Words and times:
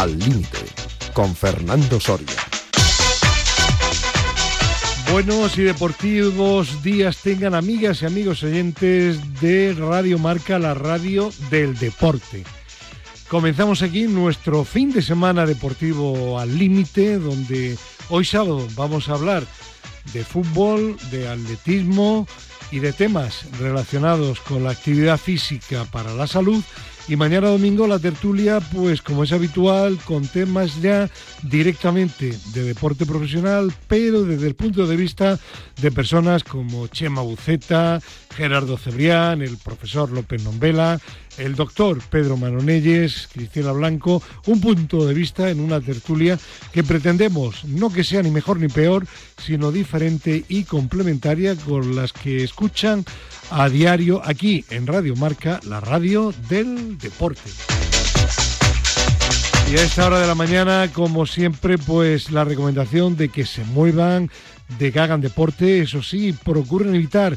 Al 0.00 0.18
Límite, 0.18 0.64
con 1.12 1.36
Fernando 1.36 2.00
Soria. 2.00 2.26
Buenos 5.12 5.58
y 5.58 5.62
deportivos 5.62 6.82
días 6.82 7.18
tengan 7.18 7.54
amigas 7.54 8.00
y 8.00 8.06
amigos 8.06 8.42
oyentes 8.42 9.18
de 9.42 9.76
Radio 9.78 10.18
Marca, 10.18 10.58
la 10.58 10.72
radio 10.72 11.30
del 11.50 11.76
deporte. 11.76 12.44
Comenzamos 13.28 13.82
aquí 13.82 14.04
nuestro 14.04 14.64
fin 14.64 14.90
de 14.90 15.02
semana 15.02 15.44
deportivo 15.44 16.38
al 16.38 16.56
límite, 16.56 17.18
donde 17.18 17.76
hoy 18.08 18.24
sábado 18.24 18.66
vamos 18.76 19.10
a 19.10 19.12
hablar 19.12 19.44
de 20.14 20.24
fútbol, 20.24 20.96
de 21.10 21.28
atletismo 21.28 22.26
y 22.72 22.78
de 22.78 22.94
temas 22.94 23.44
relacionados 23.58 24.40
con 24.40 24.64
la 24.64 24.70
actividad 24.70 25.18
física 25.18 25.84
para 25.84 26.14
la 26.14 26.26
salud 26.26 26.64
y 27.08 27.16
mañana 27.16 27.48
domingo 27.48 27.86
la 27.86 27.98
tertulia, 27.98 28.60
pues 28.60 29.02
como 29.02 29.24
es 29.24 29.32
habitual, 29.32 29.98
con 30.04 30.26
temas 30.26 30.80
ya 30.80 31.08
directamente 31.42 32.36
de 32.54 32.62
deporte 32.62 33.06
profesional, 33.06 33.72
pero 33.88 34.22
desde 34.22 34.46
el 34.46 34.54
punto 34.54 34.86
de 34.86 34.96
vista 34.96 35.38
de 35.80 35.90
personas 35.90 36.44
como 36.44 36.86
Chema 36.88 37.22
Buceta, 37.22 38.00
Gerardo 38.36 38.78
Cebrián, 38.78 39.42
el 39.42 39.56
profesor 39.56 40.10
López 40.10 40.42
Nombela, 40.44 41.00
el 41.38 41.56
doctor 41.56 42.00
Pedro 42.10 42.36
Manonelles, 42.36 43.28
Cristina 43.32 43.72
Blanco, 43.72 44.22
un 44.46 44.60
punto 44.60 45.06
de 45.06 45.14
vista 45.14 45.50
en 45.50 45.60
una 45.60 45.80
tertulia 45.80 46.38
que 46.72 46.84
pretendemos 46.84 47.64
no 47.64 47.92
que 47.92 48.04
sea 48.04 48.22
ni 48.22 48.30
mejor 48.30 48.60
ni 48.60 48.68
peor, 48.68 49.06
sino 49.42 49.72
diferente 49.72 50.44
y 50.48 50.64
complementaria 50.64 51.56
con 51.56 51.96
las 51.96 52.12
que 52.12 52.44
escuchan 52.44 53.04
a 53.50 53.68
diario 53.68 54.22
aquí 54.24 54.64
en 54.70 54.86
Radio 54.86 55.16
Marca, 55.16 55.60
la 55.66 55.80
radio 55.80 56.32
del 56.48 56.98
deporte. 56.98 57.50
Y 59.70 59.76
a 59.76 59.82
esta 59.82 60.06
hora 60.06 60.20
de 60.20 60.26
la 60.26 60.34
mañana, 60.34 60.90
como 60.92 61.26
siempre, 61.26 61.78
pues 61.78 62.30
la 62.30 62.44
recomendación 62.44 63.16
de 63.16 63.28
que 63.28 63.46
se 63.46 63.64
muevan, 63.64 64.30
de 64.78 64.92
que 64.92 65.00
hagan 65.00 65.20
deporte, 65.20 65.80
eso 65.80 66.02
sí, 66.02 66.32
procuren 66.32 66.94
evitar 66.94 67.36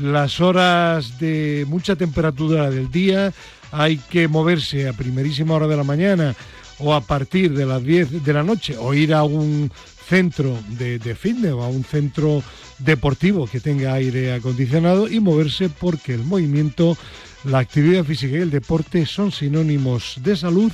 las 0.00 0.40
horas 0.40 1.18
de 1.18 1.64
mucha 1.68 1.96
temperatura 1.96 2.70
del 2.70 2.90
día, 2.90 3.32
hay 3.70 3.98
que 3.98 4.28
moverse 4.28 4.88
a 4.88 4.92
primerísima 4.92 5.54
hora 5.54 5.66
de 5.66 5.76
la 5.76 5.84
mañana 5.84 6.34
o 6.78 6.94
a 6.94 7.00
partir 7.00 7.52
de 7.52 7.66
las 7.66 7.82
10 7.82 8.24
de 8.24 8.32
la 8.32 8.42
noche 8.42 8.76
o 8.78 8.94
ir 8.94 9.14
a 9.14 9.22
un 9.22 9.70
centro 10.08 10.58
de, 10.70 10.98
de 10.98 11.14
fitness 11.14 11.52
o 11.52 11.62
a 11.62 11.68
un 11.68 11.84
centro 11.84 12.42
deportivo 12.78 13.46
que 13.46 13.60
tenga 13.60 13.94
aire 13.94 14.34
acondicionado 14.34 15.08
y 15.08 15.20
moverse 15.20 15.68
porque 15.68 16.14
el 16.14 16.24
movimiento, 16.24 16.96
la 17.44 17.58
actividad 17.58 18.04
física 18.04 18.36
y 18.36 18.40
el 18.40 18.50
deporte 18.50 19.06
son 19.06 19.32
sinónimos 19.32 20.16
de 20.22 20.36
salud 20.36 20.72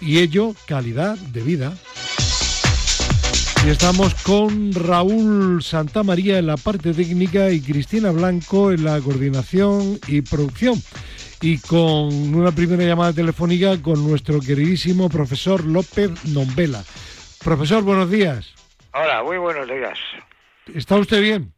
y 0.00 0.18
ello 0.18 0.54
calidad 0.66 1.16
de 1.16 1.42
vida. 1.42 1.72
Y 3.66 3.70
estamos 3.70 4.14
con 4.16 4.74
Raúl 4.74 5.62
Santamaría 5.62 6.38
en 6.38 6.48
la 6.48 6.58
parte 6.58 6.92
técnica 6.92 7.50
y 7.50 7.62
Cristina 7.62 8.10
Blanco 8.10 8.72
en 8.72 8.84
la 8.84 9.00
coordinación 9.00 9.98
y 10.06 10.20
producción. 10.20 10.82
Y 11.40 11.58
con 11.58 12.34
una 12.34 12.52
primera 12.52 12.84
llamada 12.84 13.14
telefónica 13.14 13.80
con 13.80 14.06
nuestro 14.06 14.40
queridísimo 14.40 15.08
profesor 15.08 15.64
López 15.64 16.10
Nombela. 16.26 16.84
Profesor, 17.42 17.82
buenos 17.82 18.10
días. 18.10 18.52
Hola, 18.92 19.22
muy 19.22 19.38
buenos 19.38 19.66
días. 19.66 19.98
¿Está 20.72 20.96
usted 20.96 21.20
bien? 21.20 21.52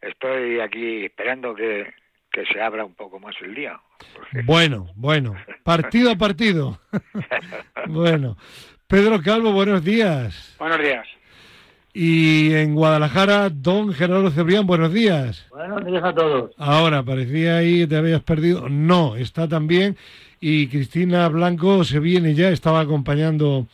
Estoy 0.00 0.60
aquí 0.60 1.04
esperando 1.04 1.54
que, 1.54 1.86
que 2.32 2.44
se 2.46 2.60
abra 2.60 2.84
un 2.84 2.94
poco 2.94 3.18
más 3.20 3.34
el 3.42 3.54
día. 3.54 3.78
porque- 4.14 4.42
Bueno, 4.46 4.88
bueno. 4.94 5.34
Partido 5.62 6.10
a 6.10 6.16
partido. 6.16 6.80
bueno. 7.88 8.36
Pedro 8.86 9.20
Calvo, 9.22 9.52
buenos 9.52 9.84
días. 9.84 10.56
Buenos 10.58 10.78
días. 10.80 11.06
Y 11.92 12.54
en 12.54 12.74
Guadalajara, 12.74 13.50
don 13.50 13.92
Gerardo 13.92 14.30
Cebrián, 14.30 14.66
buenos 14.66 14.92
días. 14.92 15.46
Buenos 15.50 15.84
días 15.84 16.02
a 16.04 16.14
todos. 16.14 16.52
Ahora, 16.56 17.02
parecía 17.02 17.58
ahí 17.58 17.80
que 17.80 17.86
te 17.88 17.96
habías 17.96 18.22
perdido. 18.22 18.68
No, 18.68 19.16
está 19.16 19.48
también. 19.48 19.96
Y 20.40 20.68
Cristina 20.68 21.28
Blanco 21.28 21.84
se 21.84 21.98
viene 21.98 22.34
ya, 22.34 22.48
estaba 22.50 22.80
acompañando 22.80 23.66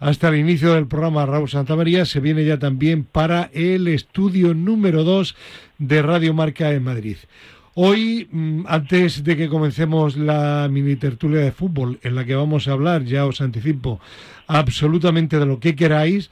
hasta 0.00 0.28
el 0.28 0.36
inicio 0.36 0.74
del 0.74 0.86
programa 0.86 1.26
Raúl 1.26 1.48
Santamaría, 1.48 2.04
se 2.04 2.20
viene 2.20 2.44
ya 2.44 2.58
también 2.58 3.04
para 3.04 3.50
el 3.52 3.88
estudio 3.88 4.54
número 4.54 5.04
2 5.04 5.34
de 5.78 6.02
Radio 6.02 6.34
Marca 6.34 6.72
en 6.72 6.84
Madrid. 6.84 7.16
Hoy, 7.74 8.28
mm, 8.30 8.64
antes 8.66 9.22
de 9.22 9.36
que 9.36 9.48
comencemos 9.48 10.16
la 10.16 10.66
mini 10.70 10.96
tertulia 10.96 11.40
de 11.40 11.52
fútbol, 11.52 11.98
en 12.02 12.14
la 12.14 12.24
que 12.24 12.34
vamos 12.34 12.68
a 12.68 12.72
hablar, 12.72 13.04
ya 13.04 13.26
os 13.26 13.40
anticipo, 13.40 14.00
absolutamente 14.46 15.38
de 15.38 15.46
lo 15.46 15.60
que 15.60 15.76
queráis, 15.76 16.30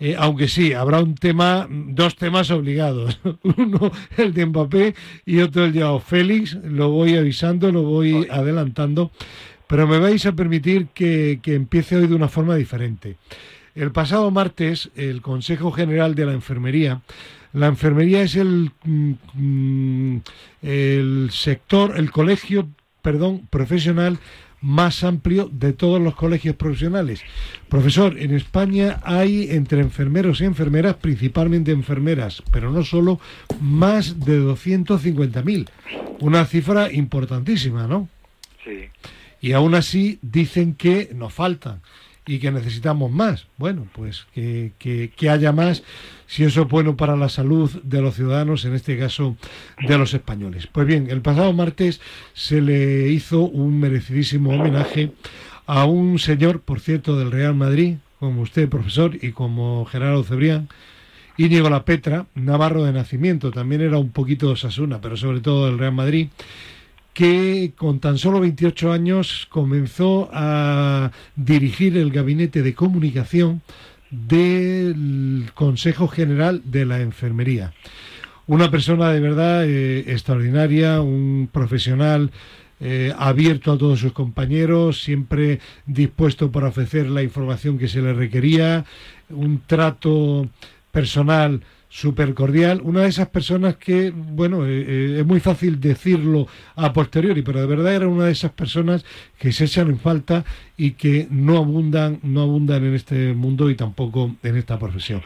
eh, 0.00 0.16
aunque 0.18 0.48
sí, 0.48 0.72
habrá 0.72 1.00
un 1.00 1.14
tema, 1.14 1.68
dos 1.70 2.16
temas 2.16 2.50
obligados. 2.50 3.20
Uno 3.56 3.90
el 4.16 4.34
de 4.34 4.46
Mbappé 4.46 4.94
y 5.24 5.40
otro 5.40 5.64
el 5.64 5.72
de 5.72 6.00
Félix. 6.04 6.58
Lo 6.64 6.90
voy 6.90 7.16
avisando, 7.16 7.70
lo 7.70 7.82
voy 7.82 8.26
adelantando. 8.30 9.12
Pero 9.66 9.86
me 9.86 9.98
vais 9.98 10.24
a 10.26 10.32
permitir 10.32 10.88
que, 10.88 11.40
que 11.42 11.54
empiece 11.54 11.96
hoy 11.96 12.06
de 12.06 12.14
una 12.14 12.28
forma 12.28 12.56
diferente. 12.56 13.16
El 13.74 13.90
pasado 13.92 14.30
martes, 14.30 14.90
el 14.94 15.20
Consejo 15.20 15.72
General 15.72 16.14
de 16.14 16.26
la 16.26 16.32
Enfermería, 16.32 17.02
la 17.54 17.68
enfermería 17.68 18.22
es 18.22 18.34
el, 18.34 18.72
mm, 18.84 19.12
mm, 19.34 20.22
el 20.62 21.28
sector, 21.30 21.94
el 21.96 22.10
colegio, 22.10 22.68
perdón, 23.00 23.46
profesional 23.48 24.18
más 24.60 25.04
amplio 25.04 25.48
de 25.52 25.72
todos 25.72 26.00
los 26.00 26.14
colegios 26.14 26.56
profesionales. 26.56 27.22
Profesor, 27.68 28.18
en 28.18 28.34
España 28.34 28.98
hay 29.04 29.50
entre 29.50 29.80
enfermeros 29.80 30.40
y 30.40 30.46
enfermeras, 30.46 30.96
principalmente 30.96 31.70
enfermeras, 31.70 32.42
pero 32.50 32.72
no 32.72 32.82
solo, 32.82 33.20
más 33.60 34.20
de 34.20 34.40
250.000. 34.40 35.68
Una 36.20 36.46
cifra 36.46 36.90
importantísima, 36.90 37.86
¿no? 37.86 38.08
Sí. 38.64 38.88
Y 39.44 39.52
aún 39.52 39.74
así 39.74 40.18
dicen 40.22 40.74
que 40.74 41.10
nos 41.14 41.34
faltan 41.34 41.82
y 42.24 42.38
que 42.38 42.50
necesitamos 42.50 43.12
más. 43.12 43.46
Bueno, 43.58 43.86
pues 43.92 44.26
que, 44.32 44.72
que- 44.78 45.28
haya 45.28 45.52
más, 45.52 45.82
si 46.26 46.44
eso 46.44 46.62
es 46.62 46.68
bueno 46.68 46.96
para 46.96 47.14
la 47.14 47.28
salud 47.28 47.70
de 47.82 48.00
los 48.00 48.14
ciudadanos, 48.14 48.64
en 48.64 48.72
este 48.74 48.98
caso 48.98 49.36
de 49.86 49.98
los 49.98 50.14
españoles. 50.14 50.66
Pues 50.66 50.86
bien, 50.86 51.10
el 51.10 51.20
pasado 51.20 51.52
martes 51.52 52.00
se 52.32 52.62
le 52.62 53.10
hizo 53.10 53.40
un 53.42 53.78
merecidísimo 53.80 54.48
homenaje 54.54 55.12
a 55.66 55.84
un 55.84 56.18
señor, 56.18 56.62
por 56.62 56.80
cierto, 56.80 57.18
del 57.18 57.30
Real 57.30 57.54
Madrid, 57.54 57.96
como 58.20 58.40
usted, 58.40 58.70
profesor, 58.70 59.18
y 59.20 59.32
como 59.32 59.84
Gerardo 59.84 60.24
Cebrián, 60.24 60.70
Íñigo 61.36 61.68
La 61.68 61.84
Petra, 61.84 62.24
navarro 62.34 62.82
de 62.84 62.94
nacimiento, 62.94 63.50
también 63.50 63.82
era 63.82 63.98
un 63.98 64.08
poquito 64.08 64.46
de 64.46 64.54
Osasuna, 64.54 65.02
pero 65.02 65.18
sobre 65.18 65.40
todo 65.40 65.66
del 65.66 65.78
Real 65.78 65.92
Madrid, 65.92 66.28
que 67.14 67.72
con 67.76 68.00
tan 68.00 68.18
solo 68.18 68.40
28 68.40 68.92
años 68.92 69.46
comenzó 69.48 70.28
a 70.32 71.12
dirigir 71.36 71.96
el 71.96 72.10
gabinete 72.10 72.62
de 72.62 72.74
comunicación 72.74 73.62
del 74.10 75.50
Consejo 75.54 76.08
General 76.08 76.60
de 76.64 76.84
la 76.84 77.00
Enfermería. 77.00 77.72
Una 78.46 78.70
persona 78.70 79.10
de 79.10 79.20
verdad 79.20 79.64
eh, 79.64 80.00
extraordinaria, 80.08 81.00
un 81.00 81.48
profesional 81.50 82.30
eh, 82.80 83.12
abierto 83.16 83.72
a 83.72 83.78
todos 83.78 84.00
sus 84.00 84.12
compañeros, 84.12 85.02
siempre 85.02 85.60
dispuesto 85.86 86.50
para 86.50 86.68
ofrecer 86.68 87.08
la 87.08 87.22
información 87.22 87.78
que 87.78 87.88
se 87.88 88.02
le 88.02 88.12
requería, 88.12 88.84
un 89.30 89.62
trato 89.66 90.48
personal 90.90 91.62
súper 91.94 92.34
cordial, 92.34 92.80
una 92.82 93.02
de 93.02 93.08
esas 93.08 93.28
personas 93.28 93.76
que, 93.76 94.10
bueno, 94.10 94.66
eh, 94.66 94.84
eh, 94.84 95.16
es 95.20 95.26
muy 95.26 95.38
fácil 95.38 95.78
decirlo 95.78 96.48
a 96.74 96.92
posteriori, 96.92 97.42
pero 97.42 97.60
de 97.60 97.66
verdad 97.68 97.94
era 97.94 98.08
una 98.08 98.24
de 98.24 98.32
esas 98.32 98.50
personas 98.50 99.04
que 99.38 99.52
se 99.52 99.66
echan 99.66 99.86
en 99.90 100.00
falta 100.00 100.44
y 100.76 100.90
que 100.92 101.28
no 101.30 101.56
abundan, 101.56 102.18
no 102.24 102.42
abundan 102.42 102.84
en 102.84 102.94
este 102.94 103.32
mundo 103.32 103.70
y 103.70 103.76
tampoco 103.76 104.34
en 104.42 104.56
esta 104.56 104.76
profesión. 104.76 105.22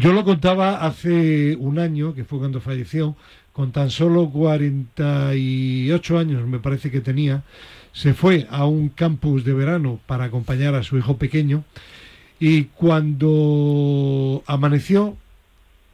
Yo 0.00 0.12
lo 0.12 0.24
contaba 0.24 0.86
hace 0.86 1.56
un 1.56 1.80
año, 1.80 2.14
que 2.14 2.22
fue 2.22 2.38
cuando 2.38 2.60
falleció, 2.60 3.16
con 3.52 3.72
tan 3.72 3.90
solo 3.90 4.30
48 4.30 6.18
años 6.18 6.46
me 6.46 6.60
parece 6.60 6.92
que 6.92 7.00
tenía, 7.00 7.42
se 7.92 8.14
fue 8.14 8.46
a 8.50 8.66
un 8.66 8.88
campus 8.88 9.44
de 9.44 9.52
verano 9.52 9.98
para 10.06 10.26
acompañar 10.26 10.76
a 10.76 10.84
su 10.84 10.96
hijo 10.96 11.16
pequeño 11.16 11.64
y 12.38 12.66
cuando 12.66 14.44
amaneció 14.46 15.16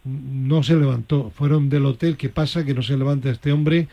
no 0.05 0.63
se 0.63 0.77
levantó. 0.77 1.31
Fueron 1.35 1.69
del 1.69 1.87
hotel, 1.87 2.17
¿qué 2.17 2.29
pasa? 2.29 2.65
Que 2.65 2.75
no 2.75 2.83
se 2.83 2.97
levanta 2.97 3.31
este 3.31 3.53
hombre 3.53 3.89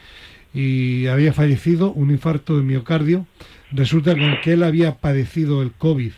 y 0.54 1.08
había 1.08 1.34
fallecido, 1.34 1.92
un 1.92 2.12
infarto 2.12 2.58
de 2.58 2.64
miocardio. 2.64 3.26
Resulta 3.72 4.16
que 4.42 4.54
él 4.54 4.64
había 4.64 4.96
padecido 4.96 5.62
el 5.62 5.72
COVID 5.72 6.14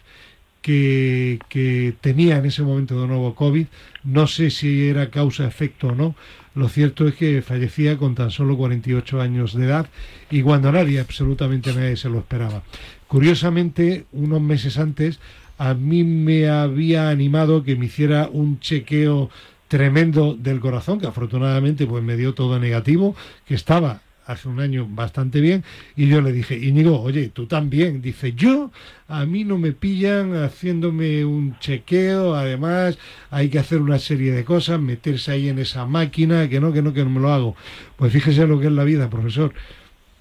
que, 0.61 1.39
que 1.49 1.93
tenía 2.01 2.37
en 2.37 2.45
ese 2.45 2.61
momento 2.61 3.01
de 3.01 3.07
nuevo 3.07 3.35
COVID. 3.35 3.65
No 4.03 4.27
sé 4.27 4.51
si 4.51 4.87
era 4.87 5.09
causa-efecto 5.09 5.87
o 5.87 5.95
no. 5.95 6.15
Lo 6.55 6.67
cierto 6.67 7.07
es 7.07 7.15
que 7.15 7.41
fallecía 7.41 7.97
con 7.97 8.15
tan 8.15 8.31
solo 8.31 8.57
48 8.57 9.21
años 9.21 9.53
de 9.53 9.65
edad 9.65 9.87
y 10.29 10.41
cuando 10.41 10.71
nadie, 10.71 10.99
absolutamente 10.99 11.73
nadie 11.73 11.95
se 11.95 12.09
lo 12.09 12.19
esperaba. 12.19 12.63
Curiosamente, 13.07 14.05
unos 14.11 14.41
meses 14.41 14.77
antes 14.77 15.19
a 15.57 15.73
mí 15.73 16.03
me 16.03 16.47
había 16.49 17.09
animado 17.09 17.63
que 17.63 17.75
me 17.75 17.87
hiciera 17.87 18.29
un 18.31 18.59
chequeo 18.59 19.29
tremendo 19.69 20.35
del 20.37 20.59
corazón, 20.59 20.99
que 20.99 21.07
afortunadamente 21.07 21.87
pues 21.87 22.03
me 22.03 22.17
dio 22.17 22.33
todo 22.33 22.59
negativo, 22.59 23.15
que 23.47 23.55
estaba 23.55 24.01
hace 24.25 24.47
un 24.47 24.59
año 24.59 24.87
bastante 24.87 25.41
bien, 25.41 25.63
y 25.95 26.07
yo 26.07 26.21
le 26.21 26.31
dije, 26.31 26.55
Íñigo, 26.55 27.01
oye, 27.01 27.29
tú 27.29 27.47
también. 27.47 28.01
Dice, 28.01 28.33
yo, 28.33 28.71
a 29.07 29.25
mí 29.25 29.43
no 29.43 29.57
me 29.57 29.71
pillan 29.71 30.35
haciéndome 30.35 31.25
un 31.25 31.57
chequeo, 31.59 32.35
además 32.35 32.99
hay 33.31 33.49
que 33.49 33.57
hacer 33.57 33.81
una 33.81 33.97
serie 33.97 34.31
de 34.31 34.43
cosas, 34.43 34.79
meterse 34.79 35.31
ahí 35.31 35.49
en 35.49 35.57
esa 35.57 35.85
máquina, 35.85 36.47
que 36.47 36.59
no, 36.59 36.71
que 36.71 36.83
no, 36.83 36.93
que 36.93 37.03
no 37.03 37.09
me 37.09 37.19
lo 37.19 37.31
hago. 37.31 37.55
Pues 37.95 38.13
fíjese 38.13 38.45
lo 38.45 38.59
que 38.59 38.67
es 38.67 38.73
la 38.73 38.83
vida, 38.83 39.09
profesor. 39.09 39.53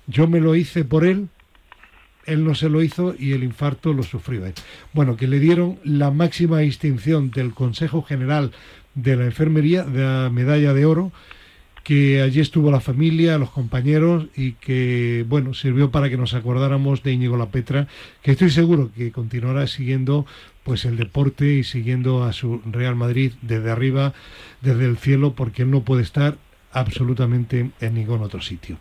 Yo 0.06 0.26
me 0.26 0.40
lo 0.40 0.54
hice 0.54 0.84
por 0.84 1.04
él, 1.04 1.28
él 2.28 2.44
no 2.44 2.54
se 2.54 2.68
lo 2.68 2.82
hizo 2.82 3.14
y 3.18 3.32
el 3.32 3.42
infarto 3.42 3.92
lo 3.92 4.02
sufrió 4.02 4.46
él. 4.46 4.54
Bueno, 4.92 5.16
que 5.16 5.26
le 5.26 5.40
dieron 5.40 5.78
la 5.84 6.10
máxima 6.10 6.58
distinción 6.58 7.30
del 7.30 7.54
Consejo 7.54 8.02
General 8.02 8.52
de 8.94 9.16
la 9.16 9.24
Enfermería, 9.24 9.84
de 9.84 10.02
la 10.02 10.30
medalla 10.30 10.72
de 10.74 10.86
oro, 10.86 11.12
que 11.88 12.20
allí 12.20 12.40
estuvo 12.40 12.70
la 12.70 12.80
familia, 12.80 13.38
los 13.38 13.50
compañeros 13.50 14.26
y 14.36 14.52
que, 14.52 15.24
bueno, 15.26 15.54
sirvió 15.54 15.90
para 15.90 16.10
que 16.10 16.18
nos 16.18 16.34
acordáramos 16.34 17.02
de 17.02 17.12
Íñigo 17.12 17.38
La 17.38 17.50
Petra, 17.50 17.88
que 18.22 18.32
estoy 18.32 18.50
seguro 18.50 18.90
que 18.94 19.10
continuará 19.10 19.66
siguiendo 19.66 20.26
pues 20.64 20.84
el 20.84 20.98
deporte 20.98 21.50
y 21.54 21.64
siguiendo 21.64 22.24
a 22.24 22.34
su 22.34 22.60
Real 22.70 22.94
Madrid 22.94 23.32
desde 23.40 23.70
arriba, 23.70 24.12
desde 24.60 24.84
el 24.84 24.98
cielo, 24.98 25.32
porque 25.32 25.62
él 25.62 25.70
no 25.70 25.82
puede 25.82 26.02
estar 26.02 26.36
absolutamente 26.72 27.70
en 27.80 27.94
ningún 27.94 28.22
otro 28.22 28.42
sitio. 28.42 28.76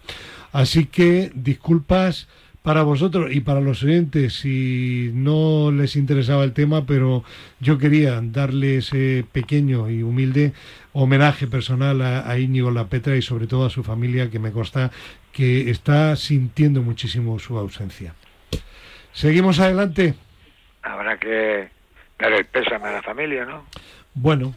Así 0.51 0.85
que 0.85 1.31
disculpas 1.33 2.27
para 2.67 2.83
vosotros 2.83 3.33
y 3.33 3.39
para 3.39 3.61
los 3.61 3.81
oyentes 3.81 4.39
si 4.39 5.09
no 5.13 5.71
les 5.71 5.95
interesaba 5.95 6.43
el 6.43 6.51
tema, 6.51 6.85
pero 6.85 7.23
yo 7.61 7.77
quería 7.77 8.19
darle 8.21 8.79
ese 8.79 9.23
pequeño 9.31 9.89
y 9.89 10.03
humilde 10.03 10.51
homenaje 10.91 11.47
personal 11.47 12.01
a, 12.01 12.29
a 12.29 12.37
Íñigo 12.37 12.69
La 12.69 12.87
Petra 12.87 13.15
y 13.15 13.21
sobre 13.21 13.47
todo 13.47 13.65
a 13.65 13.69
su 13.69 13.85
familia, 13.85 14.29
que 14.29 14.39
me 14.39 14.51
consta 14.51 14.91
que 15.31 15.69
está 15.69 16.13
sintiendo 16.17 16.81
muchísimo 16.81 17.39
su 17.39 17.57
ausencia. 17.57 18.15
Seguimos 19.13 19.61
adelante. 19.61 20.15
Habrá 20.81 21.17
que 21.17 21.69
dar 22.19 22.33
el 22.33 22.43
pésame 22.43 22.89
a 22.89 22.91
la 22.91 23.01
familia, 23.01 23.45
¿no? 23.45 23.63
Bueno, 24.13 24.55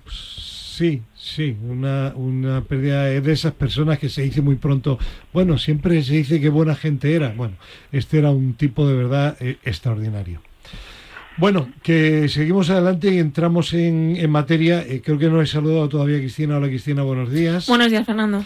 sí, 0.80 1.02
sí, 1.14 1.54
una, 1.68 2.14
una 2.16 2.62
pérdida 2.62 3.04
de 3.04 3.32
esas 3.32 3.52
personas 3.52 3.98
que 3.98 4.08
se 4.08 4.22
dice 4.22 4.40
muy 4.40 4.54
pronto, 4.54 4.98
bueno, 5.30 5.58
siempre 5.58 6.02
se 6.02 6.14
dice 6.14 6.40
que 6.40 6.48
buena 6.48 6.74
gente 6.74 7.14
era. 7.14 7.34
Bueno, 7.36 7.56
este 7.92 8.16
era 8.16 8.30
un 8.30 8.54
tipo 8.54 8.88
de 8.88 8.94
verdad 8.94 9.36
eh, 9.40 9.58
extraordinario. 9.62 10.40
Bueno, 11.36 11.70
que 11.82 12.30
seguimos 12.30 12.70
adelante 12.70 13.12
y 13.12 13.18
entramos 13.18 13.74
en, 13.74 14.16
en 14.16 14.30
materia. 14.30 14.80
Eh, 14.80 15.02
creo 15.04 15.18
que 15.18 15.28
no 15.28 15.42
he 15.42 15.46
saludado 15.46 15.86
todavía 15.90 16.16
a 16.16 16.20
Cristina. 16.20 16.56
Hola 16.56 16.68
Cristina, 16.68 17.02
buenos 17.02 17.30
días. 17.30 17.66
Buenos 17.66 17.90
días, 17.90 18.06
Fernando. 18.06 18.42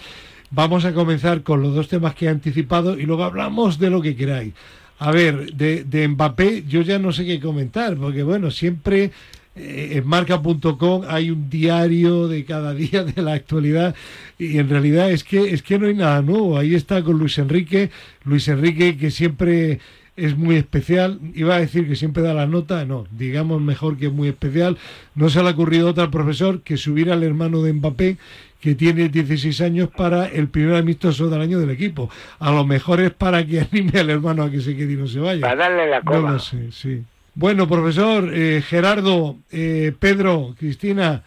Vamos 0.51 0.85
a 0.85 0.93
comenzar 0.93 1.45
con 1.45 1.63
los 1.63 1.73
dos 1.73 1.87
temas 1.87 2.17
que 2.17 2.27
he 2.27 2.29
anticipado 2.29 2.99
y 2.99 3.07
luego 3.07 3.23
hablamos 3.23 3.79
de 3.79 3.91
lo 3.91 4.03
que 4.03 4.17
queráis. 4.17 4.55
A 4.99 5.13
ver, 5.13 5.53
de, 5.55 5.85
de 5.85 6.09
Mbappé 6.09 6.65
yo 6.67 6.83
ya 6.83 6.99
no 6.99 7.13
sé 7.13 7.25
qué 7.25 7.39
comentar, 7.39 7.97
porque 7.97 8.25
bueno, 8.25 8.51
siempre 8.51 9.13
en 9.57 10.07
marca.com 10.07 11.03
hay 11.09 11.31
un 11.31 11.49
diario 11.49 12.27
de 12.29 12.45
cada 12.45 12.75
día 12.75 13.05
de 13.05 13.23
la 13.23 13.35
actualidad 13.35 13.95
y 14.39 14.59
en 14.59 14.69
realidad 14.69 15.11
es 15.11 15.23
que 15.25 15.51
es 15.55 15.63
que 15.63 15.79
no 15.79 15.87
hay 15.87 15.95
nada 15.95 16.23
nuevo. 16.23 16.59
Ahí 16.59 16.75
está 16.75 17.03
con 17.03 17.19
Luis 17.19 17.39
Enrique, 17.39 17.91
Luis 18.25 18.49
Enrique 18.49 18.97
que 18.97 19.11
siempre 19.11 19.79
es 20.17 20.37
muy 20.37 20.57
especial. 20.57 21.19
Iba 21.35 21.57
a 21.57 21.61
decir 21.61 21.89
que 21.89 21.97
siempre 21.97 22.23
da 22.23 22.35
la 22.35 22.47
nota, 22.47 22.85
no, 22.85 23.07
digamos 23.11 23.61
mejor 23.61 23.97
que 23.97 24.07
es 24.07 24.13
muy 24.13 24.29
especial. 24.29 24.77
No 25.15 25.29
se 25.29 25.43
le 25.43 25.49
ha 25.49 25.53
ocurrido 25.53 25.89
a 25.89 25.91
otro 25.93 26.11
profesor 26.11 26.63
que 26.63 26.77
subir 26.77 27.11
al 27.11 27.23
hermano 27.23 27.63
de 27.63 27.73
Mbappé, 27.73 28.17
que 28.61 28.75
tiene 28.75 29.09
16 29.09 29.61
años, 29.61 29.89
para 29.95 30.27
el 30.27 30.49
primer 30.49 30.77
amistoso 30.77 31.29
del 31.29 31.41
año 31.41 31.59
del 31.59 31.71
equipo. 31.71 32.11
A 32.39 32.51
lo 32.53 32.65
mejor 32.65 33.01
es 33.01 33.11
para 33.13 33.45
que 33.47 33.61
anime 33.73 33.99
al 34.01 34.11
hermano 34.11 34.43
a 34.45 34.51
que 34.51 34.61
se 34.61 34.77
quede 34.77 34.93
y 34.93 34.97
no 34.97 35.07
se 35.07 35.19
vaya. 35.21 35.41
Para 35.43 35.57
darle 35.69 35.89
la 35.91 35.99
No 36.01 36.05
coba. 36.05 36.33
lo 36.33 36.39
sé, 36.39 36.71
sí. 36.73 37.03
Bueno, 37.35 37.69
profesor, 37.69 38.31
eh, 38.33 38.63
Gerardo, 38.63 39.37
eh, 39.51 39.93
Pedro, 39.99 40.55
Cristina, 40.59 41.25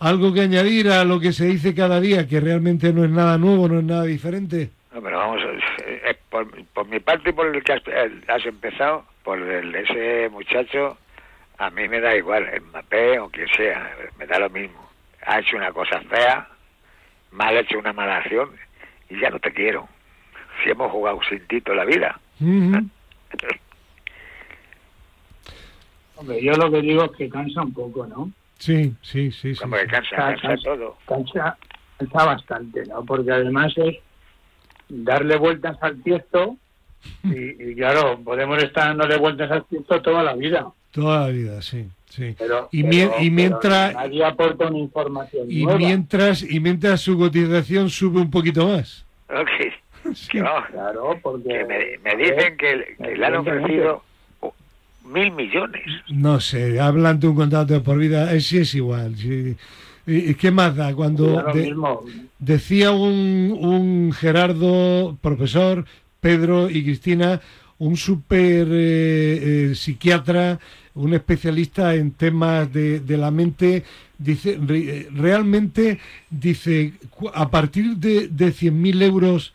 algo 0.00 0.34
que 0.34 0.40
añadir 0.40 0.90
a 0.90 1.04
lo 1.04 1.20
que 1.20 1.32
se 1.32 1.46
dice 1.46 1.74
cada 1.74 2.00
día, 2.00 2.26
que 2.26 2.40
realmente 2.40 2.92
no 2.92 3.04
es 3.04 3.10
nada 3.10 3.38
nuevo, 3.38 3.68
no 3.68 3.78
es 3.78 3.84
nada 3.84 4.04
diferente. 4.04 4.70
No, 4.92 5.00
pero 5.02 5.18
vamos, 5.18 5.40
eh, 5.86 6.02
eh, 6.06 6.16
por, 6.28 6.46
por 6.66 6.86
mi 6.88 7.00
parte 7.00 7.30
y 7.30 7.32
por 7.32 7.46
el 7.46 7.62
que 7.62 7.72
has, 7.72 7.82
eh, 7.86 8.20
has 8.28 8.44
empezado, 8.46 9.04
por 9.22 9.38
el, 9.40 9.74
ese 9.74 10.28
muchacho, 10.28 10.98
a 11.58 11.70
mí 11.70 11.88
me 11.88 12.00
da 12.00 12.14
igual, 12.14 12.48
el 12.52 12.60
Mbappé 12.60 13.18
o 13.18 13.28
quien 13.28 13.48
sea, 13.56 13.90
me 14.18 14.26
da 14.26 14.38
lo 14.38 14.50
mismo. 14.50 14.90
Ha 15.26 15.40
hecho 15.40 15.56
una 15.56 15.72
cosa 15.72 16.00
fea, 16.02 16.48
mal 17.30 17.56
hecho 17.56 17.78
una 17.78 17.92
mala 17.92 18.18
acción 18.18 18.50
y 19.08 19.18
ya 19.20 19.30
no 19.30 19.38
te 19.38 19.52
quiero. 19.52 19.88
Si 20.62 20.70
hemos 20.70 20.90
jugado 20.92 21.20
sin 21.28 21.46
ti 21.46 21.60
toda 21.60 21.78
la 21.78 21.84
vida. 21.84 22.20
Hombre, 26.24 26.42
yo 26.42 26.52
lo 26.52 26.70
que 26.70 26.80
digo 26.80 27.04
es 27.04 27.10
que 27.12 27.28
cansa 27.28 27.62
un 27.62 27.72
poco, 27.74 28.06
¿no? 28.06 28.30
Sí, 28.58 28.94
sí, 29.02 29.30
sí. 29.30 29.54
sí. 29.54 29.60
Cansa, 29.60 29.86
Cansa, 30.16 30.16
cansa 30.40 30.56
todo. 30.64 30.96
Cansa, 31.06 31.56
cansa 31.98 32.24
bastante, 32.24 32.82
¿no? 32.86 33.04
Porque 33.04 33.30
además 33.30 33.72
es 33.76 33.96
darle 34.88 35.36
vueltas 35.36 35.76
al 35.82 36.02
tiesto 36.02 36.56
y, 37.24 37.70
y 37.72 37.74
claro, 37.74 38.18
podemos 38.24 38.62
estar 38.62 38.88
dándole 38.88 39.18
vueltas 39.18 39.50
al 39.50 39.64
tiesto 39.66 40.00
toda 40.00 40.22
la 40.22 40.34
vida. 40.34 40.66
Toda 40.92 41.26
la 41.26 41.28
vida, 41.28 41.60
sí, 41.60 41.86
sí. 42.08 42.34
Pero, 42.38 42.68
Y 42.72 42.84
pero- 42.84 43.12
mientras- 43.30 43.92
nadie 43.94 44.24
aporta 44.24 44.68
una 44.68 44.78
información 44.78 45.50
Y 45.50 45.64
nueva. 45.64 45.78
mientras, 45.78 46.42
y 46.42 46.58
mientras 46.60 47.00
su 47.02 47.18
cotización 47.18 47.90
sube 47.90 48.20
un 48.20 48.30
poquito 48.30 48.66
más. 48.68 49.04
Ok. 49.28 49.50
Sí. 50.12 50.28
Que 50.32 50.40
no, 50.42 50.50
Claro, 50.70 51.18
porque... 51.22 51.48
que 51.48 51.64
me, 51.64 51.98
me 52.04 52.16
dicen 52.22 52.58
que, 52.58 52.94
que 53.02 53.16
le 53.16 53.24
han 53.24 53.36
ofrecido 53.36 54.02
mil 55.04 55.30
millones. 55.32 55.82
No 56.08 56.40
sé, 56.40 56.80
hablan 56.80 57.20
de 57.20 57.28
un 57.28 57.34
contrato 57.36 57.74
de 57.74 57.80
por 57.80 57.98
vida, 57.98 58.32
eh, 58.34 58.40
sí 58.40 58.58
es 58.58 58.74
igual. 58.74 59.16
sí. 59.16 59.56
¿Y 60.06 60.34
qué 60.34 60.50
más 60.50 60.76
da? 60.76 60.94
Cuando 60.94 61.42
de- 61.54 61.62
mismo. 61.68 62.02
decía 62.38 62.90
un, 62.90 63.56
un 63.58 64.12
Gerardo, 64.12 65.16
profesor, 65.22 65.86
Pedro 66.20 66.68
y 66.68 66.82
Cristina, 66.84 67.40
un 67.78 67.96
super 67.96 68.66
eh, 68.70 69.70
eh, 69.70 69.74
psiquiatra, 69.74 70.58
un 70.94 71.14
especialista 71.14 71.94
en 71.94 72.10
temas 72.12 72.70
de, 72.72 73.00
de 73.00 73.16
la 73.16 73.30
mente, 73.30 73.82
dice, 74.18 74.58
re- 74.62 75.08
realmente, 75.12 75.98
dice, 76.30 76.92
a 77.32 77.50
partir 77.50 77.96
de, 77.96 78.28
de 78.28 78.52
100.000 78.52 79.02
euros 79.02 79.54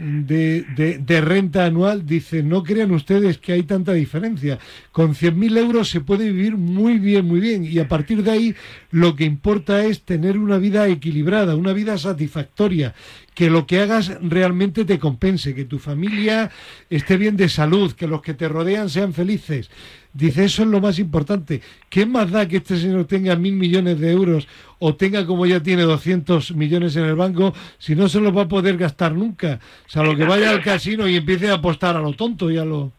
de, 0.00 0.64
de, 0.74 0.98
de 0.98 1.20
renta 1.20 1.66
anual, 1.66 2.06
dice, 2.06 2.42
no 2.42 2.62
crean 2.62 2.90
ustedes 2.90 3.38
que 3.38 3.52
hay 3.52 3.62
tanta 3.64 3.92
diferencia. 3.92 4.58
Con 4.92 5.14
100.000 5.14 5.58
euros 5.58 5.90
se 5.90 6.00
puede 6.00 6.32
vivir 6.32 6.56
muy 6.56 6.98
bien, 6.98 7.26
muy 7.26 7.40
bien. 7.40 7.64
Y 7.64 7.78
a 7.78 7.88
partir 7.88 8.22
de 8.22 8.30
ahí 8.30 8.54
lo 8.90 9.14
que 9.14 9.24
importa 9.24 9.84
es 9.84 10.02
tener 10.02 10.38
una 10.38 10.58
vida 10.58 10.88
equilibrada, 10.88 11.54
una 11.56 11.72
vida 11.72 11.98
satisfactoria, 11.98 12.94
que 13.34 13.50
lo 13.50 13.66
que 13.66 13.80
hagas 13.80 14.12
realmente 14.22 14.84
te 14.84 14.98
compense, 14.98 15.54
que 15.54 15.64
tu 15.64 15.78
familia 15.78 16.50
esté 16.88 17.16
bien 17.16 17.36
de 17.36 17.48
salud, 17.48 17.92
que 17.92 18.06
los 18.06 18.22
que 18.22 18.34
te 18.34 18.48
rodean 18.48 18.88
sean 18.88 19.12
felices. 19.12 19.70
Dice, 20.12 20.44
eso 20.44 20.62
es 20.62 20.68
lo 20.68 20.80
más 20.80 20.98
importante. 20.98 21.60
¿Qué 21.88 22.04
más 22.04 22.30
da 22.32 22.48
que 22.48 22.56
este 22.56 22.76
señor 22.76 23.04
tenga 23.06 23.36
mil 23.36 23.54
millones 23.54 24.00
de 24.00 24.10
euros 24.10 24.48
o 24.80 24.94
tenga 24.96 25.24
como 25.24 25.46
ya 25.46 25.60
tiene 25.62 25.82
200 25.82 26.52
millones 26.56 26.96
en 26.96 27.04
el 27.04 27.14
banco 27.14 27.54
si 27.78 27.94
no 27.94 28.08
se 28.08 28.20
los 28.20 28.36
va 28.36 28.42
a 28.42 28.48
poder 28.48 28.76
gastar 28.76 29.12
nunca? 29.12 29.60
O 29.86 29.88
sea, 29.88 30.02
lo 30.02 30.16
que 30.16 30.24
vaya 30.24 30.50
al 30.50 30.62
casino 30.62 31.06
y 31.06 31.16
empiece 31.16 31.48
a 31.48 31.54
apostar 31.54 31.96
a 31.96 32.00
lo 32.00 32.12
tonto 32.14 32.50
y 32.50 32.58
a 32.58 32.64
lo... 32.64 32.90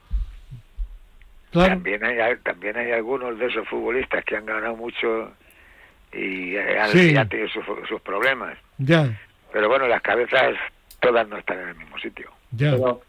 Claro. 1.51 1.74
También 1.74 2.01
hay 2.06 2.18
también 2.46 2.77
hay 2.77 2.91
algunos 2.91 3.38
de 3.38 3.46
esos 3.48 3.68
futbolistas 3.68 4.24
que 4.24 4.38
han 4.38 4.46
ganado 4.46 4.75
mucho 4.77 5.32
y 6.13 6.56
eh, 6.56 6.80
han, 6.80 6.89
Sí. 6.91 7.12
y 7.12 7.18
han 7.18 7.27
tenido 7.27 7.50
sus, 7.50 7.65
sus 7.89 8.00
problemas. 8.01 8.58
Ya, 8.77 9.20
Pero 9.51 9.68
bueno, 9.68 9.86
las 9.88 10.01
cabezas 10.01 10.56
todas 11.01 11.27
no 11.27 11.38
están 11.38 11.60
en 11.60 11.68
el 11.70 11.75
mismo 11.75 11.98
sitio. 12.00 12.32
ya. 12.51 12.72
Pero, 12.72 13.01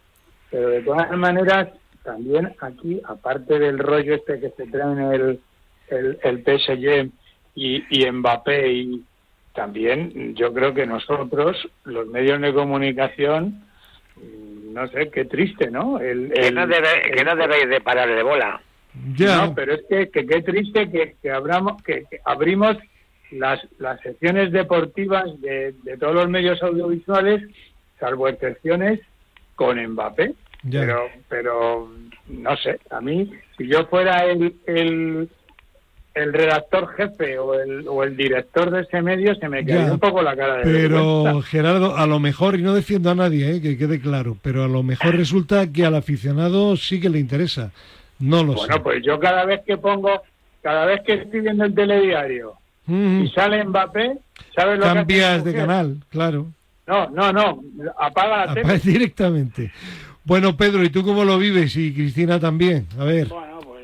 pero 0.51 0.69
de 0.71 0.83
todas 0.83 1.11
maneras, 1.17 1.69
también 2.03 2.55
aquí, 2.61 3.01
aparte 3.05 3.59
del 3.59 3.79
rollo 3.79 4.15
este 4.15 4.41
que 4.41 4.51
se 4.51 4.67
traen 4.67 4.99
el, 4.99 5.41
el, 5.89 6.19
el 6.23 6.39
PSG 6.43 7.11
y, 7.55 7.85
y 7.91 8.11
Mbappé, 8.11 8.73
y 8.73 9.05
también 9.55 10.35
yo 10.35 10.53
creo 10.53 10.75
que 10.75 10.87
nosotros, 10.87 11.57
los 11.85 12.07
medios 12.09 12.41
de 12.41 12.55
comunicación, 12.55 13.63
mm, 14.17 14.73
no 14.73 14.89
sé, 14.89 15.11
qué 15.11 15.25
triste, 15.27 15.71
¿no? 15.71 15.99
El, 15.99 16.33
Que 16.33 16.51
no, 16.51 16.67
debe, 16.67 17.03
que 17.15 17.25
no 17.25 17.37
debéis 17.37 17.69
de 17.69 17.81
parar 17.81 18.09
de 18.09 18.23
bola. 18.23 18.61
Ya. 19.17 19.47
no, 19.47 19.55
pero 19.55 19.75
es 19.75 19.83
que, 19.89 20.11
que 20.11 20.27
qué 20.27 20.43
triste 20.43 20.91
que, 20.91 21.17
que, 21.23 21.31
abramos, 21.31 21.83
que, 21.83 22.05
que 22.11 22.21
abrimos 22.25 22.77
las, 23.31 23.61
las 23.79 23.99
secciones 24.01 24.53
deportivas 24.53 25.41
de, 25.41 25.75
de 25.83 25.97
todos 25.97 26.15
los 26.15 26.29
medios 26.29 26.63
audiovisuales, 26.63 27.43
salvo 27.99 28.29
excepciones, 28.29 29.01
con 29.55 29.83
Mbappé. 29.83 30.35
Ya. 30.65 30.81
Pero, 30.81 31.01
pero 31.29 31.91
no 32.29 32.57
sé, 32.57 32.79
a 32.91 33.01
mí, 33.01 33.31
si 33.57 33.67
yo 33.67 33.85
fuera 33.87 34.25
el, 34.27 34.55
el, 34.67 35.29
el 36.15 36.33
redactor 36.33 36.95
jefe 36.95 37.39
o 37.39 37.55
el, 37.55 37.87
o 37.89 38.05
el 38.05 38.17
director 38.17 38.71
de 38.71 38.83
ese 38.83 39.03
medio 39.03 39.35
se 39.35 39.49
me 39.49 39.65
cayó 39.65 39.87
Ya, 39.87 39.93
un 39.93 39.99
poco 39.99 40.23
la 40.23 40.37
cara 40.37 40.59
de 40.59 40.63
Pero 40.65 41.25
vergüenza. 41.25 41.49
Gerardo, 41.49 41.97
a 41.97 42.07
lo 42.07 42.21
mejor, 42.21 42.59
y 42.59 42.63
no 42.63 42.75
defiendo 42.75 43.11
a 43.11 43.15
nadie, 43.15 43.57
eh, 43.57 43.61
que 43.61 43.77
quede 43.77 44.01
claro, 44.01 44.37
pero 44.43 44.63
a 44.65 44.69
lo 44.69 44.83
mejor 44.83 45.17
resulta 45.17 45.71
que 45.73 45.85
al 45.85 45.95
aficionado 45.97 46.77
sí 46.77 47.01
que 47.01 47.11
le 47.11 47.19
interesa. 47.19 47.73
No 48.21 48.45
lo 48.45 48.55
Bueno, 48.55 48.75
sé. 48.75 48.81
pues 48.81 49.03
yo 49.05 49.19
cada 49.19 49.45
vez 49.45 49.63
que 49.67 49.77
pongo, 49.79 50.23
cada 50.63 50.85
vez 50.87 51.01
que 51.05 51.15
estoy 51.15 51.41
viendo 51.41 51.65
el 51.65 51.75
telediario 51.75 52.53
Mm, 52.85 53.23
y 53.23 53.29
sale 53.31 53.65
Mbappé, 53.65 54.19
¿sabes 54.57 54.77
lo 54.77 54.83
que 54.83 54.89
hace 54.89 54.97
cambias 54.99 55.45
de 55.45 55.55
canal, 55.55 55.97
claro. 56.09 56.49
No, 56.85 57.09
no, 57.11 57.33
no, 57.33 57.63
apaga 57.97 58.45
la 58.47 58.55
tele. 58.55 58.79
directamente. 58.85 59.71
Bueno, 60.25 60.57
Pedro, 60.57 60.83
¿y 60.85 60.91
tú 60.91 61.03
cómo 61.05 61.25
lo 61.25 61.37
vives? 61.39 61.77
Y 61.77 61.93
Cristina 61.95 62.39
también. 62.39 62.87
A 62.99 63.05
ver. 63.05 63.27
Bueno, 63.27 63.59
pues 63.65 63.83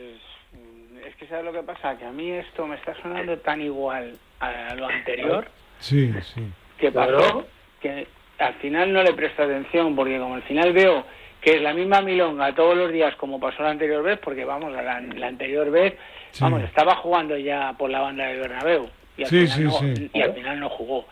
mm, 0.53 1.07
es 1.07 1.15
que 1.17 1.27
sabes 1.27 1.45
lo 1.45 1.53
que 1.53 1.63
pasa, 1.63 1.97
que 1.99 2.05
a 2.05 2.13
mí 2.13 2.31
esto 2.31 2.67
me 2.67 2.77
está 2.77 2.95
sonando 3.03 3.37
tan 3.39 3.61
igual 3.61 4.15
a 4.41 4.75
lo 4.77 4.87
anterior 4.87 5.49
Sí, 5.81 6.13
sí. 6.35 6.43
que 6.79 6.93
Claro. 6.93 7.19
pasó 7.19 7.47
que 7.83 8.07
al 8.39 8.55
final 8.55 8.93
no 8.93 9.03
le 9.03 9.13
presto 9.15 9.43
atención 9.43 9.97
porque 9.97 10.19
como 10.19 10.35
al 10.37 10.43
final 10.43 10.73
veo 10.73 11.05
que 11.41 11.57
es 11.57 11.63
la 11.63 11.73
misma 11.75 12.01
milonga 12.03 12.55
todos 12.55 12.77
los 12.77 12.93
días 12.93 13.15
como 13.17 13.39
pasó 13.41 13.63
la 13.65 13.71
anterior 13.71 14.03
vez, 14.03 14.19
porque 14.23 14.45
vamos, 14.45 14.75
a 14.77 14.83
la, 14.83 15.01
la 15.01 15.27
anterior 15.27 15.71
vez, 15.71 15.95
Sí. 16.31 16.43
vamos, 16.45 16.63
estaba 16.63 16.95
jugando 16.97 17.37
ya 17.39 17.73
por 17.79 17.89
la 17.91 18.01
banda 18.01 18.27
del 18.27 18.41
Bernabéu 18.41 18.89
y 19.17 19.23
al, 19.23 19.29
Sí, 19.29 19.47
final, 19.47 19.57
sí, 19.57 19.65
no, 19.65 19.95
sí. 19.97 20.11
y 20.13 20.21
al 20.23 20.35
final 20.35 20.61
no 20.61 20.69
jugó. 20.69 21.07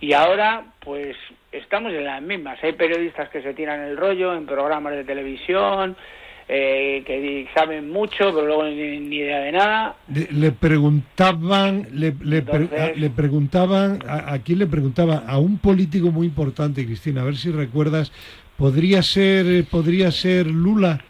Y 0.00 0.12
ahora, 0.12 0.64
pues, 0.80 1.16
estamos 1.58 1.92
en 1.92 2.04
las 2.04 2.22
mismas. 2.22 2.58
Hay 2.62 2.72
periodistas 2.72 3.28
que 3.30 3.42
se 3.42 3.54
tiran 3.54 3.80
el 3.80 3.96
rollo 3.96 4.34
en 4.34 4.46
programas 4.46 4.94
de 4.94 5.04
televisión, 5.04 5.96
eh, 6.48 7.02
que 7.06 7.48
saben 7.54 7.90
mucho, 7.90 8.32
pero 8.32 8.46
luego 8.46 8.62
no 8.64 8.70
tienen 8.70 9.10
ni 9.10 9.16
idea 9.16 9.40
de 9.40 9.52
nada. 9.52 9.96
Le, 10.12 10.28
le 10.30 10.52
preguntaban, 10.52 11.88
le, 11.92 12.14
le, 12.22 12.38
Entonces- 12.38 12.96
le 12.96 13.10
preguntaban, 13.10 13.98
a, 14.06 14.32
a 14.34 14.38
quién 14.40 14.58
le 14.60 14.66
preguntaban? 14.66 15.24
A 15.26 15.38
un 15.38 15.58
político 15.58 16.10
muy 16.12 16.26
importante, 16.26 16.84
Cristina, 16.86 17.22
a 17.22 17.24
ver 17.24 17.36
si 17.36 17.50
recuerdas, 17.50 18.12
podría 18.56 19.02
ser, 19.02 19.64
podría 19.70 20.10
ser 20.10 20.46
Lula 20.46 21.00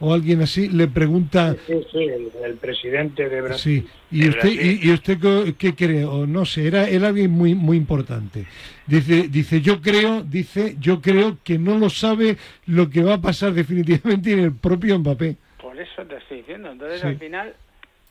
o 0.00 0.12
alguien 0.12 0.42
así, 0.42 0.68
le 0.68 0.88
pregunta, 0.88 1.54
Sí, 1.66 1.74
sí, 1.90 1.98
el, 2.04 2.28
el 2.44 2.54
presidente 2.56 3.28
de 3.28 3.40
Brasil. 3.40 3.86
sí, 4.10 4.16
y 4.18 4.28
usted, 4.28 4.48
y, 4.50 4.88
y 4.88 4.92
usted 4.92 5.18
qué 5.56 5.74
cree, 5.74 6.04
o 6.04 6.26
no 6.26 6.44
sé, 6.44 6.66
era, 6.66 6.88
era 6.88 7.08
alguien 7.08 7.30
muy, 7.30 7.54
muy 7.54 7.76
importante. 7.76 8.44
Dice, 8.86 9.28
dice, 9.28 9.60
yo 9.60 9.80
creo, 9.80 10.22
dice, 10.22 10.76
yo 10.78 11.00
creo 11.00 11.38
que 11.42 11.58
no 11.58 11.78
lo 11.78 11.88
sabe 11.88 12.36
lo 12.66 12.90
que 12.90 13.02
va 13.02 13.14
a 13.14 13.20
pasar 13.20 13.52
definitivamente 13.54 14.32
en 14.32 14.40
el 14.40 14.52
propio 14.52 14.98
Mbappé. 14.98 15.36
Por 15.60 15.78
eso 15.80 16.02
te 16.06 16.16
estoy 16.16 16.38
diciendo. 16.38 16.70
Entonces, 16.70 17.00
Sí. 17.00 17.06
al 17.06 17.18
final, 17.18 17.54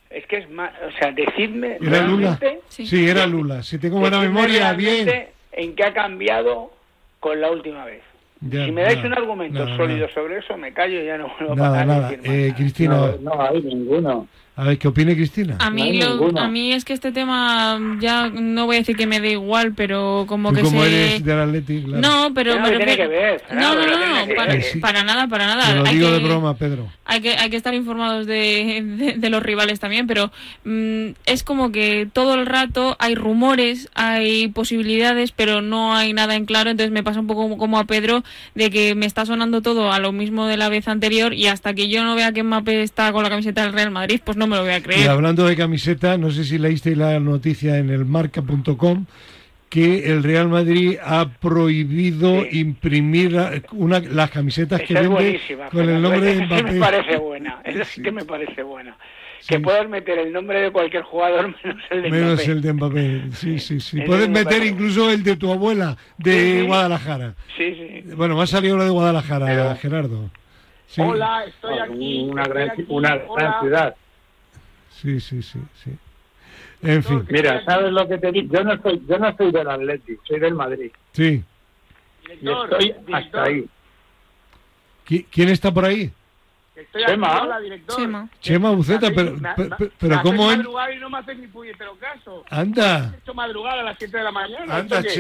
es 0.10 0.26
que 0.26 0.38
es 0.38 0.50
más. 0.50 0.72
O 0.88 0.92
sea, 1.00 1.12
decidme. 1.12 1.78
¿Era 1.80 2.08
Lula? 2.08 2.40
Sí. 2.70 2.88
Sí, 2.88 3.08
era 3.08 3.28
Lula. 3.28 3.62
Si 3.62 3.78
tengo 3.78 4.00
buena 4.00 4.20
memoria, 4.20 4.74
bien. 4.74 5.08
En 5.52 5.76
qué 5.76 5.84
ha 5.84 5.94
cambiado 5.94 6.72
con 7.20 7.40
la 7.40 7.52
última 7.52 7.86
vez. 7.86 8.02
Ya, 8.50 8.66
si 8.66 8.72
me 8.74 8.82
dais 8.82 8.98
nada, 8.98 9.08
un 9.08 9.14
argumento 9.14 9.64
nada, 9.66 9.78
sólido 9.78 10.00
nada. 10.02 10.14
sobre 10.14 10.38
eso, 10.40 10.58
me 10.58 10.74
callo 10.74 11.02
y 11.02 11.06
ya 11.06 11.18
no 11.18 11.28
vuelvo 11.38 11.54
a 11.54 11.56
Nada, 11.56 11.70
parar 11.72 11.88
nada. 11.88 12.10
decir 12.10 12.18
más 12.20 12.28
Eh, 12.36 12.42
nada. 12.48 12.56
Cristina, 12.56 12.96
No, 12.98 13.18
no 13.36 13.42
hay 13.42 13.62
ninguno. 13.62 14.28
A 14.56 14.64
ver, 14.66 14.78
¿qué 14.78 14.88
opina 14.88 15.14
Cristina? 15.16 15.56
A 15.60 15.70
No 15.70 15.76
mí, 15.76 16.00
lo- 16.00 16.10
ninguno. 16.12 16.40
a 16.42 16.48
mí 16.48 16.74
es 16.74 16.86
que 16.86 16.94
este 16.94 17.12
tema 17.12 17.80
ya 18.00 18.30
no 18.30 18.66
voy 18.68 18.76
a 18.76 18.80
decir 18.80 18.96
que 18.96 19.08
me 19.08 19.20
da 19.20 19.28
igual, 19.28 19.74
pero 19.76 20.26
como 20.28 20.50
Tú 20.50 20.56
que 20.58 20.62
como 20.62 20.84
se... 20.84 20.88
eres 21.10 21.26
del 21.26 21.40
Atleti, 21.40 21.82
claro. 21.84 22.02
No, 22.02 22.34
pero 22.34 22.60
No, 22.60 22.66
que 22.70 22.78
tiene 22.78 22.96
que 22.98 23.08
ver, 23.08 23.44
No, 23.52 23.74
no, 23.76 23.82
que 23.82 23.88
no, 23.88 24.20
no, 24.20 24.28
que 24.28 24.34
para, 24.36 24.54
ver. 24.54 24.64
Sí. 24.64 24.80
para 24.80 25.04
nada, 25.04 25.28
para 25.28 25.48
nada. 25.48 25.66
Te 25.68 25.76
lo 25.80 25.86
Hay 25.86 25.96
digo 25.98 26.12
de 26.12 26.20
que- 26.20 26.26
broma, 26.28 26.56
Pedro. 26.56 26.88
Hay 27.06 27.20
que, 27.20 27.32
hay 27.36 27.50
que 27.50 27.58
estar 27.58 27.74
informados 27.74 28.26
de, 28.28 28.82
de, 28.82 29.14
de 29.18 29.30
los 29.30 29.44
rivales 29.44 29.80
también, 29.82 30.08
pero 30.08 30.32
mm, 30.64 31.10
es 31.26 31.44
como 31.44 31.72
que 31.72 32.08
todo 32.12 32.34
el 32.36 32.46
rato 32.46 32.96
hay 33.00 33.14
rumores, 33.16 33.90
hay 33.94 34.48
posibilidades, 34.48 35.32
pero 35.34 35.62
no 35.62 35.94
hay 35.96 36.14
nada 36.14 36.36
en 36.36 36.46
claro. 36.46 36.70
Entonces 36.70 36.92
me 36.94 37.04
pasa 37.04 37.20
un 37.20 37.28
poco 37.28 37.42
como, 37.44 37.58
como 37.58 37.78
a 37.78 37.84
Pedro, 37.86 38.24
de 38.56 38.70
que 38.70 38.96
me 38.96 39.06
está 39.06 39.26
sonando 39.26 39.62
todo 39.62 39.92
a 39.92 40.00
lo 40.00 40.12
mismo 40.14 40.48
de 40.48 40.56
la 40.58 40.70
vez 40.70 40.88
anterior 40.88 41.34
y 41.34 41.48
hasta 41.48 41.74
que 41.74 41.90
yo 41.90 42.04
no 42.06 42.16
vea 42.16 42.32
que 42.32 42.44
Mbappé 42.44 42.84
está 42.84 43.12
con 43.12 43.24
la 43.24 43.30
camiseta 43.30 43.64
del 43.64 43.74
Real 43.74 43.92
Madrid, 43.92 44.22
pues 44.24 44.38
no 44.38 44.43
me 44.48 44.56
lo 44.58 44.64
voy 44.64 44.72
a 44.72 44.78
Y 44.78 44.82
creer. 44.82 45.10
hablando 45.10 45.46
de 45.46 45.56
camiseta, 45.56 46.18
no 46.18 46.32
sé 46.32 46.44
si 46.44 46.58
leíste 46.58 46.96
la 46.96 47.20
noticia 47.20 47.78
en 47.78 47.90
el 47.90 48.06
marca.com 48.06 49.06
que 49.70 50.12
el 50.12 50.22
Real 50.24 50.50
Madrid 50.50 50.98
ha 51.04 51.28
prohibido 51.28 52.44
Sí. 52.44 52.60
imprimir 52.60 53.32
la- 53.32 53.54
una, 53.72 54.00
las 54.00 54.30
camisetas 54.30 54.82
que 54.82 54.94
Esa 54.94 55.02
es 55.02 55.10
vende 55.10 55.40
con 55.72 55.90
el 55.90 56.02
nombre 56.02 56.22
de 56.22 56.32
esa 56.34 56.42
sí 56.42 56.46
Mbappé. 56.54 56.72
me 56.74 56.80
parece 56.80 57.18
buena. 57.18 57.62
Esa 57.64 57.86
sí 57.86 58.02
que 58.04 58.12
me 58.12 58.24
parece 58.26 58.62
buena. 58.64 58.96
Sí. 59.40 59.56
Que 59.56 59.60
puedas 59.60 59.90
meter 59.90 60.20
el 60.20 60.32
nombre 60.32 60.62
de 60.62 60.72
cualquier 60.72 61.04
jugador 61.04 61.54
menos 61.66 61.84
el 61.90 62.02
de 62.04 62.10
Menos 62.12 62.34
Mbappé. 62.36 62.52
el 62.52 62.62
de 62.62 62.74
Mbappé. 62.74 63.22
Sí, 63.34 63.60
sí, 63.60 63.80
sí. 63.80 64.00
Puedes 64.02 64.28
me 64.30 64.36
meter 64.36 64.46
parece 64.46 64.68
incluso 64.68 65.10
el 65.12 65.24
de 65.24 65.36
tu 65.38 65.52
abuela 65.52 65.98
de 66.20 66.32
Sí, 66.34 66.60
sí. 66.62 66.68
Guadalajara. 66.68 67.34
Sí, 67.58 67.74
sí. 67.76 68.04
Bueno, 68.16 68.38
me 68.38 68.44
ha 68.44 68.48
salido 68.48 68.78
lo 68.78 68.84
de 68.84 68.90
Guadalajara, 68.92 69.46
Pero- 69.48 69.76
Gerardo. 69.78 70.30
Sí, 70.86 71.02
Hola, 71.02 71.46
estoy 71.48 71.80
aquí. 71.80 72.28
una 72.30 72.44
gran, 72.44 72.70
aquí, 72.70 72.86
una 72.88 73.16
hola. 73.28 73.36
gran 73.36 73.60
ciudad. 73.62 73.96
Sí, 75.04 75.20
sí, 75.20 75.42
sí, 75.44 75.60
sí. 75.84 75.92
En 76.82 77.04
fin, 77.04 77.26
Mira, 77.30 77.64
¿sabes 77.66 77.92
lo 77.92 78.08
que 78.08 78.18
te 78.18 78.32
digo? 78.32 78.54
Yo 78.58 78.64
no 78.64 78.82
soy, 78.82 79.02
yo 79.08 79.18
no 79.20 79.38
soy 79.38 79.52
del 79.52 79.70
Atlético, 79.70 80.24
soy 80.28 80.40
del 80.40 80.56
Madrid. 80.56 80.92
sí. 81.12 81.44
Y 82.42 82.50
estoy 82.50 82.96
hasta 83.14 83.44
ahí. 83.44 83.66
¿Qui- 85.08 85.26
¿Quién 85.30 85.50
está 85.50 85.72
por 85.74 85.86
ahí? 85.86 86.10
Estoy 86.76 87.04
Chema. 87.06 87.28
aquí, 87.36 87.46
hola, 87.46 87.60
director. 87.60 87.96
Chema. 87.98 88.30
Chema 88.40 88.72
Buceta, 88.72 89.12
pero, 89.14 89.36
me- 89.38 89.90
pero, 90.00 90.22
¿cómo 90.24 90.52
en...? 90.52 90.58
madrugar 90.60 90.92
y 90.94 91.00
no 91.00 91.10
me 91.10 91.18
haces 91.20 91.38
ni 91.38 91.48
puñetero 91.48 91.96
caso. 91.98 92.44
Anda, 92.50 93.12
He 93.14 93.18
hecho 93.20 93.34
madrugada 93.34 93.82
a 93.82 93.84
las 93.84 93.98
7 94.00 94.18
de 94.18 94.24
la 94.24 94.32
mañana. 94.32 94.76
anda, 94.78 94.98
¿esto 95.00 95.10
qué? 95.10 95.14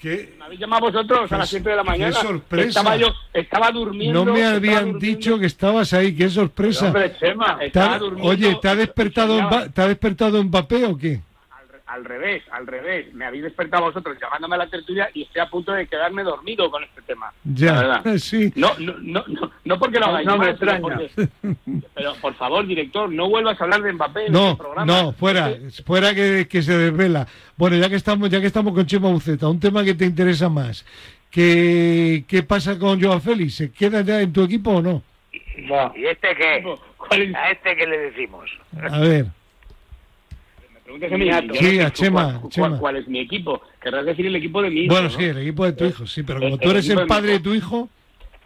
¿Qué? 0.00 0.34
Me 0.38 0.44
habéis 0.44 0.60
llamado 0.60 0.82
vosotros 0.82 1.32
a 1.32 1.38
las 1.38 1.48
Qué 1.48 1.56
7 1.56 1.70
de 1.70 1.76
la 1.76 1.84
mañana. 1.84 2.12
sorpresa. 2.12 2.68
Estaba 2.80 2.96
yo, 2.96 3.06
estaba 3.32 3.70
durmiendo. 3.70 4.24
No 4.24 4.32
me 4.32 4.44
habían 4.44 4.98
dicho 4.98 5.38
que 5.38 5.46
estabas 5.46 5.92
ahí, 5.94 6.14
qué 6.14 6.28
sorpresa. 6.28 6.86
Hombre, 6.88 7.14
Chema, 7.18 7.58
¿Te 7.58 7.66
estaba 7.66 7.98
durmiendo 7.98 8.30
oye, 8.30 8.58
¿te 8.60 8.68
ha 8.68 8.76
despertado, 8.76 9.38
¿te 9.72 9.80
ha 9.82 9.88
despertado 9.88 10.42
Mbappé 10.44 10.84
o 10.84 10.96
qué? 10.98 11.20
Al, 11.86 12.04
re- 12.04 12.04
al 12.04 12.04
revés, 12.04 12.42
al 12.50 12.66
revés. 12.66 13.14
Me 13.14 13.24
habéis 13.24 13.44
despertado 13.44 13.84
vosotros 13.84 14.16
llamándome 14.20 14.56
a 14.56 14.58
la 14.58 14.66
tertulia 14.66 15.08
y 15.14 15.22
estoy 15.22 15.40
a 15.40 15.46
punto 15.48 15.72
de 15.72 15.86
quedarme 15.86 16.22
dormido 16.24 16.70
con 16.70 16.82
este 16.84 17.00
tema. 17.02 17.32
La 17.44 17.52
Ya, 17.54 17.72
verdad. 17.72 18.02
sí. 18.18 18.52
No, 18.56 18.72
no, 18.78 18.94
no, 19.00 19.24
no, 19.28 19.50
no 19.64 19.78
porque 19.78 19.98
lo 20.00 20.06
hagáis 20.06 20.26
no 20.26 20.32
me 20.32 20.38
mal, 20.38 20.48
extraña. 20.50 20.80
porque- 20.80 21.10
Pero, 21.94 22.14
por 22.16 22.34
favor, 22.34 22.66
director, 22.66 23.10
no 23.10 23.28
vuelvas 23.28 23.60
a 23.60 23.64
hablar 23.64 23.82
de 23.82 23.92
Mbappé 23.92 24.26
en 24.26 24.32
No, 24.32 24.50
este 24.52 24.62
programa. 24.62 24.84
no, 25.02 25.12
fuera, 25.12 25.50
fuera 25.84 26.14
que, 26.14 26.46
que 26.48 26.62
se 26.62 26.76
desvela. 26.76 27.26
Bueno, 27.56 27.76
ya 27.76 27.88
que 27.88 27.96
estamos, 27.96 28.30
ya 28.30 28.40
que 28.40 28.46
estamos 28.48 28.74
con 28.74 28.84
Chema 28.86 29.08
Buceta, 29.10 29.48
un 29.48 29.60
tema 29.60 29.84
que 29.84 29.94
te 29.94 30.04
interesa 30.06 30.48
más. 30.48 30.84
¿Qué, 31.30 32.24
qué 32.26 32.42
pasa 32.42 32.78
con 32.78 33.00
Joao 33.02 33.20
Félix? 33.20 33.54
¿Se 33.56 33.70
queda 33.70 34.00
ya 34.00 34.20
en 34.22 34.32
tu 34.32 34.42
equipo 34.42 34.70
o 34.70 34.82
no? 34.82 35.02
no. 35.58 35.92
¿Y 35.96 36.06
este 36.06 36.34
qué? 36.36 36.64
¿Cuál 36.96 37.22
es? 37.22 37.34
¿A 37.34 37.50
este 37.50 37.76
qué 37.76 37.86
le 37.86 37.98
decimos? 37.98 38.50
A 38.90 38.98
ver, 39.00 39.26
preguntas 40.86 41.12
a 41.12 41.40
yo 41.40 41.46
no 41.46 41.54
Sí, 41.54 41.80
a 41.80 41.92
Chema, 41.92 42.22
cuál, 42.24 42.40
cuál- 42.40 42.50
Chema. 42.50 42.78
cuál 42.78 42.96
es 42.96 43.08
mi 43.08 43.20
equipo? 43.20 43.60
Querrás 43.82 44.06
decir 44.06 44.26
el 44.26 44.36
equipo 44.36 44.62
de 44.62 44.70
mi 44.70 44.80
hijo, 44.82 44.94
bueno, 44.94 45.08
¿no? 45.08 45.14
sí, 45.18 45.24
el 45.24 45.38
equipo 45.38 45.64
de 45.64 45.72
tu 45.72 45.84
hijo, 45.84 46.06
sí, 46.06 46.22
pero 46.22 46.40
como 46.40 46.54
El- 46.54 46.60
tú 46.60 46.70
eres 46.70 46.88
el 46.88 46.96
mi 46.96 47.06
padre 47.06 47.32
de 47.32 47.40
tu 47.40 47.54
hijo, 47.54 47.88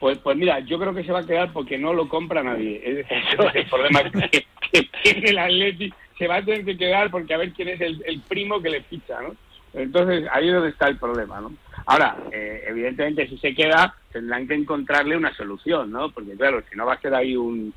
Pues, 0.01 0.17
pues 0.19 0.35
mira, 0.37 0.61
yo 0.61 0.79
creo 0.79 0.95
que 0.95 1.05
se 1.05 1.13
va 1.13 1.19
a 1.21 1.27
quedar 1.27 1.53
porque 1.53 1.77
no 1.77 1.93
lo 1.93 2.09
compra 2.09 2.43
nadie. 2.43 2.81
Es- 2.83 3.07
Eso 3.35 3.49
es 3.51 3.55
el 3.55 3.67
problema 3.71 4.11
que, 4.31 4.47
que 4.73 4.89
tiene 5.03 5.31
el 5.31 5.39
Atleti. 5.39 5.93
Se 6.19 6.27
va 6.27 6.37
a 6.37 6.45
tener 6.45 6.65
que 6.65 6.77
quedar 6.79 7.11
porque 7.11 7.35
a 7.35 7.39
ver 7.39 7.53
quién 7.53 7.69
es 7.69 7.81
el, 7.83 8.03
el 8.07 8.21
primo 8.23 8.61
que 8.63 8.71
le 8.71 8.83
ficha, 8.83 9.21
¿no? 9.21 9.35
Entonces, 9.75 10.27
ahí 10.33 10.49
es 10.49 10.55
donde 10.55 10.71
está 10.71 10.89
el 10.89 10.97
problema, 10.97 11.41
¿no? 11.41 11.53
Ahora, 11.87 12.17
eh, 12.33 12.65
evidentemente, 12.69 13.29
si 13.29 13.37
se 13.39 13.55
queda, 13.55 13.95
tendrán 14.13 14.49
que 14.49 14.55
encontrarle 14.55 15.17
una 15.17 15.35
solución, 15.37 15.91
¿no? 15.93 16.11
Porque, 16.11 16.33
claro, 16.37 16.63
si 16.71 16.77
no 16.77 16.87
va 16.87 16.95
a 16.95 17.01
ser 17.01 17.15
ahí 17.15 17.37
un, 17.37 17.73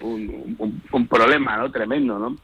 un, 0.00 0.56
un- 0.58 0.82
un 0.92 1.06
problema, 1.06 1.56
¿no? 1.56 1.70
Tremendo, 1.70 2.18
¿no? 2.18 2.36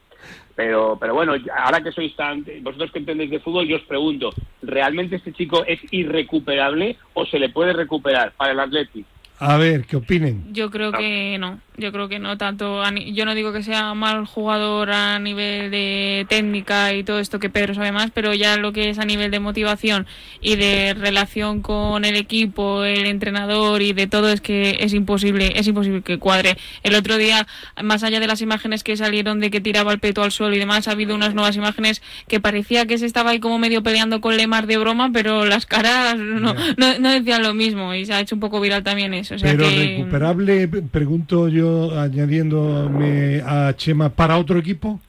Pero, 0.55 0.97
pero 0.99 1.13
bueno, 1.13 1.33
ahora 1.53 1.81
que 1.81 1.91
sois 1.91 2.15
tan, 2.15 2.45
vosotros 2.61 2.91
que 2.91 2.99
entendéis 2.99 3.29
de 3.29 3.41
fútbol, 3.41 3.67
yo 3.67 3.75
os 3.75 3.83
pregunto, 3.83 4.29
¿realmente 4.61 5.17
este 5.17 5.33
chico 5.33 5.65
es 5.65 5.79
irrecuperable 5.91 6.95
o 7.13 7.25
se 7.25 7.39
le 7.39 7.49
puede 7.49 7.73
recuperar 7.73 8.31
para 8.37 8.53
el 8.53 8.59
Atleti? 8.59 9.05
A 9.37 9.57
ver, 9.57 9.85
¿qué 9.85 9.97
opinen? 9.97 10.45
Yo 10.53 10.71
creo 10.71 10.93
que 10.93 11.37
no, 11.37 11.59
yo 11.75 11.91
creo 11.91 12.07
que 12.07 12.19
no 12.19 12.37
tanto. 12.37 12.81
Yo 13.11 13.25
no 13.25 13.35
digo 13.35 13.51
que 13.51 13.63
sea 13.63 13.93
mal 13.93 14.25
jugador 14.25 14.91
a 14.91 15.19
nivel 15.19 15.71
de 15.71 16.25
técnica 16.29 16.93
y 16.93 17.03
todo 17.03 17.19
esto 17.19 17.39
que 17.39 17.49
Pedro 17.49 17.73
sabe 17.73 17.91
más, 17.91 18.11
pero 18.11 18.33
ya 18.33 18.55
lo 18.55 18.71
que 18.71 18.89
es 18.89 18.97
a 18.97 19.03
nivel 19.03 19.31
de 19.31 19.41
motivación 19.41 20.07
y 20.39 20.55
de 20.55 20.93
relación 20.93 21.61
con 21.61 22.05
el 22.05 22.15
equipo, 22.15 22.85
el 22.85 23.05
entrenador 23.07 23.81
y 23.81 23.91
de 23.91 24.07
todo 24.07 24.29
es 24.29 24.39
que 24.39 24.77
es 24.79 24.93
imposible, 24.93 25.51
es 25.59 25.67
imposible 25.67 26.01
que 26.01 26.17
cuadre. 26.17 26.57
El 26.83 26.95
otro 26.95 27.17
día, 27.17 27.45
más 27.83 28.03
allá 28.03 28.21
de 28.21 28.27
las 28.27 28.41
imágenes 28.41 28.83
que 28.85 28.95
salieron 28.95 29.41
de 29.41 29.51
que 29.51 29.59
tiraba 29.59 29.91
el 29.91 29.99
peto 29.99 30.23
al 30.23 30.31
suelo 30.31 30.55
y 30.55 30.59
demás, 30.59 30.87
ha 30.87 30.91
habido 30.91 31.13
unas 31.13 31.33
nuevas 31.33 31.57
imágenes 31.57 32.01
que 32.29 32.39
parecía 32.39 32.85
que 32.85 32.97
se 32.97 33.05
estaba 33.05 33.31
ahí 33.31 33.41
como 33.41 33.59
medio 33.59 33.83
peleando 33.83 34.21
con 34.21 34.37
Lemar 34.37 34.65
de 34.65 34.77
broma, 34.77 35.09
pero 35.11 35.45
las 35.45 35.65
caras 35.65 36.15
no, 36.15 36.53
no, 36.77 36.99
no 36.99 37.09
decían 37.09 37.43
lo 37.43 37.53
mismo 37.53 37.93
y 37.93 38.05
se 38.05 38.13
ha 38.13 38.21
hecho 38.21 38.35
un 38.35 38.39
poco 38.39 38.61
viral 38.61 38.83
también 38.83 39.13
eso. 39.13 39.24
Es. 39.33 39.41
O 39.41 39.45
sea 39.45 39.51
Pero 39.51 39.67
que- 39.69 39.97
recuperable, 39.97 40.67
pregunto 40.67 41.47
yo, 41.49 41.99
añadiéndome 41.99 43.41
a 43.45 43.73
Chema, 43.75 44.09
¿para 44.09 44.37
otro 44.37 44.59
equipo? 44.59 44.99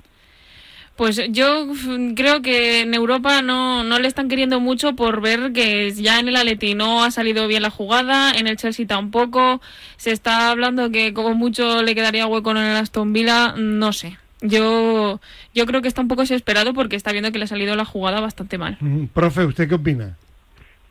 Pues 0.96 1.20
yo 1.30 1.66
creo 2.14 2.40
que 2.40 2.80
en 2.80 2.94
Europa 2.94 3.42
no, 3.42 3.84
no 3.84 3.98
le 3.98 4.08
están 4.08 4.28
queriendo 4.30 4.60
mucho 4.60 4.96
por 4.96 5.20
ver 5.20 5.52
que 5.52 5.92
ya 5.92 6.18
en 6.20 6.28
el 6.28 6.36
Atleti 6.36 6.74
no 6.74 7.04
ha 7.04 7.10
salido 7.10 7.46
bien 7.48 7.60
la 7.60 7.68
jugada, 7.68 8.32
en 8.32 8.46
el 8.46 8.56
Chelsea 8.56 8.86
tampoco. 8.86 9.60
Se 9.98 10.10
está 10.10 10.50
hablando 10.50 10.90
que 10.90 11.12
como 11.12 11.34
mucho 11.34 11.82
le 11.82 11.94
quedaría 11.94 12.26
hueco 12.26 12.52
en 12.52 12.56
el 12.58 12.76
Aston 12.76 13.12
Villa, 13.12 13.52
no 13.58 13.92
sé. 13.92 14.16
Yo, 14.40 15.20
yo 15.54 15.66
creo 15.66 15.82
que 15.82 15.88
está 15.88 16.00
un 16.00 16.08
poco 16.08 16.22
desesperado 16.22 16.72
porque 16.72 16.96
está 16.96 17.12
viendo 17.12 17.30
que 17.30 17.38
le 17.38 17.44
ha 17.44 17.48
salido 17.48 17.76
la 17.76 17.84
jugada 17.84 18.20
bastante 18.20 18.56
mal. 18.56 18.78
Mm, 18.80 19.06
Profe, 19.06 19.44
¿usted 19.44 19.68
qué 19.68 19.74
opina? 19.74 20.16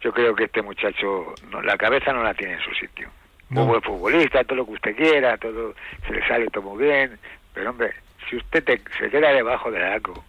Yo 0.06 0.14
creo 0.14 0.36
que 0.36 0.44
este 0.44 0.62
muchacho, 0.62 1.34
no, 1.50 1.64
la 1.64 1.76
cabeza 1.78 2.14
no 2.14 2.22
la 2.22 2.36
tiene 2.36 2.54
en 2.54 2.60
su 2.60 2.72
sitio. 2.76 3.10
No. 3.50 3.62
Muy 3.62 3.70
buen 3.70 3.82
futbolista, 3.82 4.44
todo 4.44 4.58
lo 4.58 4.66
que 4.68 4.74
usted 4.74 4.96
quiera, 4.96 5.36
todo 5.38 5.74
se 6.06 6.14
le 6.14 6.28
sale 6.28 6.46
todo 6.54 6.62
muy 6.76 6.84
bien. 6.84 7.18
Pero 7.56 7.72
hombre, 7.72 7.92
si 8.30 8.36
usted 8.36 8.64
te- 8.64 8.82
se 9.00 9.10
queda 9.10 9.32
debajo 9.34 9.72
del 9.72 9.82
arco 9.82 10.24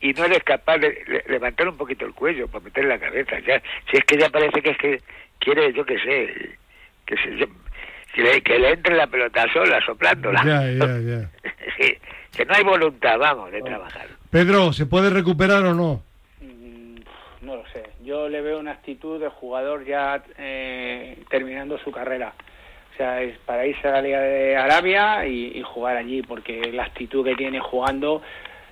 y 0.00 0.14
no 0.14 0.24
eres 0.24 0.42
capaz 0.42 0.78
de 0.78 1.04
le- 1.06 1.24
levantar 1.28 1.68
un 1.68 1.76
poquito 1.76 2.06
el 2.06 2.14
cuello 2.14 2.48
para 2.48 2.64
meter 2.64 2.86
la 2.86 2.98
cabeza, 2.98 3.38
ya, 3.40 3.60
si 3.90 3.98
es 3.98 4.04
que 4.04 4.16
ya 4.16 4.30
parece 4.30 4.62
que 4.62 4.70
es 4.70 4.78
que 4.78 5.02
quiere, 5.38 5.70
yo 5.74 5.84
qué 5.84 5.98
sé, 5.98 6.58
que, 7.04 7.16
se, 7.18 7.36
yo- 7.36 7.46
que, 8.14 8.22
le, 8.22 8.40
que 8.40 8.58
le 8.58 8.70
entre 8.72 8.94
la 8.96 9.06
pelota 9.06 9.44
sola, 9.52 9.84
soplándola. 9.84 10.42
Ya, 10.46 10.62
ya, 10.72 10.98
ya. 10.98 11.30
Sí, 11.78 11.92
que 12.34 12.46
no 12.46 12.54
hay 12.54 12.64
voluntad, 12.64 13.18
vamos, 13.18 13.52
de 13.52 13.60
trabajar. 13.60 14.06
Pedro, 14.30 14.72
¿se 14.72 14.86
puede 14.86 15.10
recuperar 15.10 15.62
o 15.66 15.74
no? 15.74 16.02
No 17.46 17.54
lo 17.54 17.62
sé. 17.68 17.84
Yo 18.04 18.28
le 18.28 18.40
veo 18.40 18.58
una 18.58 18.72
actitud 18.72 19.20
de 19.20 19.28
jugador 19.28 19.84
ya 19.86 20.20
eh, 20.36 21.16
terminando 21.30 21.78
su 21.78 21.92
carrera. 21.92 22.32
O 22.92 22.96
sea, 22.96 23.22
es 23.22 23.38
para 23.46 23.64
irse 23.64 23.86
a 23.86 23.92
la 23.92 24.02
Liga 24.02 24.20
de 24.20 24.56
Arabia 24.56 25.24
y, 25.26 25.52
y 25.54 25.62
jugar 25.62 25.96
allí, 25.96 26.22
porque 26.22 26.72
la 26.72 26.82
actitud 26.84 27.24
que 27.24 27.36
tiene 27.36 27.60
jugando 27.60 28.20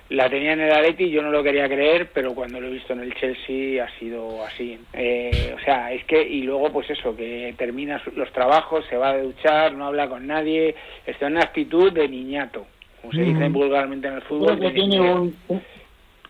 la 0.09 0.29
tenía 0.29 0.53
en 0.53 0.59
el 0.61 0.71
Atleti, 0.73 1.09
yo 1.09 1.21
no 1.21 1.31
lo 1.31 1.41
quería 1.41 1.67
creer, 1.69 2.09
pero 2.13 2.35
cuando 2.35 2.59
lo 2.59 2.67
he 2.67 2.71
visto 2.71 2.91
en 2.93 2.99
el 2.99 3.15
Chelsea 3.15 3.81
ha 3.83 3.89
sido 3.97 4.43
así. 4.43 4.77
Eh, 4.93 5.55
o 5.55 5.59
sea, 5.63 5.93
es 5.93 6.03
que, 6.03 6.21
y 6.21 6.41
luego 6.41 6.69
pues 6.73 6.89
eso, 6.89 7.15
que 7.15 7.55
termina 7.57 8.01
los 8.13 8.29
trabajos, 8.33 8.83
se 8.89 8.97
va 8.97 9.11
a 9.11 9.17
duchar, 9.17 9.73
no 9.73 9.85
habla 9.87 10.09
con 10.09 10.27
nadie, 10.27 10.75
está 11.05 11.27
en 11.27 11.33
una 11.37 11.45
actitud 11.45 11.93
de 11.93 12.09
niñato, 12.09 12.67
como 13.01 13.13
se 13.13 13.21
dice 13.21 13.47
Mm. 13.49 13.53
vulgarmente 13.53 14.07
en 14.09 14.15
el 14.15 14.21
Creo 14.23 14.29
fútbol, 14.39 14.59
que 14.59 14.71
tiene 14.71 14.99
un, 14.99 15.35
un- 15.47 15.63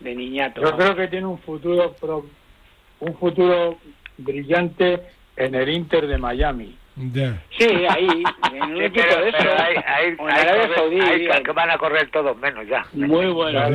de 0.00 0.14
niñato. 0.14 0.60
yo 0.62 0.76
creo 0.76 0.94
que 0.96 1.08
tiene 1.08 1.26
un 1.26 1.38
futuro 1.38 1.94
pro- 2.00 2.26
un 3.00 3.14
futuro 3.16 3.78
brillante 4.18 5.00
en 5.36 5.54
el 5.54 5.68
Inter 5.68 6.06
de 6.06 6.18
Miami. 6.18 6.76
Sí, 7.58 7.66
ahí, 7.90 8.08
en 8.54 8.62
un 8.62 8.78
Sí, 8.78 8.84
equipo 8.84 9.04
pero- 9.10 9.22
de 9.24 9.28
eso. 9.28 9.38
hay, 9.58 9.74
hay, 9.86 10.14
o 10.18 10.28
en 10.28 10.34
hay 10.34 10.40
Arabia 10.42 10.62
correr- 10.68 10.74
Saudí. 10.76 11.00
hay 11.30 11.42
que 11.42 11.52
van 11.52 11.70
a 11.70 11.76
correr 11.76 12.10
todos 12.10 12.36
menos 12.38 12.66
ya. 12.66 12.86
Muy 12.94 13.26
bueno, 13.26 13.70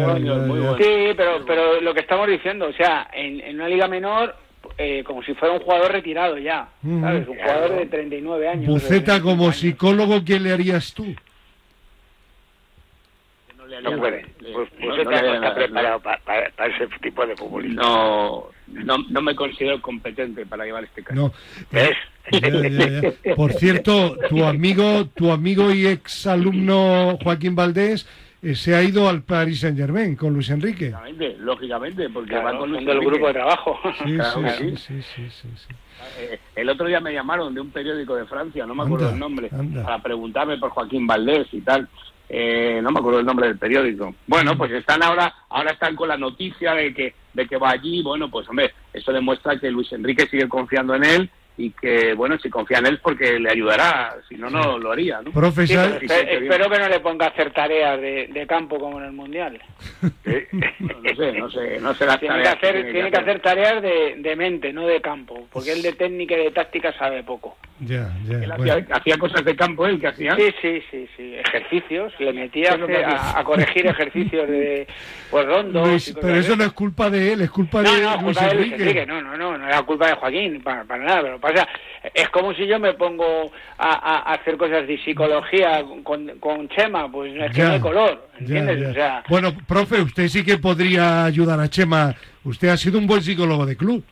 muy 0.48 0.60
bueno. 0.60 0.78
Sí, 0.78 1.14
pero, 1.16 1.46
pero 1.46 1.80
lo 1.82 1.94
que 1.94 2.00
estamos 2.00 2.28
diciendo, 2.28 2.66
o 2.68 2.74
sea, 2.74 3.08
en, 3.14 3.40
en 3.42 3.56
una 3.58 3.68
liga 3.68 3.88
menor, 3.88 4.36
eh, 4.78 5.04
como 5.04 5.22
si 5.22 5.36
fuera 5.36 5.54
un 5.54 5.60
jugador 5.62 5.92
retirado 5.92 6.38
ya, 6.40 6.68
Mm. 6.82 7.02
¿sabes? 7.04 7.28
Un 7.28 7.38
jugador 7.38 7.76
de 7.78 7.86
39 7.86 8.48
años. 8.48 8.66
Buceta, 8.68 8.94
de 8.94 9.00
35 9.02 9.30
como 9.30 9.44
años. 9.44 9.58
psicólogo, 9.58 10.26
¿qué 10.26 10.40
le 10.40 10.52
harías 10.54 10.92
tú? 10.96 11.06
No 13.84 13.98
puede. 13.98 14.22
nada. 14.22 14.34
Pues, 14.40 14.54
No- 14.54 14.96
pues 14.96 15.06
no 15.06 15.12
no, 15.22 15.34
está 15.34 15.56
preparado 15.56 16.00
pa- 16.02 16.20
pa- 16.26 16.44
para, 16.56 16.76
ese 16.76 16.88
tipo 17.02 17.26
de 17.26 17.36
futbolista. 17.36 17.82
No, 17.82 18.46
no, 18.68 18.98
no 19.10 19.22
me 19.22 19.36
considero 19.36 19.82
competente 19.82 20.46
para 20.46 20.66
llevar 20.66 20.84
este 20.84 21.04
caso. 21.04 21.20
No. 21.20 21.34
¿Ves? 21.72 21.92
Ya, 22.32 22.40
ya, 22.50 23.14
ya. 23.24 23.36
Por 23.36 23.54
cierto, 23.54 24.16
tu 24.30 24.44
amigo, 24.46 25.06
tu 25.08 25.32
amigo 25.32 25.72
y 25.72 25.88
ex 25.88 26.28
alumno 26.28 27.18
Joaquín 27.24 27.56
Valdés 27.56 28.08
eh, 28.44 28.56
se 28.56 28.76
ha 28.76 28.82
ido 28.84 29.08
al 29.10 29.22
Paris 29.24 29.60
Saint 29.62 29.78
Germain 29.78 30.16
con 30.16 30.34
Luis 30.34 30.50
Enrique. 30.50 30.90
Lógicamente, 30.92 31.36
lógicamente, 31.40 32.10
porque 32.10 32.30
Claro, 32.32 32.46
va 32.46 32.58
con 32.60 32.70
Luis 32.70 32.80
son 32.80 32.86
del 32.88 32.98
Enrique. 32.98 33.12
grupo 33.12 33.28
de 33.28 33.34
trabajo. 33.34 33.80
Sí, 34.04 34.14
Claro 34.16 34.32
sí, 34.34 34.44
que 34.44 34.52
sí, 34.52 34.78
sí. 34.78 34.78
sí, 34.78 35.02
sí, 35.16 35.30
sí, 35.42 35.48
sí. 35.68 35.76
Eh, 36.20 36.40
El 36.56 36.70
otro 36.70 36.88
día 36.88 37.00
me 37.00 37.14
llamaron 37.14 37.54
de 37.54 37.62
un 37.62 37.70
periódico 37.70 38.16
de 38.16 38.26
Francia, 38.26 38.66
no 38.66 38.74
me 38.74 38.84
acuerdo 38.84 39.06
Anda, 39.06 39.14
el 39.14 39.20
nombre, 39.20 39.50
anda. 39.52 39.84
para 39.84 40.00
preguntarme 40.02 40.58
por 40.58 40.72
Joaquín 40.72 41.06
Valdés 41.06 41.48
y 41.52 41.62
tal. 41.62 41.88
Eh, 42.34 42.80
no 42.82 42.92
me 42.92 43.00
acuerdo 43.00 43.20
el 43.20 43.26
nombre 43.26 43.48
del 43.48 43.58
periódico. 43.58 44.16
Bueno, 44.26 44.58
pues 44.58 44.72
están 44.72 45.04
ahora, 45.04 45.34
ahora 45.50 45.72
están 45.72 45.98
con 45.98 46.08
la 46.08 46.16
noticia 46.16 46.74
de 46.74 46.94
que, 46.94 47.14
de 47.34 47.46
que 47.46 47.58
va 47.58 47.72
allí. 47.72 48.02
Bueno, 48.02 48.32
pues 48.32 48.48
hombre, 48.48 48.74
eso 48.94 49.12
demuestra 49.12 49.60
que 49.60 49.70
Luis 49.70 49.92
Enrique 49.92 50.28
sigue 50.28 50.48
confiando 50.48 50.96
en 50.96 51.04
él 51.04 51.30
y 51.66 51.72
que, 51.72 52.14
bueno, 52.14 52.38
si 52.40 52.50
confía 52.50 52.80
en 52.80 52.88
él 52.88 53.00
porque 53.04 53.40
le 53.40 53.52
ayudará, 53.52 54.16
si 54.28 54.36
no, 54.36 54.50
no 54.50 54.78
lo 54.78 54.92
haría, 54.92 55.18
¿no? 55.18 55.26
Sí, 55.26 55.32
Profesor, 55.32 56.00
espe- 56.02 56.28
espero 56.42 56.70
que 56.70 56.80
no 56.80 56.88
le 56.90 57.00
ponga 57.00 57.28
a 57.28 57.30
hacer 57.30 57.52
tareas 57.52 58.00
de, 58.02 58.28
de 58.32 58.48
campo 58.48 58.80
como 58.80 59.00
en 59.00 59.06
el 59.06 59.12
Mundial. 59.12 59.60
Bueno, 60.02 61.00
no 61.04 61.16
sé, 61.16 61.32
no 61.34 61.50
sé, 61.52 61.80
no 61.80 61.94
sé 61.94 62.06
las 62.06 62.20
Tiene 62.20 62.38
que 62.38 62.44
tareas 62.44 62.56
que 62.60 62.68
hacer, 62.68 62.92
tiene 62.92 63.12
que 63.12 63.18
hacer 63.18 63.40
tareas 63.42 63.82
de, 63.82 64.16
de 64.18 64.36
mente, 64.36 64.74
no 64.74 64.88
de 64.88 65.02
campo, 65.02 65.48
porque 65.52 65.72
él 65.74 65.82
de 65.82 65.94
técnica 65.94 66.36
y 66.38 66.46
de 66.46 66.52
táctica 66.52 66.92
sabe 66.98 67.24
poco. 67.24 67.58
ya, 67.80 68.10
Él 68.30 68.48
ya. 68.48 68.54
hacía, 68.56 68.74
bueno. 68.76 68.88
hacía 68.92 69.18
cosas 69.18 69.46
de 69.46 69.56
campo 69.56 69.86
él 69.86 70.00
que 70.00 70.08
hacía. 70.08 70.36
Sí, 70.36 70.54
sí, 70.62 70.84
sí, 70.90 71.08
sí, 71.18 71.36
ejercicios, 71.36 72.14
le 72.20 72.34
metía 72.34 72.70
¿Qué 72.70 72.74
es 72.76 72.80
lo 72.80 72.88
que 72.88 73.04
a, 73.04 73.08
hacía? 73.16 73.40
a 73.40 73.44
corregir 73.44 73.88
ejercicios 73.88 74.48
de 74.48 74.88
pues 75.30 75.46
rondos. 75.46 75.88
Luis, 75.88 76.08
y 76.08 76.14
cosas 76.14 76.28
pero 76.30 76.40
eso 76.40 76.56
no 76.56 76.64
es 76.64 76.72
culpa 76.74 77.10
de 77.10 77.34
él, 77.34 77.42
es 77.42 77.50
culpa 77.52 77.82
No, 77.82 77.94
de 77.94 78.02
no, 78.02 78.12
Luis 78.12 78.24
culpa 78.24 78.48
de 78.48 78.54
Luis 78.56 78.66
Enrique. 78.74 78.84
Enrique, 78.90 79.06
no, 79.06 79.22
no, 79.22 79.38
no, 79.38 79.58
no 79.58 79.68
era 79.68 79.82
culpa 79.84 80.08
de 80.08 80.14
Joaquín, 80.16 80.62
para, 80.62 80.84
para 80.86 81.04
nada, 81.04 81.22
pero 81.22 81.40
pasa, 81.54 81.68
es 82.14 82.30
como 82.30 82.54
si 82.54 82.66
yo 82.68 82.80
me 82.80 82.94
pongo 82.94 83.52
a, 83.78 84.34
hacer 84.34 84.58
cosas 84.58 84.88
de 84.88 84.98
psicología 85.04 85.84
con, 86.04 86.28
con 86.40 86.70
Chema, 86.70 87.12
pues 87.12 87.34
es 87.36 87.52
que 87.56 87.64
no 87.64 87.72
hay 87.74 87.80
color, 87.80 88.28
¿entiendes? 88.40 88.80
ya. 88.80 88.90
O 88.90 88.94
sea, 88.94 89.24
Bueno, 89.30 89.54
profe, 89.68 90.02
usted 90.02 90.28
sí 90.28 90.44
que 90.44 90.58
podría 90.58 91.26
ayudar 91.26 91.60
a 91.60 91.70
Chema. 91.70 92.16
Usted 92.44 92.70
ha 92.70 92.78
sido 92.78 92.98
un 92.98 93.08
buen 93.08 93.22
psicólogo 93.22 93.66
de 93.66 93.78
club. 93.78 94.04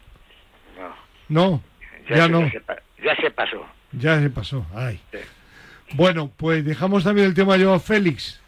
No, 1.29 1.61
No, 2.09 2.15
ya 2.15 2.23
se- 2.25 2.29
no, 2.29 2.49
se 2.49 2.61
ya 3.03 3.15
se 3.15 3.31
pasó. 3.31 3.65
ya 3.91 4.19
se 4.19 4.29
pasó. 4.29 4.65
Ay. 4.75 4.99
Sí. 5.11 5.17
Bueno, 5.93 6.31
pues 6.37 6.63
dejamos 6.65 7.03
también 7.03 7.27
el 7.27 7.33
tema 7.33 7.57
yo 7.57 7.73
a 7.73 7.79
Félix. 7.79 8.39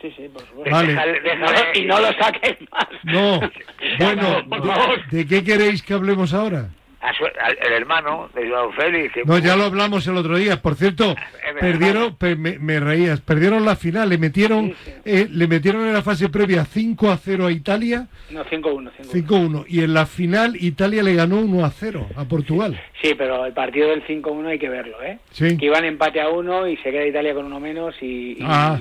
sí, 0.00 0.10
sí, 0.16 0.28
por 0.32 0.42
supuesto. 0.46 0.70
Vale. 0.70 0.94
Déjale- 0.94 1.18
Y 1.18 1.36
no, 1.38 1.46
déjale- 1.50 1.78
y 1.80 1.84
no 1.84 2.00
lo 2.00 2.12
saques 2.14 2.56
más. 2.70 2.86
No, 3.04 3.40
bueno, 3.98 4.48
por 4.48 4.62
de- 4.62 4.68
favor. 4.68 5.06
¿de 5.10 5.26
qué 5.26 5.44
queréis 5.44 5.82
que 5.82 5.94
hablemos 5.94 6.32
ahora? 6.32 6.68
A 7.08 7.12
su- 7.14 7.24
al- 7.24 7.58
el 7.64 7.72
hermano 7.72 8.28
de 8.34 8.48
Joao 8.48 8.72
Félix. 8.72 9.12
que- 9.14 9.24
No, 9.24 9.38
ya 9.38 9.54
lo 9.56 9.64
hablamos 9.64 10.06
el 10.08 10.16
otro 10.16 10.36
día. 10.36 10.60
Por 10.60 10.74
cierto, 10.74 11.14
perdieron, 11.60 12.16
pe- 12.16 12.34
me, 12.36 12.58
me 12.58 12.80
reías, 12.80 13.20
perdieron 13.20 13.64
la 13.64 13.76
final, 13.76 14.08
le 14.08 14.18
metieron, 14.18 14.74
eh, 15.04 15.28
le 15.30 15.46
metieron 15.46 15.86
en 15.86 15.92
la 15.92 16.02
fase 16.02 16.28
previa 16.28 16.64
5 16.64 17.10
a 17.10 17.16
0 17.16 17.46
a 17.46 17.52
Italia, 17.52 18.08
No, 18.30 18.44
5-1, 18.44 18.90
5-1. 18.98 19.12
5-1, 19.12 19.64
y 19.68 19.82
en 19.84 19.94
la 19.94 20.06
final 20.06 20.56
Italia 20.56 21.02
le 21.02 21.14
ganó 21.14 21.38
1 21.40 21.64
a 21.64 21.70
0 21.70 22.06
a 22.16 22.24
Portugal. 22.24 22.80
Sí, 23.02 23.14
pero 23.16 23.46
el 23.46 23.52
partido 23.52 23.90
del 23.90 24.04
5-1 24.06 24.48
hay 24.48 24.58
que 24.58 24.68
verlo, 24.68 25.00
¿eh? 25.02 25.18
Sí. 25.30 25.56
Que 25.56 25.66
iban 25.66 25.84
empate 25.84 26.20
a 26.20 26.28
uno 26.28 26.66
y 26.66 26.76
se 26.78 26.90
queda 26.90 27.06
Italia 27.06 27.34
con 27.34 27.46
uno 27.46 27.60
menos 27.60 27.94
y, 28.00 28.32
y, 28.32 28.38
Ah. 28.42 28.80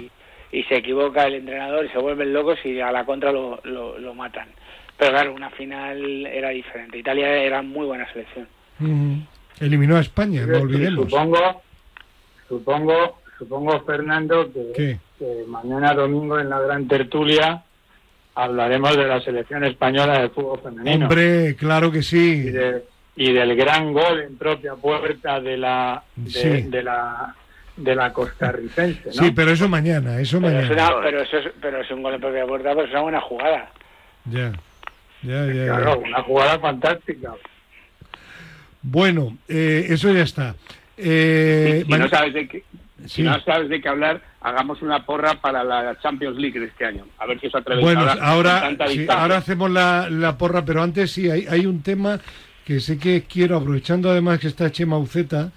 y 0.51 0.63
se 0.63 0.77
equivoca 0.77 1.25
el 1.25 1.35
entrenador 1.35 1.85
y 1.85 1.89
se 1.89 1.97
vuelven 1.99 2.33
locos 2.33 2.57
y 2.65 2.79
a 2.79 2.91
la 2.91 3.05
contra 3.05 3.31
lo, 3.31 3.59
lo, 3.63 3.99
lo 3.99 4.13
matan. 4.15 4.47
Pero 4.97 5.11
claro, 5.11 5.33
una 5.33 5.49
final 5.51 6.25
era 6.25 6.49
diferente. 6.49 6.97
Italia 6.97 7.27
era 7.29 7.61
muy 7.61 7.85
buena 7.85 8.09
selección. 8.11 8.47
Ujú. 8.79 9.17
Eliminó 9.59 9.97
a 9.97 10.01
España, 10.01 10.45
no 10.45 10.59
olvidemos. 10.59 11.09
Supongo, 11.09 11.61
supongo, 12.47 13.19
supongo, 13.37 13.81
Fernando, 13.85 14.49
que, 14.75 14.97
mañana 15.47 15.93
domingo 15.93 16.39
en 16.39 16.49
la 16.49 16.59
gran 16.59 16.87
tertulia 16.87 17.63
hablaremos 18.35 18.95
de 18.97 19.07
la 19.07 19.21
selección 19.21 19.63
española 19.63 20.19
de 20.21 20.29
fútbol 20.29 20.59
femenino 20.61 21.05
Hombre, 21.05 21.55
claro 21.55 21.89
que 21.91 21.99
y, 21.99 22.03
sí. 22.03 22.41
de- 22.43 22.83
y 23.15 23.31
del 23.31 23.55
gran 23.55 23.93
gol 23.93 24.19
en 24.21 24.37
propia 24.37 24.75
puerta 24.75 25.39
de 25.39 25.55
la 25.57 26.03
de, 26.17 26.29
Sí. 26.29 26.61
de 26.63 26.83
la 26.83 27.33
de 27.77 27.93
la 27.95 28.11
costarricense, 28.13 29.05
¿no? 29.07 29.11
Sí, 29.13 29.31
pero 29.31 29.51
eso 29.51 29.67
mañana, 29.69 30.19
eso 30.19 30.39
Pero 30.41 30.59
es, 30.59 30.69
mañana. 30.69 30.95
una- 30.95 31.01
pero, 31.05 31.21
eso 31.21 31.37
es, 31.39 31.45
pero 31.61 31.81
es 31.81 31.91
un 31.91 32.03
gol 32.03 32.13
en 32.15 32.21
propia 32.21 32.45
puerta, 32.45 32.69
pero 32.73 32.83
es 32.85 32.91
una 32.91 33.01
buena 33.01 33.21
jugada. 33.21 33.69
Ya, 34.25 34.51
ya, 35.25 35.45
ya, 35.47 35.53
ya. 35.53 35.65
Claro, 35.65 35.99
una 35.99 36.21
jugada 36.23 36.59
fantástica. 36.59 37.33
Bueno, 38.81 39.37
eh, 39.47 39.87
eso 39.89 40.11
ya 40.11 40.21
está. 40.23 40.55
Eh, 40.97 41.83
si, 41.85 41.91
no 41.91 42.07
sabes 42.09 42.33
de 42.33 42.47
qué, 42.47 42.63
Sí. 43.05 43.15
si 43.17 43.23
no 43.23 43.39
sabes 43.41 43.69
de 43.69 43.81
qué 43.81 43.89
hablar, 43.89 44.21
hagamos 44.41 44.81
una 44.81 45.05
porra 45.05 45.41
para 45.41 45.63
la 45.63 45.97
Champions 46.01 46.37
League 46.37 46.59
de 46.59 46.67
este 46.67 46.85
año. 46.85 47.05
A 47.17 47.25
ver 47.25 47.39
si 47.39 47.47
os 47.47 47.55
atrevéis 47.55 47.83
Bueno, 47.85 48.01
ahora, 48.01 48.63
ahora, 48.63 48.87
sí, 48.87 49.05
ahora 49.09 49.37
hacemos 49.37 49.69
la, 49.69 50.09
la 50.09 50.37
porra, 50.37 50.63
pero 50.63 50.81
antes 50.81 51.11
sí, 51.11 51.29
hay, 51.29 51.45
hay 51.47 51.65
un 51.65 51.81
tema 51.81 52.19
que 52.65 52.79
sé 52.79 52.97
que 52.97 53.23
quiero, 53.23 53.57
aprovechando 53.57 54.09
además 54.09 54.39
que 54.39 54.47
está 54.47 54.71
Chema 54.71 54.97
Uceta, 54.97 55.51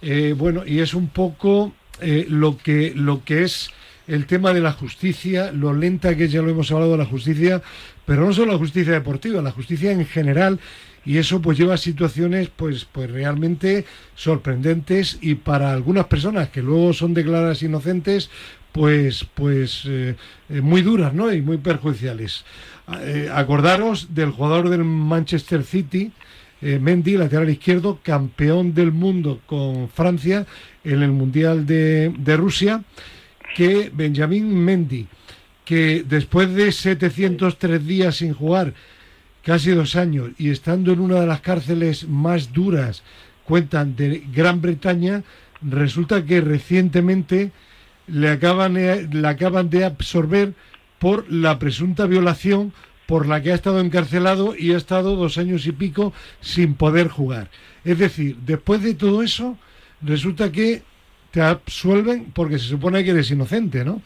eh, 0.00 0.34
bueno, 0.36 0.62
y 0.66 0.80
es 0.80 0.94
un 0.94 1.08
poco 1.08 1.72
eh, 2.00 2.26
lo, 2.28 2.58
que, 2.58 2.92
lo 2.96 3.22
que 3.24 3.44
es 3.44 3.70
el 4.06 4.26
tema 4.26 4.52
de 4.52 4.60
la 4.60 4.72
justicia, 4.72 5.52
lo 5.52 5.72
lenta 5.72 6.16
que 6.16 6.28
ya 6.28 6.42
lo 6.42 6.50
hemos 6.50 6.70
hablado 6.70 6.92
de 6.92 6.98
la 6.98 7.06
justicia, 7.06 7.62
pero 8.04 8.26
no 8.26 8.32
solo 8.32 8.52
la 8.52 8.58
justicia 8.58 8.92
deportiva, 8.92 9.42
la 9.42 9.50
justicia 9.50 9.92
en 9.92 10.06
general, 10.06 10.58
y 11.04 11.18
eso 11.18 11.42
pues 11.42 11.58
lleva 11.58 11.74
a 11.74 11.78
situaciones 11.78 12.48
pues 12.54 12.84
pues 12.84 13.10
realmente 13.10 13.84
sorprendentes 14.14 15.18
y 15.20 15.34
para 15.34 15.72
algunas 15.72 16.06
personas 16.06 16.50
que 16.50 16.62
luego 16.62 16.92
son 16.92 17.12
declaradas 17.12 17.62
inocentes 17.62 18.30
pues 18.70 19.26
pues 19.34 19.82
eh, 19.86 20.14
eh, 20.48 20.60
muy 20.60 20.82
duras 20.82 21.12
no 21.12 21.32
y 21.32 21.42
muy 21.42 21.58
perjudiciales. 21.58 22.44
Eh, 23.00 23.28
acordaros 23.32 24.14
del 24.14 24.30
jugador 24.30 24.68
del 24.68 24.84
Manchester 24.84 25.64
City 25.64 26.12
eh, 26.62 26.78
Mendy, 26.78 27.16
lateral 27.16 27.50
izquierdo, 27.50 27.98
campeón 28.04 28.72
del 28.72 28.92
mundo 28.92 29.40
con 29.46 29.88
Francia 29.88 30.46
en 30.84 31.02
el 31.02 31.10
Mundial 31.10 31.66
de, 31.66 32.14
de 32.16 32.36
Rusia, 32.36 32.84
que 33.54 33.90
Benjamín 33.92 34.54
Mendy, 34.54 35.06
que 35.64 36.04
después 36.08 36.52
de 36.54 36.72
703 36.72 37.86
días 37.86 38.16
sin 38.16 38.34
jugar, 38.34 38.74
casi 39.42 39.70
dos 39.70 39.96
años, 39.96 40.30
y 40.38 40.50
estando 40.50 40.92
en 40.92 41.00
una 41.00 41.20
de 41.20 41.26
las 41.26 41.40
cárceles 41.40 42.08
más 42.08 42.52
duras, 42.52 43.02
cuentan, 43.44 43.96
de 43.96 44.24
Gran 44.32 44.60
Bretaña, 44.60 45.22
resulta 45.60 46.24
que 46.24 46.40
recientemente 46.40 47.52
le 48.06 48.30
acaban, 48.30 48.76
eh, 48.76 49.08
le 49.10 49.28
acaban 49.28 49.70
de 49.70 49.84
absorber 49.84 50.54
por 50.98 51.30
la 51.30 51.58
presunta 51.58 52.06
violación 52.06 52.72
por 53.06 53.26
la 53.26 53.42
que 53.42 53.52
ha 53.52 53.54
estado 53.54 53.80
encarcelado 53.80 54.54
y 54.56 54.72
ha 54.72 54.76
estado 54.76 55.16
dos 55.16 55.36
años 55.38 55.66
y 55.66 55.72
pico 55.72 56.12
sin 56.40 56.74
poder 56.74 57.08
jugar. 57.08 57.50
Es 57.84 57.98
decir, 57.98 58.36
después 58.46 58.82
de 58.82 58.94
todo 58.94 59.22
eso, 59.22 59.58
resulta 60.00 60.52
que 60.52 60.82
te 61.32 61.40
absuelven 61.40 62.26
porque 62.32 62.58
se 62.58 62.66
supone 62.66 63.02
que 63.02 63.10
eres 63.10 63.30
inocente, 63.30 63.84
¿no? 63.84 64.00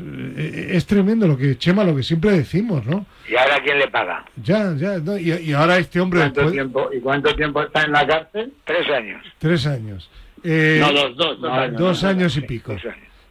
Eh, 0.00 0.70
Es 0.72 0.86
tremendo 0.86 1.28
lo 1.28 1.36
que, 1.36 1.56
Chema, 1.58 1.84
lo 1.84 1.94
que 1.94 2.02
siempre 2.02 2.32
decimos, 2.32 2.84
¿no? 2.86 3.06
¿Y 3.28 3.36
ahora 3.36 3.62
quién 3.62 3.78
le 3.78 3.88
paga? 3.88 4.24
Ya, 4.42 4.74
ya, 4.76 4.98
no, 4.98 5.16
y, 5.18 5.30
y 5.32 5.52
ahora 5.52 5.78
este 5.78 6.00
hombre, 6.00 6.20
¿Cuánto 6.20 6.40
después, 6.40 6.52
tiempo, 6.54 6.90
¿Y 6.92 7.00
cuánto 7.00 7.34
tiempo 7.36 7.62
está 7.62 7.82
en 7.82 7.92
la 7.92 8.06
cárcel? 8.06 8.52
Tres 8.64 8.88
años. 8.90 9.22
tres 9.38 9.66
años. 9.66 10.08
Eh, 10.42 10.78
No, 10.80 10.92
dos, 10.92 11.16
dos, 11.16 11.40
dos 11.40 11.50
no, 11.50 11.54
años. 11.54 11.78
dos 11.80 12.02
¿no? 12.02 12.08
años 12.08 12.36
y 12.36 12.40
pico. 12.40 12.72
Años. 12.72 12.82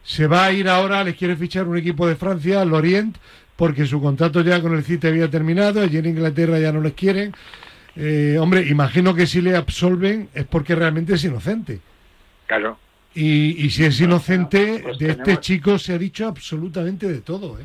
Se 0.02 0.26
va 0.26 0.46
a 0.46 0.52
ir 0.52 0.68
ahora, 0.68 1.02
les 1.04 1.16
quiere 1.16 1.36
fichar 1.36 1.66
un 1.66 1.76
equipo 1.78 2.06
de 2.06 2.16
Francia, 2.16 2.62
el 2.62 2.72
Orient, 2.72 3.16
porque 3.56 3.86
su 3.86 4.00
contrato 4.00 4.40
ya 4.42 4.60
con 4.60 4.74
el 4.74 4.84
City 4.84 5.06
había 5.06 5.30
terminado, 5.30 5.80
allí 5.82 5.98
en 5.98 6.06
Inglaterra 6.06 6.58
ya 6.58 6.72
no 6.72 6.80
les 6.80 6.92
quieren. 6.94 7.32
Eh, 7.96 8.36
hombre, 8.40 8.62
imagino 8.68 9.14
que 9.14 9.26
si 9.26 9.40
le 9.40 9.54
absolven 9.56 10.28
es 10.34 10.44
porque 10.44 10.74
realmente 10.74 11.14
es 11.14 11.24
inocente. 11.24 11.80
Claro. 12.46 12.78
Y, 13.14 13.64
y 13.66 13.70
si 13.70 13.84
es 13.84 14.00
inocente, 14.00 14.80
pues 14.82 14.98
de 14.98 15.10
este 15.10 15.38
chico 15.38 15.78
se 15.78 15.94
ha 15.94 15.98
dicho 15.98 16.26
absolutamente 16.26 17.06
de 17.06 17.20
todo. 17.20 17.58
¿eh? 17.60 17.64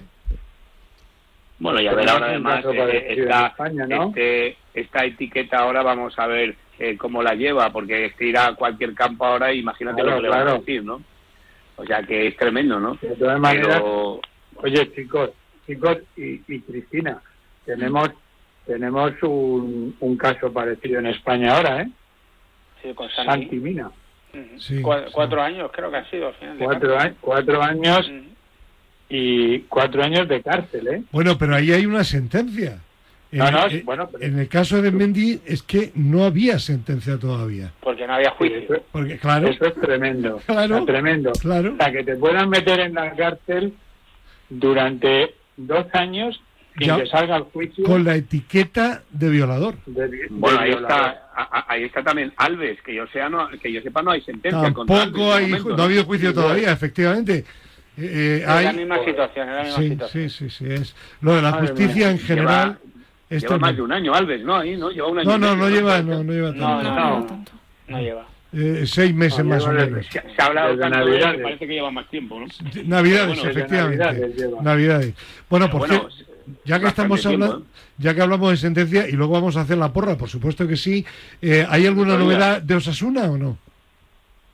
Bueno, 1.58 1.82
y 1.82 1.88
a 1.88 1.94
ver 1.94 2.08
ahora 2.10 2.28
además 2.28 2.64
eh, 2.74 3.06
esta, 3.18 3.48
España, 3.48 3.86
¿no? 3.88 4.08
este- 4.10 4.58
esta 4.74 5.04
etiqueta 5.06 5.58
ahora 5.58 5.82
vamos 5.84 6.18
a 6.18 6.28
ver 6.28 6.56
eh, 6.78 6.96
cómo 6.98 7.22
la 7.22 7.34
lleva, 7.36 7.70
porque 7.72 8.06
es 8.06 8.16
que 8.16 8.28
irá 8.28 8.48
a 8.48 8.56
cualquier 8.56 8.94
campo 8.94 9.26
ahora 9.26 9.52
y 9.52 9.60
imagínate 9.60 10.02
Claro, 10.02 10.12
lo 10.12 10.16
que 10.18 10.24
le 10.24 10.30
van 10.30 10.40
a 10.40 10.44
claro. 10.44 10.60
decir, 10.60 10.84
¿no? 10.84 11.02
O 11.76 11.86
sea 11.86 12.04
que 12.04 12.28
es 12.28 12.38
tremendo, 12.38 12.80
¿no? 12.80 12.96
De 13.02 13.10
todas 13.16 13.40
maneras, 13.40 13.78
Pero 13.82 14.22
oye 14.56 14.92
chicos, 14.94 15.32
chicos 15.66 15.98
y, 16.16 16.42
y 16.48 16.60
Cristina, 16.62 17.22
tenemos 17.66 18.10
tenemos 18.66 19.12
un, 19.24 19.96
un 20.00 20.18
caso 20.18 20.54
parecido 20.54 21.00
en 21.00 21.08
España 21.08 21.56
ahora, 21.58 21.82
¿eh? 21.82 21.90
Sí, 22.84 22.94
con 22.94 23.10
Santi 23.10 23.32
Santi. 23.32 23.56
Mina. 23.58 23.90
Sí. 24.60 24.82
Cuatro 24.82 25.42
años 25.42 25.72
creo 25.74 25.90
que 25.90 25.98
han 25.98 26.10
sido 26.10 26.28
al 26.28 26.34
final. 26.36 26.58
Cuatro, 26.60 26.98
a- 27.00 27.12
cuatro 27.20 27.64
años 27.64 28.12
y 29.10 29.60
cuatro 29.62 30.04
años 30.04 30.28
de 30.28 30.42
cárcel, 30.42 30.88
¿eh? 30.88 31.04
Bueno, 31.12 31.38
pero 31.38 31.56
ahí 31.56 31.72
hay 31.72 31.86
una 31.86 32.04
sentencia. 32.04 32.80
En, 33.32 33.40
No, 33.40 33.52
no, 33.52 33.68
eh, 33.68 33.82
bueno, 33.86 34.10
pero- 34.12 34.24
en 34.24 34.40
el 34.40 34.48
caso 34.48 34.82
de 34.82 34.92
Mendy 34.92 35.40
es 35.46 35.62
que 35.64 35.92
no 35.96 36.24
había 36.26 36.58
sentencia 36.60 37.18
todavía. 37.18 37.72
Porque 37.80 38.06
no 38.08 38.14
había 38.16 38.30
Sí, 38.32 38.36
juicio. 38.38 38.60
eso, 38.76 38.84
Porque, 38.92 39.18
claro, 39.18 39.48
eso 39.48 39.66
es 39.66 39.76
tremendo. 39.76 40.40
Claro. 40.48 40.76
o 40.76 40.78
sea, 40.80 40.86
tremendo. 40.88 41.32
claro. 41.34 41.74
O 41.74 41.78
sea, 41.78 41.92
que 41.92 42.04
te 42.04 42.16
puedan 42.16 42.50
meter 42.50 42.80
en 42.80 42.94
la 42.96 43.12
cárcel 43.16 43.74
durante 44.50 45.36
dos 45.58 45.86
años 45.94 46.42
Ya. 46.86 46.98
que 46.98 47.06
salga 47.08 47.38
el 47.38 47.44
juicio. 47.44 47.84
con 47.86 48.04
la 48.04 48.16
etiqueta 48.16 49.04
de 49.12 49.30
violador. 49.30 49.76
de- 49.86 50.08
de 50.08 50.28
bueno, 50.30 50.60
ahí 50.60 50.70
violador. 50.70 50.92
está, 50.92 51.30
a- 51.36 51.66
ahí 51.68 51.84
está 51.84 52.04
también 52.04 52.34
Alves, 52.38 52.82
que 52.82 52.94
yo 52.96 53.08
sea 53.08 53.30
no, 53.30 53.48
que 53.50 53.72
yo 53.72 53.82
sepa 53.82 54.02
no 54.02 54.12
hay 54.12 54.22
sentencia 54.22 54.74
contra 54.74 54.96
Tampoco 55.00 55.28
de 55.28 55.34
hay, 55.34 55.48
momento, 55.48 55.76
no 55.78 55.82
ha 55.82 55.86
habido 55.86 56.04
juicio 56.06 56.34
todavía, 56.34 56.72
efectivamente. 56.72 57.46
Eh, 57.98 58.02
eh, 58.02 58.38
Es 58.42 58.48
la 58.48 58.58
hay, 58.58 58.76
misma 58.78 59.04
situación, 59.04 59.50
es 59.50 59.56
la 59.56 59.64
misma 59.64 59.78
sí, 59.78 59.90
situación. 59.90 60.30
sí, 60.30 60.50
sí, 60.50 60.66
sí, 60.66 60.66
es 60.74 60.96
lo 61.22 61.36
de 61.36 61.42
la 61.42 61.52
Madre 61.52 61.68
justicia 61.68 61.96
mía. 61.96 62.12
en 62.12 62.20
general. 62.20 62.80
es 63.30 63.42
Lleva 63.44 63.58
más 63.60 63.76
de 63.76 63.82
un 63.84 63.92
año 63.92 64.14
Alves, 64.16 64.42
¿no? 64.44 64.56
Ahí, 64.56 64.76
¿no? 64.78 64.90
Lleva 64.90 65.08
un 65.08 65.20
año. 65.20 65.30
No, 65.30 65.38
no, 65.38 65.56
no 65.56 65.70
lleva, 65.70 66.02
no, 66.02 66.24
no 66.24 66.32
lleva 66.34 66.50
tanto. 66.50 66.66
No, 66.68 66.82
no. 66.84 67.20
no 67.20 67.26
tanto. 67.28 67.52
No 67.90 68.00
lleva. 68.02 68.26
Eh, 68.52 68.84
seis 68.88 69.14
meses 69.14 69.46
No, 69.46 69.52
más 69.54 69.64
o 69.68 69.72
menos. 69.72 70.04
Se, 70.08 70.14
se 70.22 70.42
ha 70.42 70.46
hablado 70.46 70.76
de 70.76 70.90
Navidades. 70.90 71.40
parece 71.42 71.68
que 71.68 71.74
lleva 71.74 71.92
más 71.92 72.08
tiempo, 72.10 72.40
¿no? 72.40 72.48
Navidades, 72.86 73.36
Bueno, 73.38 73.52
efectivamente. 73.52 74.40
Navidades. 74.64 75.14
Bueno, 75.48 75.68
Pero 75.68 75.78
pues 75.78 75.90
bueno, 75.92 76.10
ya 76.66 76.80
que 76.80 76.88
estamos 76.88 77.26
hablando, 77.26 77.60
¿eh? 77.60 77.64
ya 77.98 78.14
que 78.16 78.22
hablamos 78.22 78.52
de 78.52 78.58
sentencia 78.58 79.08
y 79.08 79.14
luego 79.14 79.34
vamos 79.34 79.58
a 79.58 79.62
hacer 79.62 79.78
la 79.78 79.92
porra, 79.94 80.16
por 80.18 80.30
supuesto 80.30 80.68
que 80.68 80.76
sí. 80.78 81.06
Eh, 81.42 81.66
¿Hay 81.70 81.86
alguna 81.86 82.14
Oiga. 82.14 82.24
novedad 82.24 82.62
de 82.62 82.76
Osasuna 82.76 83.24
o 83.32 83.38
no? 83.38 83.58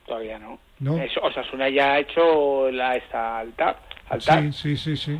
Todavía 0.06 0.38
no. 0.38 0.58
No. 0.80 0.98
Eso, 0.98 1.20
Osasuna 1.22 1.68
ya 1.68 1.94
ha 1.94 1.98
hecho 2.00 2.70
la 2.70 2.96
esta 2.96 3.38
altar. 3.38 3.78
altar. 4.10 4.52
Sí, 4.52 4.52
sí, 4.52 4.76
sí, 4.76 4.96
sí. 4.96 5.18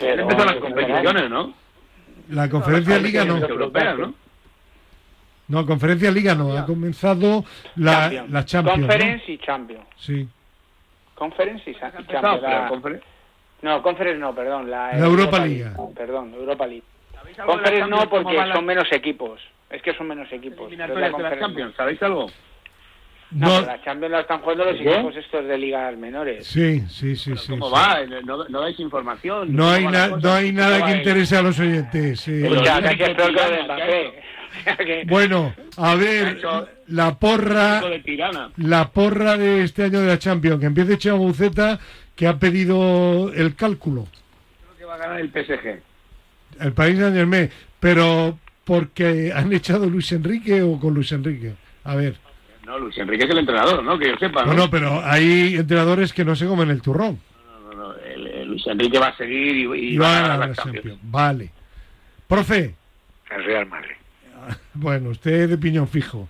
Ya 0.00 0.12
empezaron 0.12 0.46
las 0.46 0.56
competiciones, 0.56 1.30
¿no? 1.30 1.54
La 2.30 2.48
conferencia 2.48 2.94
Las 2.94 3.02
liga 3.02 3.24
no. 3.24 3.32
competiciones 3.34 3.60
europeas, 3.62 3.98
¿no? 3.98 4.14
No, 5.48 5.66
conferencia 5.66 6.10
liga 6.10 6.34
no. 6.34 6.56
Ha 6.56 6.64
comenzado 6.64 7.44
la, 7.76 8.00
Champions. 8.02 8.30
la 8.30 8.44
Champions. 8.44 8.78
¿no? 8.78 8.86
Conference 8.86 9.32
y 9.32 9.38
Champions. 9.38 9.84
Sí. 9.98 10.28
Conference 11.14 11.70
y, 11.70 11.74
Champions. 11.74 12.06
pero 12.08 12.40
la- 12.40 12.68
No, 13.62 13.82
Conference 13.82 14.18
no, 14.18 14.34
perdón. 14.34 14.70
La, 14.70 14.92
La 14.92 15.06
Europa 15.06 15.44
Liga. 15.46 15.74
Perdón, 15.94 16.34
Europa 16.34 16.66
League. 16.66 16.82
¿Sabéis 17.14 17.38
algo 17.38 17.52
de 17.52 17.58
la 17.58 17.62
Conference 17.64 17.90
no, 17.90 18.10
porque 18.10 18.36
son 18.52 18.64
menos 18.66 18.92
equipos. 18.92 19.40
Es 19.70 19.80
que 19.82 19.94
son 19.94 20.08
menos 20.08 20.30
equipos. 20.32 20.70
La 20.76 20.86
de 20.88 20.94
la. 21.00 21.38
Champions? 21.38 21.74
¿Sabéis 21.76 22.02
algo? 22.02 22.26
No, 23.30 23.60
No, 23.60 23.66
la 23.66 23.82
Champions 23.82 24.12
la 24.12 24.20
están 24.20 24.40
jugando 24.40 24.64
los 24.66 24.74
equipos 24.74 25.16
estos 25.16 25.46
de 25.46 25.56
ligas 25.56 25.96
menores. 25.96 26.46
sí, 26.46 26.80
sí, 26.88 27.16
sí, 27.16 27.34
sí. 27.36 27.52
¿Cómo 27.52 27.68
sí. 27.68 27.72
va? 27.74 28.00
No, 28.24 28.44
no 28.48 28.60
dais 28.60 28.78
información. 28.78 29.54
No 29.56 29.62
¿Cómo 29.64 29.74
hay, 29.76 29.84
na- 29.86 30.08
no 30.08 30.32
hay 30.34 30.52
nada 30.52 30.80
¿Cómo 30.80 30.92
que 30.92 30.98
interese 30.98 31.36
a 31.38 31.42
los 31.42 31.58
oyentes. 31.58 32.20
sí. 32.20 32.42
Sea, 32.42 32.80
ya 32.80 32.94
que 32.94 33.02
es 33.04 33.08
que 33.08 33.14
peor 33.14 33.32
Mbappé. 33.64 34.22
Bueno, 35.06 35.54
a 35.78 35.94
ver, 35.94 36.38
la 36.88 37.18
porra, 37.18 37.76
Chico 37.78 37.88
de 37.88 38.00
Tirana. 38.00 38.50
la 38.58 38.90
porra 38.90 39.38
de 39.38 39.62
este 39.64 39.84
año 39.84 40.00
de 40.02 40.08
la 40.08 40.18
Champions, 40.18 40.60
que 40.60 40.66
empiece 40.66 40.98
Chema 40.98 41.16
Buceta, 41.16 41.78
que 42.16 42.26
ha 42.26 42.38
pedido 42.38 43.32
el 43.32 43.54
cálculo, 43.54 44.06
Creo 44.62 44.76
que 44.78 44.84
va 44.84 44.94
a 44.94 44.98
ganar 44.98 45.20
el 45.20 45.30
PSG. 45.30 45.80
el 46.60 46.72
País 46.72 46.98
Saint 46.98 47.14
Germain, 47.16 47.50
pero 47.80 48.38
porque 48.64 49.32
han 49.34 49.52
echado 49.52 49.86
Luis 49.88 50.12
Enrique 50.12 50.62
o 50.62 50.78
con 50.78 50.94
Luis 50.94 51.10
Enrique. 51.12 51.54
A 51.84 51.94
ver, 51.96 52.16
No, 52.66 52.78
Luis 52.78 52.96
Enrique 52.98 53.24
es 53.24 53.30
el 53.30 53.38
entrenador, 53.38 53.82
¿no? 53.82 53.98
Que 53.98 54.10
yo 54.10 54.16
sepa, 54.18 54.44
¿no? 54.44 54.52
no, 54.52 54.58
no, 54.64 54.70
pero 54.70 55.00
hay 55.04 55.56
entrenadores 55.56 56.12
que 56.12 56.24
no 56.24 56.36
se 56.36 56.46
comen 56.46 56.70
el 56.70 56.80
turrón 56.80 57.18
No, 57.64 57.72
no, 57.74 57.76
no, 57.88 57.94
el- 57.96 58.26
el 58.28 58.48
Luis 58.48 58.64
Enrique 58.68 58.98
va 59.00 59.08
a 59.08 59.16
seguir 59.16 59.56
y, 59.56 59.62
y 59.64 59.94
y 59.94 59.98
va 59.98 60.18
a 60.18 60.28
ganar 60.28 60.48
la. 60.50 60.54
Champions. 60.54 60.98
Vale. 61.02 61.50
Profe, 62.28 62.74
El 63.30 63.44
Real 63.44 63.66
Madrid. 63.66 63.96
bueno, 64.74 65.10
usted 65.10 65.48
de 65.48 65.58
piñón 65.58 65.88
fijo. 65.88 66.28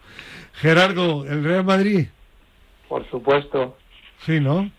Gerardo, 0.54 1.26
¿el 1.26 1.42
Real 1.44 1.64
Madrid? 1.64 2.06
Por 2.88 3.08
supuesto. 3.10 3.76
Sí, 4.24 4.38
¿no? 4.40 4.70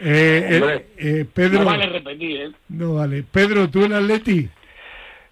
Eh, 0.00 0.60
eh, 0.62 0.86
eh, 0.98 1.24
Pedro, 1.32 1.60
No 1.60 1.64
vale 1.66 1.86
repetir, 1.86 2.40
¿eh? 2.42 2.50
no 2.68 2.94
vale. 2.94 3.22
Pedro, 3.22 3.68
¿tú 3.70 3.84
el 3.84 3.94
Atleti? 3.94 4.48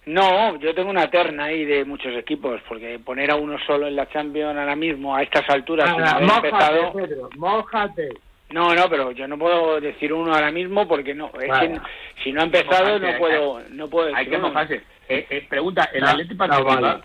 No, 0.07 0.59
yo 0.59 0.73
tengo 0.75 0.89
una 0.89 1.09
terna 1.09 1.45
ahí 1.45 1.65
de 1.65 1.83
muchos 1.85 2.15
equipos, 2.15 2.61
porque 2.67 2.99
poner 2.99 3.31
a 3.31 3.35
uno 3.35 3.57
solo 3.65 3.87
en 3.87 3.95
la 3.95 4.07
Champions 4.09 4.55
ahora 4.57 4.75
mismo, 4.75 5.15
a 5.15 5.23
estas 5.23 5.49
alturas, 5.49 5.89
sin 5.89 5.99
Nada, 5.99 6.11
haber 6.13 6.27
mójate, 6.27 6.47
empezado... 6.49 6.93
Pedro, 6.93 7.29
mójate. 7.37 8.09
No, 8.51 8.75
no, 8.75 8.87
pero 8.89 9.11
yo 9.11 9.27
no 9.27 9.37
puedo 9.39 9.81
decir 9.81 10.13
uno 10.13 10.33
ahora 10.33 10.51
mismo 10.51 10.87
porque 10.87 11.15
no, 11.15 11.31
es 11.41 11.47
Vale. 11.49 11.69
que 11.73 11.79
si 12.23 12.31
no 12.31 12.41
ha 12.41 12.43
empezado 12.43 12.99
no 12.99 13.17
puedo, 13.17 13.59
no 13.71 13.89
puedo 13.89 14.05
decir 14.07 14.19
Hay 14.19 14.27
que 14.27 14.37
mojarse. 14.37 14.75
Eh, 15.09 15.25
eh, 15.29 15.45
pregunta, 15.49 15.89
¿el 15.93 16.01
No, 16.01 16.07
Atleti 16.09 16.33
no 16.33 16.37
participa? 16.37 16.75
vale. 16.81 17.01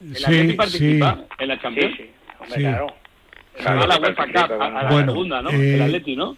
¿El 0.00 0.16
Sí, 0.16 0.24
Atleti 0.24 0.50
sí. 0.50 0.54
participa 0.56 1.18
en 1.38 1.48
la 1.48 1.60
Champions? 1.60 1.96
sí, 1.96 2.10
hombre, 2.38 2.54
Sí. 2.56 2.60
claro. 2.62 2.86
La 3.88 3.98
participa, 4.00 4.40
a, 4.64 4.66
a 4.66 4.82
la 4.84 4.90
Bueno, 4.90 5.12
segunda, 5.12 5.42
¿no? 5.42 5.50
eh, 5.50 5.74
el 5.74 5.82
Atleti, 5.82 6.16
¿no? 6.16 6.36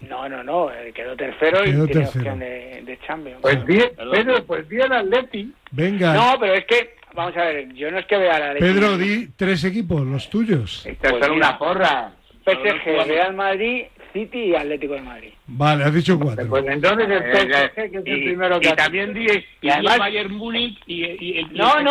No, 0.00 0.28
no, 0.28 0.44
no, 0.44 0.70
eh, 0.72 0.92
quedó 0.94 1.16
tercero 1.16 1.62
Quedó 1.64 1.84
y 1.84 1.86
tiene 1.88 2.02
tercero. 2.04 2.20
opción 2.20 2.38
de, 2.38 2.82
de 2.84 2.98
Champions. 3.06 3.38
Pues 3.42 3.64
bien. 3.64 3.90
Pedro, 4.12 4.44
pues 4.44 4.68
bien 4.68 4.92
Atleti. 4.92 5.52
Venga, 5.72 6.14
No, 6.14 6.36
pero 6.38 6.54
es 6.54 6.64
que, 6.66 6.94
vamos 7.14 7.36
a 7.36 7.44
ver, 7.44 7.72
yo 7.74 7.90
no 7.90 7.98
es 7.98 8.06
que 8.06 8.16
vea 8.16 8.38
la 8.38 8.54
Pedro, 8.58 8.96
di 8.96 9.28
tres 9.36 9.64
equipos, 9.64 10.02
los 10.06 10.30
tuyos. 10.30 10.86
Esta 10.86 11.10
Pues 11.10 11.22
es 11.22 11.28
una 11.30 11.58
porra. 11.58 12.12
PSG, 12.44 13.06
Real 13.06 13.34
Madrid, 13.34 13.84
City 14.12 14.38
y 14.38 14.54
Atlético 14.54 14.94
de 14.94 15.02
Madrid. 15.02 15.28
Vale, 15.48 15.84
has 15.84 15.92
dicho 15.92 16.18
cuatro. 16.18 16.46
Pues 16.48 16.64
entonces 16.66 17.06
el 17.10 17.12
eh, 17.12 17.70
que 17.74 17.84
es 17.84 17.92
el 17.94 18.00
y, 18.08 18.24
primero 18.24 18.58
que 18.60 18.68
y 18.68 18.72
también 18.72 19.12
di, 19.12 19.26
y 19.60 19.68
además- 19.68 19.94
el 19.94 20.00
Bayern 20.00 20.34
Múnich 20.34 20.78
y, 20.86 21.04
y 21.04 21.38
el 21.40 21.52
No, 21.54 21.82
no, 21.82 21.90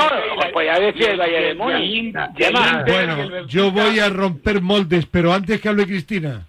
pues 0.54 0.66
ya 0.66 0.80
decía 0.80 1.12
el 1.12 1.18
Bayern 1.18 1.58
Múnich. 1.58 2.16
Bueno, 2.88 3.46
yo 3.48 3.72
voy 3.72 4.00
a 4.00 4.10
romper 4.10 4.62
moldes, 4.62 5.06
pero 5.06 5.34
antes 5.34 5.60
que 5.62 5.70
hable 5.70 5.86
Cristina. 5.86 6.46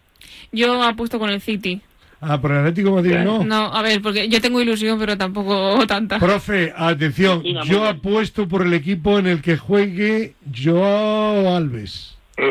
Yo 0.53 0.83
apuesto 0.83 1.19
con 1.19 1.31
el 1.31 1.41
City. 1.41 1.81
Ah, 2.21 2.41
por 2.41 2.51
el 2.51 2.59
Atlético 2.59 2.89
de 2.91 2.95
Madrid 2.97 3.25
no. 3.25 3.45
No, 3.45 3.73
a 3.73 3.81
ver, 3.83 4.03
porque 4.03 4.29
yo 4.29 4.41
tengo 4.41 4.61
ilusión, 4.61 4.99
pero 4.99 5.17
tampoco 5.17 5.79
tanta. 5.87 6.19
Profe, 6.19 6.73
atención, 6.77 7.43
yo 7.65 7.85
apuesto 7.85 8.49
por 8.49 8.63
el 8.67 8.75
equipo 8.75 9.19
en 9.19 9.27
el 9.29 9.41
que 9.41 9.57
juegue 9.57 10.35
Joao 10.55 11.55
Alves. 11.57 12.17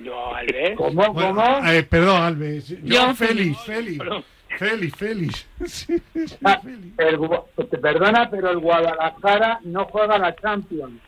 Yo, 0.00 0.32
Alves. 0.32 0.76
¿Cómo? 0.76 1.12
Bueno, 1.12 1.34
¿Cómo? 1.34 1.66
eh, 1.68 1.82
perdón, 1.82 2.22
Alves. 2.22 2.72
Joao 2.88 3.02
Joao 3.06 3.14
Félix, 3.16 3.58
Félix. 3.62 4.04
Félix, 4.58 4.96
Félix. 4.96 5.46
Sí, 5.66 6.00
sí, 6.14 6.36
Ah, 6.44 6.60
el 6.98 7.18
perdona, 7.82 8.30
pero 8.30 8.50
el 8.50 8.58
Guadalajara 8.58 9.58
no 9.64 9.86
juega 9.86 10.18
la 10.18 10.34
Champions. 10.36 11.00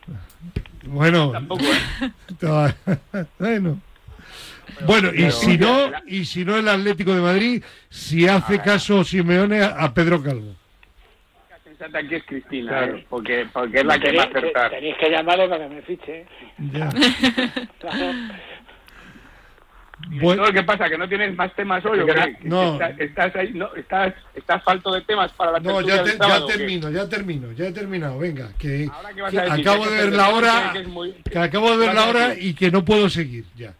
Bueno, 0.85 1.31
Tampoco, 1.31 1.63
¿eh? 1.63 3.25
bueno. 3.39 3.79
Bueno, 4.85 5.11
y 5.13 5.29
si 5.31 5.57
no, 5.57 5.91
y 6.07 6.25
si 6.25 6.43
no 6.45 6.57
el 6.57 6.67
Atlético 6.67 7.13
de 7.13 7.21
Madrid, 7.21 7.63
si 7.89 8.27
hace 8.27 8.59
caso 8.59 9.03
Simeone 9.03 9.61
a, 9.63 9.93
Pedro 9.93 10.21
Calvo. 10.23 10.55
La 11.49 11.59
sensata 11.63 11.99
aquí 11.99 12.15
es 12.15 12.23
Cristina, 12.25 12.69
Claro. 12.71 12.97
¿eh? 12.97 13.05
porque, 13.09 13.47
porque 13.53 13.79
es 13.79 13.85
la 13.85 13.99
que 13.99 14.15
va 14.15 14.23
a 14.23 14.25
acertar. 14.27 14.71
Tenéis 14.71 14.95
que 14.97 15.09
llamarle 15.09 15.47
para 15.49 15.67
que 15.69 15.75
me 15.75 15.81
fiche. 15.83 16.25
Ya. 16.71 16.89
Claro. 17.79 18.11
Bueno, 20.19 20.43
¿Qué 20.51 20.63
pasa? 20.63 20.89
¿Que 20.89 20.97
no 20.97 21.07
tienes 21.07 21.35
más 21.35 21.53
temas 21.55 21.85
hoy? 21.85 21.99
No. 22.41 22.73
¿Estás, 22.73 22.99
estás 22.99 23.35
ahí, 23.35 23.51
no, 23.53 23.73
estás, 23.75 24.13
estás 24.33 24.63
falto 24.63 24.91
de 24.91 25.01
temas 25.01 25.31
para 25.33 25.51
la 25.51 25.59
No, 25.59 25.75
tertulia 25.75 25.95
ya, 25.97 26.03
te- 26.03 26.11
ya 26.11 26.17
sábado, 26.17 26.45
¿o 26.45 26.47
qué? 26.47 26.57
termino, 26.57 26.89
ya 26.89 27.07
termino, 27.07 27.51
ya 27.51 27.65
he 27.67 27.71
terminado. 27.71 28.17
Venga, 28.17 28.51
que, 28.57 28.89
Ahora, 28.91 29.13
¿qué 29.13 29.21
vas 29.21 29.31
que 29.31 29.39
a 29.39 29.43
decir? 29.43 29.61
acabo 29.69 29.85
de 29.85 29.97
ver 29.97 30.13
la 30.13 30.29
hora, 30.29 30.73
que 31.31 31.37
acabo 31.39 31.71
de 31.71 31.77
ver 31.77 31.89
¿Qué 31.89 31.95
la 31.95 32.09
hora 32.09 32.35
y 32.35 32.53
que 32.55 32.71
no 32.71 32.83
puedo 32.83 33.09
seguir 33.11 33.45
ya. 33.55 33.75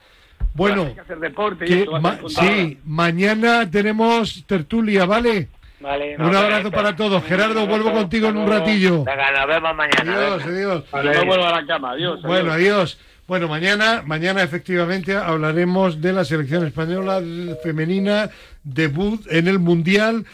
Bueno, 0.53 0.83
Hay 0.83 0.93
que 0.95 1.01
hacer 1.01 1.19
deporte 1.19 1.65
y 1.65 1.67
que 1.67 1.79
esto 1.79 1.91
vas 1.91 1.99
a 1.99 2.01
ma- 2.01 2.17
contar 2.17 2.45
sí, 2.45 2.77
mañana 2.85 3.69
tenemos 3.71 4.43
tertulia, 4.45 5.05
¿vale? 5.05 5.47
Vale, 5.79 6.15
Un 6.17 6.35
abrazo 6.35 6.69
para 6.71 6.95
todos. 6.95 7.23
Gerardo, 7.23 7.65
vuelvo 7.65 7.91
contigo 7.91 8.27
en 8.27 8.37
un 8.37 8.47
ratillo. 8.47 9.03
Venga, 9.03 9.31
nos 9.31 9.47
vemos 9.47 9.75
mañana. 9.75 10.15
Adiós, 10.15 10.43
adiós. 10.45 10.83
No 10.93 11.25
vuelvo 11.25 11.45
a 11.45 11.59
la 11.61 11.65
cama, 11.65 11.91
adiós. 11.91 12.21
Bueno, 12.21 12.51
adiós. 12.51 12.95
adiós. 12.95 12.97
Bueno, 13.27 13.47
mañana, 13.47 14.03
mañana 14.05 14.43
efectivamente 14.43 15.15
hablaremos 15.15 16.01
de 16.01 16.11
la 16.13 16.25
selección 16.25 16.67
española 16.67 17.21
femenina 17.63 18.29
debut 18.63 19.25
en 19.31 19.47
el 19.47 19.57
Mundial 19.57 20.25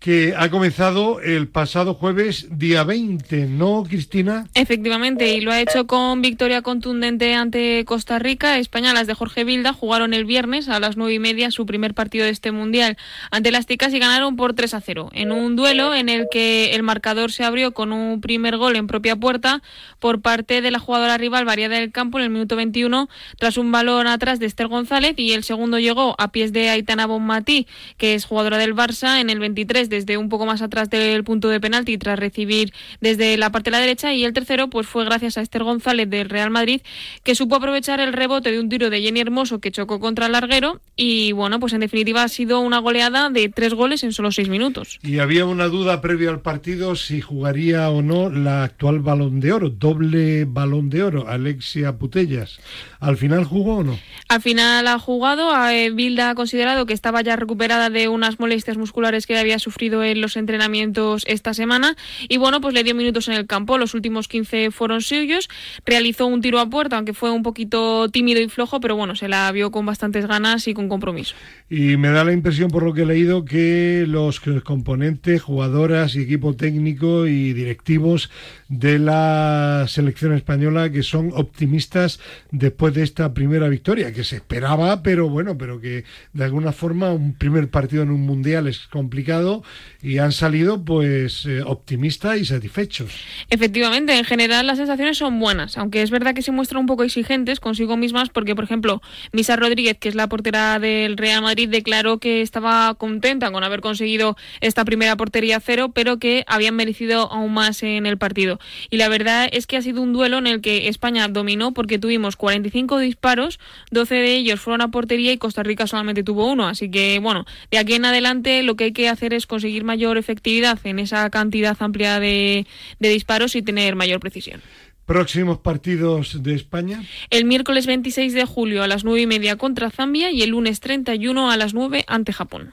que 0.00 0.32
ha 0.34 0.48
comenzado 0.48 1.20
el 1.20 1.46
pasado 1.46 1.92
jueves 1.92 2.46
día 2.58 2.84
20, 2.84 3.46
¿no, 3.48 3.84
Cristina? 3.86 4.46
Efectivamente, 4.54 5.34
y 5.34 5.42
lo 5.42 5.52
ha 5.52 5.60
hecho 5.60 5.86
con 5.86 6.22
victoria 6.22 6.62
contundente 6.62 7.34
ante 7.34 7.84
Costa 7.84 8.18
Rica. 8.18 8.56
España, 8.56 8.94
las 8.94 9.06
de 9.06 9.12
Jorge 9.12 9.44
Vilda, 9.44 9.74
jugaron 9.74 10.14
el 10.14 10.24
viernes 10.24 10.70
a 10.70 10.80
las 10.80 10.96
nueve 10.96 11.12
y 11.12 11.18
media 11.18 11.50
su 11.50 11.66
primer 11.66 11.92
partido 11.92 12.24
de 12.24 12.30
este 12.30 12.50
mundial 12.50 12.96
ante 13.30 13.50
las 13.50 13.66
ticas 13.66 13.92
y 13.92 13.98
ganaron 13.98 14.36
por 14.36 14.54
3 14.54 14.72
a 14.72 14.80
0. 14.80 15.10
En 15.12 15.32
un 15.32 15.54
duelo 15.54 15.94
en 15.94 16.08
el 16.08 16.28
que 16.32 16.74
el 16.74 16.82
marcador 16.82 17.30
se 17.30 17.44
abrió 17.44 17.72
con 17.72 17.92
un 17.92 18.22
primer 18.22 18.56
gol 18.56 18.76
en 18.76 18.86
propia 18.86 19.16
puerta 19.16 19.62
por 19.98 20.22
parte 20.22 20.62
de 20.62 20.70
la 20.70 20.78
jugadora 20.78 21.18
rival 21.18 21.44
variada 21.44 21.78
del 21.78 21.92
campo 21.92 22.18
en 22.18 22.24
el 22.24 22.30
minuto 22.30 22.56
21 22.56 23.10
tras 23.38 23.58
un 23.58 23.70
balón 23.70 24.06
atrás 24.06 24.38
de 24.38 24.46
Esther 24.46 24.68
González 24.68 25.12
y 25.18 25.32
el 25.32 25.44
segundo 25.44 25.78
llegó 25.78 26.14
a 26.16 26.32
pies 26.32 26.54
de 26.54 26.70
Aitana 26.70 27.04
Bonmatí, 27.04 27.66
que 27.98 28.14
es 28.14 28.24
jugadora 28.24 28.56
del 28.56 28.74
Barça, 28.74 29.20
en 29.20 29.28
el 29.28 29.40
23 29.40 29.89
desde 29.90 30.16
un 30.16 30.30
poco 30.30 30.46
más 30.46 30.62
atrás 30.62 30.88
del 30.88 31.22
punto 31.24 31.50
de 31.50 31.60
penalti 31.60 31.98
tras 31.98 32.18
recibir 32.18 32.72
desde 33.02 33.36
la 33.36 33.52
parte 33.52 33.70
de 33.70 33.76
la 33.76 33.80
derecha 33.80 34.14
y 34.14 34.24
el 34.24 34.32
tercero 34.32 34.70
pues 34.70 34.86
fue 34.86 35.04
gracias 35.04 35.36
a 35.36 35.42
Esther 35.42 35.64
González 35.64 36.08
del 36.08 36.30
Real 36.30 36.50
Madrid 36.50 36.80
que 37.22 37.34
supo 37.34 37.56
aprovechar 37.56 38.00
el 38.00 38.14
rebote 38.14 38.50
de 38.50 38.60
un 38.60 38.70
tiro 38.70 38.88
de 38.88 39.02
Jenny 39.02 39.20
Hermoso 39.20 39.60
que 39.60 39.70
chocó 39.70 40.00
contra 40.00 40.26
el 40.26 40.32
larguero 40.32 40.80
y 40.96 41.32
bueno 41.32 41.60
pues 41.60 41.74
en 41.74 41.80
definitiva 41.80 42.22
ha 42.22 42.28
sido 42.28 42.60
una 42.60 42.78
goleada 42.78 43.28
de 43.28 43.50
tres 43.50 43.74
goles 43.74 44.02
en 44.04 44.12
solo 44.12 44.32
seis 44.32 44.48
minutos. 44.48 44.98
Y 45.02 45.18
había 45.18 45.44
una 45.44 45.66
duda 45.66 46.00
previo 46.00 46.30
al 46.30 46.40
partido 46.40 46.96
si 46.96 47.20
jugaría 47.20 47.90
o 47.90 48.02
no 48.02 48.30
la 48.30 48.62
actual 48.62 49.00
balón 49.00 49.40
de 49.40 49.52
oro, 49.52 49.70
doble 49.70 50.44
balón 50.44 50.90
de 50.90 51.02
oro, 51.02 51.28
Alexia 51.28 51.98
Putellas. 51.98 52.60
¿Al 53.00 53.16
final 53.16 53.44
jugó 53.44 53.78
o 53.78 53.82
no? 53.82 53.98
Al 54.28 54.42
final 54.42 54.86
ha 54.86 54.98
jugado, 54.98 55.50
eh, 55.68 55.90
Bilda 55.90 56.30
ha 56.30 56.34
considerado 56.34 56.86
que 56.86 56.92
estaba 56.92 57.22
ya 57.22 57.36
recuperada 57.36 57.90
de 57.90 58.08
unas 58.08 58.38
molestias 58.38 58.76
musculares 58.76 59.26
que 59.26 59.38
había 59.38 59.58
sufrido 59.58 59.79
en 59.80 60.20
los 60.20 60.36
entrenamientos 60.36 61.24
esta 61.26 61.54
semana. 61.54 61.96
Y 62.28 62.36
bueno, 62.36 62.60
pues 62.60 62.74
le 62.74 62.84
dio 62.84 62.94
minutos 62.94 63.28
en 63.28 63.34
el 63.34 63.46
campo, 63.46 63.78
los 63.78 63.94
últimos 63.94 64.28
15 64.28 64.70
fueron 64.70 65.00
suyos, 65.00 65.48
realizó 65.86 66.26
un 66.26 66.42
tiro 66.42 66.58
a 66.60 66.68
puerta, 66.68 66.96
aunque 66.96 67.14
fue 67.14 67.30
un 67.30 67.42
poquito 67.42 68.08
tímido 68.10 68.40
y 68.40 68.48
flojo, 68.48 68.80
pero 68.80 68.96
bueno, 68.96 69.16
se 69.16 69.28
la 69.28 69.50
vio 69.52 69.70
con 69.70 69.86
bastantes 69.86 70.26
ganas 70.26 70.68
y 70.68 70.74
con 70.74 70.88
compromiso. 70.88 71.34
Y 71.70 71.96
me 71.96 72.10
da 72.10 72.24
la 72.24 72.32
impresión, 72.32 72.70
por 72.70 72.82
lo 72.82 72.92
que 72.92 73.02
he 73.02 73.06
leído, 73.06 73.44
que 73.44 74.04
los 74.06 74.40
componentes, 74.64 75.40
jugadoras 75.42 76.14
y 76.14 76.22
equipo 76.22 76.54
técnico 76.54 77.26
y 77.26 77.52
directivos 77.52 78.30
de 78.68 78.98
la 78.98 79.86
selección 79.88 80.34
española 80.34 80.90
que 80.90 81.02
son 81.02 81.32
optimistas 81.34 82.20
después 82.50 82.94
de 82.94 83.02
esta 83.02 83.32
primera 83.34 83.68
victoria, 83.68 84.12
que 84.12 84.24
se 84.24 84.36
esperaba, 84.36 85.02
pero 85.02 85.28
bueno, 85.28 85.56
pero 85.56 85.80
que 85.80 86.04
de 86.32 86.44
alguna 86.44 86.72
forma 86.72 87.12
un 87.12 87.34
primer 87.34 87.68
partido 87.68 88.02
en 88.02 88.10
un 88.10 88.22
mundial 88.22 88.66
es 88.66 88.86
complicado 88.86 89.62
y 90.02 90.18
han 90.18 90.32
salido 90.32 90.82
pues 90.84 91.44
eh, 91.46 91.62
optimistas 91.62 92.38
y 92.38 92.44
satisfechos. 92.44 93.12
Efectivamente, 93.50 94.16
en 94.16 94.24
general 94.24 94.66
las 94.66 94.78
sensaciones 94.78 95.18
son 95.18 95.38
buenas, 95.38 95.76
aunque 95.76 96.02
es 96.02 96.10
verdad 96.10 96.34
que 96.34 96.42
se 96.42 96.52
muestran 96.52 96.80
un 96.80 96.86
poco 96.86 97.04
exigentes 97.04 97.60
consigo 97.60 97.96
mismas 97.96 98.30
porque, 98.30 98.54
por 98.54 98.64
ejemplo, 98.64 99.02
Misa 99.32 99.56
Rodríguez, 99.56 99.98
que 99.98 100.08
es 100.08 100.14
la 100.14 100.28
portera 100.28 100.78
del 100.78 101.16
Real 101.16 101.42
Madrid, 101.42 101.68
declaró 101.68 102.18
que 102.18 102.42
estaba 102.42 102.94
contenta 102.94 103.50
con 103.50 103.64
haber 103.64 103.80
conseguido 103.80 104.36
esta 104.60 104.84
primera 104.84 105.16
portería 105.16 105.60
cero, 105.60 105.92
pero 105.94 106.18
que 106.18 106.44
habían 106.46 106.76
merecido 106.76 107.30
aún 107.30 107.52
más 107.52 107.82
en 107.82 108.06
el 108.06 108.16
partido. 108.16 108.58
Y 108.88 108.96
la 108.96 109.08
verdad 109.08 109.48
es 109.52 109.66
que 109.66 109.76
ha 109.76 109.82
sido 109.82 110.02
un 110.02 110.12
duelo 110.12 110.38
en 110.38 110.46
el 110.46 110.60
que 110.60 110.88
España 110.88 111.28
dominó 111.28 111.72
porque 111.72 111.98
tuvimos 111.98 112.36
45 112.36 112.98
disparos, 112.98 113.58
12 113.90 114.14
de 114.14 114.34
ellos 114.34 114.60
fueron 114.60 114.80
a 114.80 114.90
portería 114.90 115.32
y 115.32 115.38
Costa 115.38 115.62
Rica 115.62 115.86
solamente 115.86 116.22
tuvo 116.22 116.50
uno. 116.50 116.66
Así 116.66 116.90
que, 116.90 117.18
bueno, 117.18 117.44
de 117.70 117.78
aquí 117.78 117.94
en 117.94 118.04
adelante 118.04 118.62
lo 118.62 118.76
que 118.76 118.84
hay 118.84 118.92
que 118.92 119.08
hacer 119.08 119.34
es 119.34 119.46
conseguir 119.46 119.59
mayor 119.84 120.18
efectividad 120.18 120.78
en 120.84 120.98
esa 120.98 121.28
cantidad 121.30 121.76
amplia 121.80 122.20
de, 122.20 122.66
de 122.98 123.08
disparos 123.08 123.56
y 123.56 123.62
tener 123.62 123.96
mayor 123.96 124.20
precisión. 124.20 124.60
Próximos 125.06 125.58
partidos 125.58 126.42
de 126.42 126.54
España. 126.54 127.02
El 127.30 127.44
miércoles 127.44 127.86
26 127.86 128.32
de 128.32 128.44
julio 128.44 128.82
a 128.82 128.86
las 128.86 129.02
9 129.02 129.22
y 129.22 129.26
media 129.26 129.56
contra 129.56 129.90
Zambia 129.90 130.30
y 130.30 130.42
el 130.42 130.50
lunes 130.50 130.78
31 130.78 131.50
a 131.50 131.56
las 131.56 131.74
9 131.74 132.04
ante 132.06 132.32
Japón. 132.32 132.72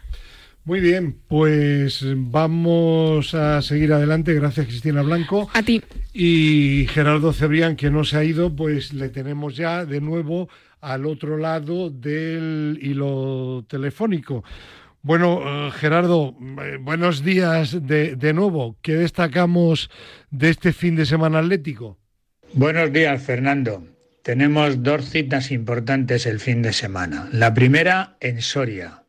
Muy 0.68 0.82
bien, 0.82 1.18
pues 1.30 2.04
vamos 2.16 3.34
a 3.34 3.62
seguir 3.62 3.94
adelante. 3.94 4.34
Gracias, 4.34 4.68
Cristina 4.68 5.02
Blanco. 5.02 5.50
A 5.54 5.64
ti. 5.64 5.82
Y 6.14 6.88
Gerardo 6.90 7.32
Cebrián, 7.32 7.78
que 7.78 7.90
no 7.90 8.04
se 8.04 8.18
ha 8.18 8.24
ido, 8.26 8.54
pues 8.54 8.94
le 8.94 9.08
tenemos 9.08 9.56
ya 9.56 9.86
de 9.86 10.02
nuevo 10.02 10.50
al 10.82 11.06
otro 11.06 11.38
lado 11.38 11.90
del 11.90 12.78
hilo 12.82 13.66
telefónico. 13.70 14.44
Bueno, 15.08 15.68
eh, 15.68 15.72
Gerardo, 15.72 16.36
eh, 16.62 16.80
buenos 16.82 17.24
días 17.24 17.88
de, 17.88 18.18
de 18.18 18.34
nuevo. 18.34 18.76
¿Qué 18.82 18.94
destacamos 18.96 19.90
de 20.32 20.50
este 20.50 20.74
fin 20.74 20.98
de 20.98 21.06
semana 21.06 21.40
atlético? 21.40 21.98
Buenos 22.52 22.92
días, 22.92 23.24
Fernando. 23.24 23.88
Tenemos 24.22 24.84
dos 24.84 25.10
citas 25.10 25.52
importantes 25.52 26.26
el 26.26 26.42
fin 26.42 26.62
de 26.62 26.74
semana. 26.74 27.30
La 27.32 27.54
primera 27.54 28.18
en 28.20 28.42
Soria, 28.42 29.04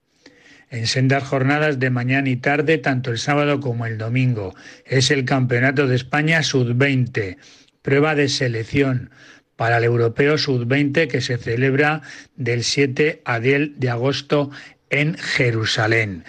en 0.71 0.87
sendas 0.87 1.25
jornadas 1.25 1.81
de 1.81 1.91
mañana 1.91 2.29
y 2.29 2.37
tarde, 2.37 2.79
tanto 2.79 3.11
el 3.11 3.19
sábado 3.19 3.59
como 3.59 3.85
el 3.85 3.99
domingo. 3.99 4.55
Es 4.85 5.11
el 5.11 5.25
Campeonato 5.25 5.89
de 5.89 5.97
España 5.97 6.45
Sub-20, 6.45 7.39
prueba 7.83 8.15
de 8.15 8.29
selección 8.29 9.11
para 9.57 9.79
el 9.79 9.85
Europeo 9.85 10.39
Sub-20 10.39 11.09
que 11.09 11.21
se 11.21 11.39
celebra 11.39 12.03
del 12.37 12.63
7 12.63 13.23
a 13.25 13.41
10 13.41 13.81
de 13.81 13.91
agosto 13.91 14.53
en 14.91 15.17
Jerusalén. 15.17 16.25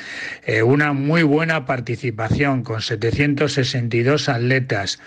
Eh, 0.46 0.64
una 0.64 0.94
muy 0.94 1.24
buena 1.24 1.66
participación 1.66 2.64
con 2.64 2.82
762 2.82 4.30
atletas, 4.30 5.00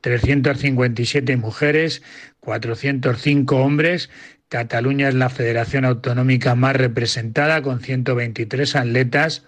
357 0.00 1.36
mujeres, 1.36 2.02
405 2.40 3.56
hombres. 3.56 4.10
Cataluña 4.48 5.08
es 5.08 5.14
la 5.14 5.28
federación 5.28 5.84
autonómica 5.84 6.54
más 6.54 6.74
representada 6.76 7.62
con 7.62 7.80
123 7.80 8.76
atletas, 8.76 9.44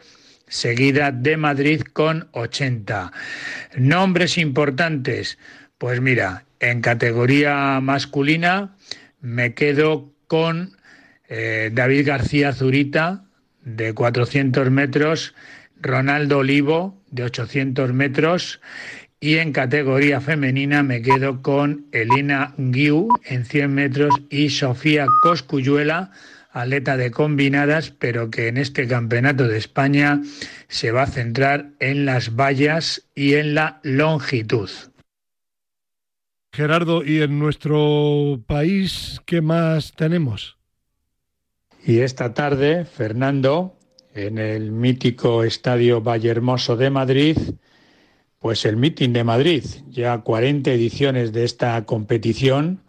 seguida 0.47 1.11
de 1.11 1.37
Madrid 1.37 1.83
con 1.93 2.29
80. 2.33 3.13
Nombres 3.77 4.39
importantes. 4.39 5.39
Pues 5.79 6.01
mira, 6.01 6.45
en 6.61 6.81
categoría 6.81 7.81
masculina 7.81 8.77
me 9.21 9.55
quedo 9.55 10.13
con 10.29 10.77
eh, 11.29 11.71
David 11.73 12.07
García 12.07 12.53
Zurita, 12.53 13.25
de 13.65 13.95
400 13.95 14.71
metros, 14.71 15.35
Ronaldo 15.81 16.39
Olivo 16.39 17.03
de 17.11 17.25
800 17.25 17.93
metros 17.93 18.61
y 19.21 19.37
en 19.37 19.53
categoría 19.53 20.21
femenina 20.21 20.83
me 20.83 21.01
quedo 21.01 21.43
con 21.43 21.87
Elena 21.93 22.55
Guiu 22.59 23.09
en 23.25 23.45
100 23.45 23.73
metros 23.73 24.15
y 24.31 24.51
Sofía 24.51 25.07
Coscuyuela, 25.23 26.11
atleta 26.51 26.97
de 26.97 27.13
combinadas, 27.13 27.91
pero 27.91 28.31
que 28.31 28.49
en 28.49 28.57
este 28.57 28.89
campeonato 28.89 29.47
de 29.47 29.59
España 29.59 30.21
se 30.69 30.91
va 30.91 31.03
a 31.03 31.07
centrar 31.07 31.71
en 31.79 32.05
las 32.05 32.35
vallas 32.35 33.07
y 33.15 33.35
en 33.35 33.55
la 33.55 33.81
longitud. 33.85 34.71
Gerardo, 36.53 37.05
¿y 37.05 37.23
en 37.23 37.39
nuestro 37.39 38.43
país 38.47 39.21
qué 39.25 39.41
más 39.41 39.93
tenemos? 39.93 40.59
Y 41.85 41.99
esta 42.01 42.33
tarde, 42.33 42.85
Fernando, 42.85 43.75
en 44.15 44.39
el 44.39 44.71
mítico 44.71 45.43
Estadio 45.43 46.01
Vallehermoso 46.01 46.77
de 46.77 46.91
Madrid, 46.91 47.37
pues 48.39 48.65
el 48.65 48.77
Meeting 48.77 49.13
de 49.13 49.25
Madrid, 49.25 49.65
ya 49.89 50.19
40 50.19 50.71
ediciones 50.71 51.33
de 51.33 51.45
esta 51.45 51.85
competición, 51.85 52.83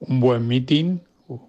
un 0.00 0.20
buen 0.20 0.46
meeting, 0.46 0.98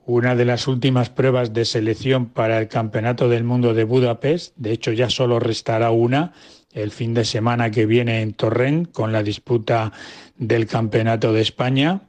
una 0.05 0.35
de 0.35 0.45
las 0.45 0.67
últimas 0.67 1.09
pruebas 1.09 1.53
de 1.53 1.65
selección 1.65 2.27
para 2.27 2.59
el 2.59 2.67
Campeonato 2.67 3.27
del 3.27 3.43
Mundo 3.43 3.73
de 3.73 3.83
Budapest, 3.83 4.53
de 4.55 4.71
hecho 4.71 4.91
ya 4.91 5.09
solo 5.09 5.39
restará 5.39 5.91
una 5.91 6.33
el 6.73 6.91
fin 6.91 7.13
de 7.13 7.25
semana 7.25 7.71
que 7.71 7.85
viene 7.85 8.21
en 8.21 8.33
Torrent 8.33 8.91
con 8.91 9.11
la 9.11 9.23
disputa 9.23 9.91
del 10.37 10.67
Campeonato 10.67 11.33
de 11.33 11.41
España. 11.41 12.01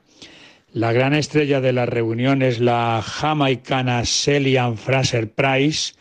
La 0.72 0.92
gran 0.92 1.14
estrella 1.14 1.60
de 1.60 1.72
la 1.72 1.84
reunión 1.84 2.42
es 2.42 2.60
la 2.60 3.02
jamaicana 3.04 4.04
Celian 4.04 4.78
Fraser 4.78 5.28
Price, 5.28 5.94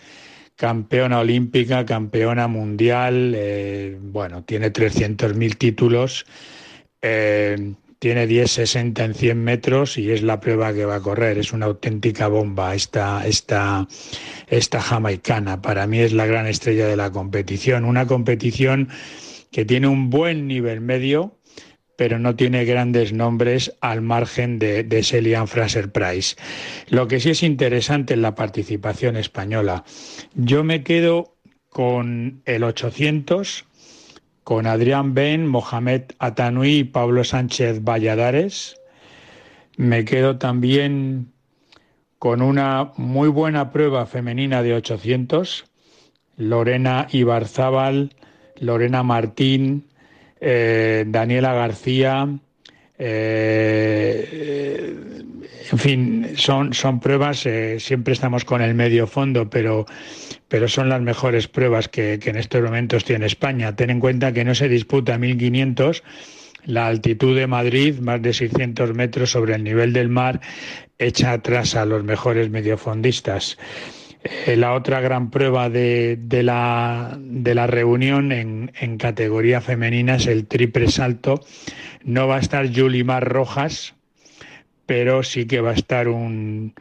campeona 0.56 1.20
olímpica, 1.20 1.86
campeona 1.88 2.48
mundial, 2.48 3.34
eh, 3.36 3.98
bueno, 4.00 4.44
tiene 4.44 4.72
300.000 4.72 5.58
títulos, 5.58 6.24
eh, 7.02 7.74
tiene 7.98 8.28
10.60 8.28 9.06
en 9.06 9.16
100 9.16 9.44
metros 9.44 9.98
y 9.98 10.12
es 10.12 10.22
la 10.22 10.40
prueba 10.40 10.72
que 10.72 10.86
va 10.86 10.98
a 10.98 11.02
correr. 11.02 11.40
Es 11.40 11.52
una 11.52 11.66
auténtica 11.66 12.28
bomba 12.28 12.76
esta, 12.76 13.26
esta, 13.26 13.88
esta 14.50 14.82
jamaicana. 14.82 15.64
Para 15.64 15.88
mí 15.88 15.98
es 15.98 16.14
la 16.14 16.28
gran 16.28 16.46
estrella 16.46 16.86
de 16.86 16.96
la 16.96 17.12
competición. 17.12 17.86
Una 17.86 18.06
competición 18.06 18.90
que 19.52 19.66
tiene 19.66 19.88
un 19.88 20.12
buen 20.12 20.48
nivel 20.48 20.80
medio, 20.80 21.39
pero 22.00 22.18
no 22.18 22.34
tiene 22.34 22.64
grandes 22.64 23.12
nombres 23.12 23.76
al 23.82 24.02
margen 24.02 24.58
de, 24.58 24.86
de 24.86 25.04
Fraser 25.48 25.92
Price. 25.92 26.38
Lo 26.88 27.10
que 27.10 27.20
sí 27.20 27.32
es 27.32 27.44
interesante 27.44 28.14
es 28.14 28.22
la 28.22 28.36
participación 28.36 29.18
española. 29.18 29.84
Yo 30.34 30.64
me 30.64 30.82
quedo 30.86 31.36
con 31.68 32.42
el 32.46 32.64
800, 32.64 33.66
con 34.46 34.66
Adrián 34.66 35.14
Ben, 35.14 35.46
Mohamed 35.46 36.04
Atanui 36.20 36.78
y 36.78 36.84
Pablo 36.86 37.26
Sánchez 37.26 37.84
Valladares. 37.84 38.78
Me 39.76 40.06
quedo 40.06 40.38
también 40.38 41.34
con 42.18 42.42
una 42.42 42.94
muy 42.96 43.28
buena 43.28 43.72
prueba 43.72 44.06
femenina 44.06 44.64
de 44.64 44.74
800, 44.74 45.66
Lorena 46.38 47.08
Ibarzábal, 47.12 48.16
Lorena 48.56 49.04
Martín, 49.04 49.89
eh, 50.42 51.06
Daniela 51.08 51.54
García, 51.54 52.28
eh, 52.98 54.86
en 55.72 55.78
fin, 55.78 56.34
son, 56.36 56.74
son 56.74 57.00
pruebas, 57.00 57.46
eh, 57.46 57.80
siempre 57.80 58.14
estamos 58.14 58.44
con 58.44 58.62
el 58.62 58.74
medio 58.74 59.08
fondo, 59.08 59.50
pero, 59.50 59.86
pero 60.48 60.68
son 60.68 60.90
las 60.90 61.02
mejores 61.02 61.48
pruebas 61.48 61.88
que, 61.88 62.20
que, 62.20 62.32
en 62.32 62.38
estos 62.38 62.62
momentos 62.62 63.06
tiene 63.06 63.26
España. 63.26 63.76
Ten 63.76 63.90
en 63.90 64.00
cuenta 64.00 64.34
que 64.34 64.44
no 64.44 64.56
se 64.56 64.68
disputa 64.68 65.18
1500, 65.18 66.04
la 66.66 66.88
altitud 66.88 67.36
de 67.36 67.48
Madrid, 67.48 68.00
más 68.00 68.22
de 68.22 68.34
600 68.34 68.94
metros 68.94 69.32
sobre 69.32 69.56
el 69.56 69.64
nivel 69.64 69.94
del 69.94 70.10
mar, 70.10 70.42
echa 70.98 71.32
atrás 71.32 71.76
a 71.76 71.86
los 71.86 72.04
mejores 72.04 72.50
mediofondistas. 72.50 73.58
La 74.48 74.74
otra 74.74 75.00
gran 75.00 75.30
prueba 75.32 75.70
de, 75.70 76.18
la, 76.44 77.18
de 77.22 77.56
la, 77.56 77.68
reunión 77.68 78.32
en, 78.34 78.98
categoría 78.98 79.62
femenina 79.62 80.16
es 80.16 80.28
el 80.28 80.46
triple 80.46 80.90
salto. 80.90 81.40
No 82.04 82.28
va 82.28 82.36
a 82.36 82.40
estar 82.40 82.66
Yulimar 82.66 83.28
Rojas, 83.28 83.96
pero 84.86 85.24
sí 85.24 85.46
que 85.46 85.62
va 85.62 85.72
a 85.72 85.76
estar 85.76 86.10
un, 86.10 86.74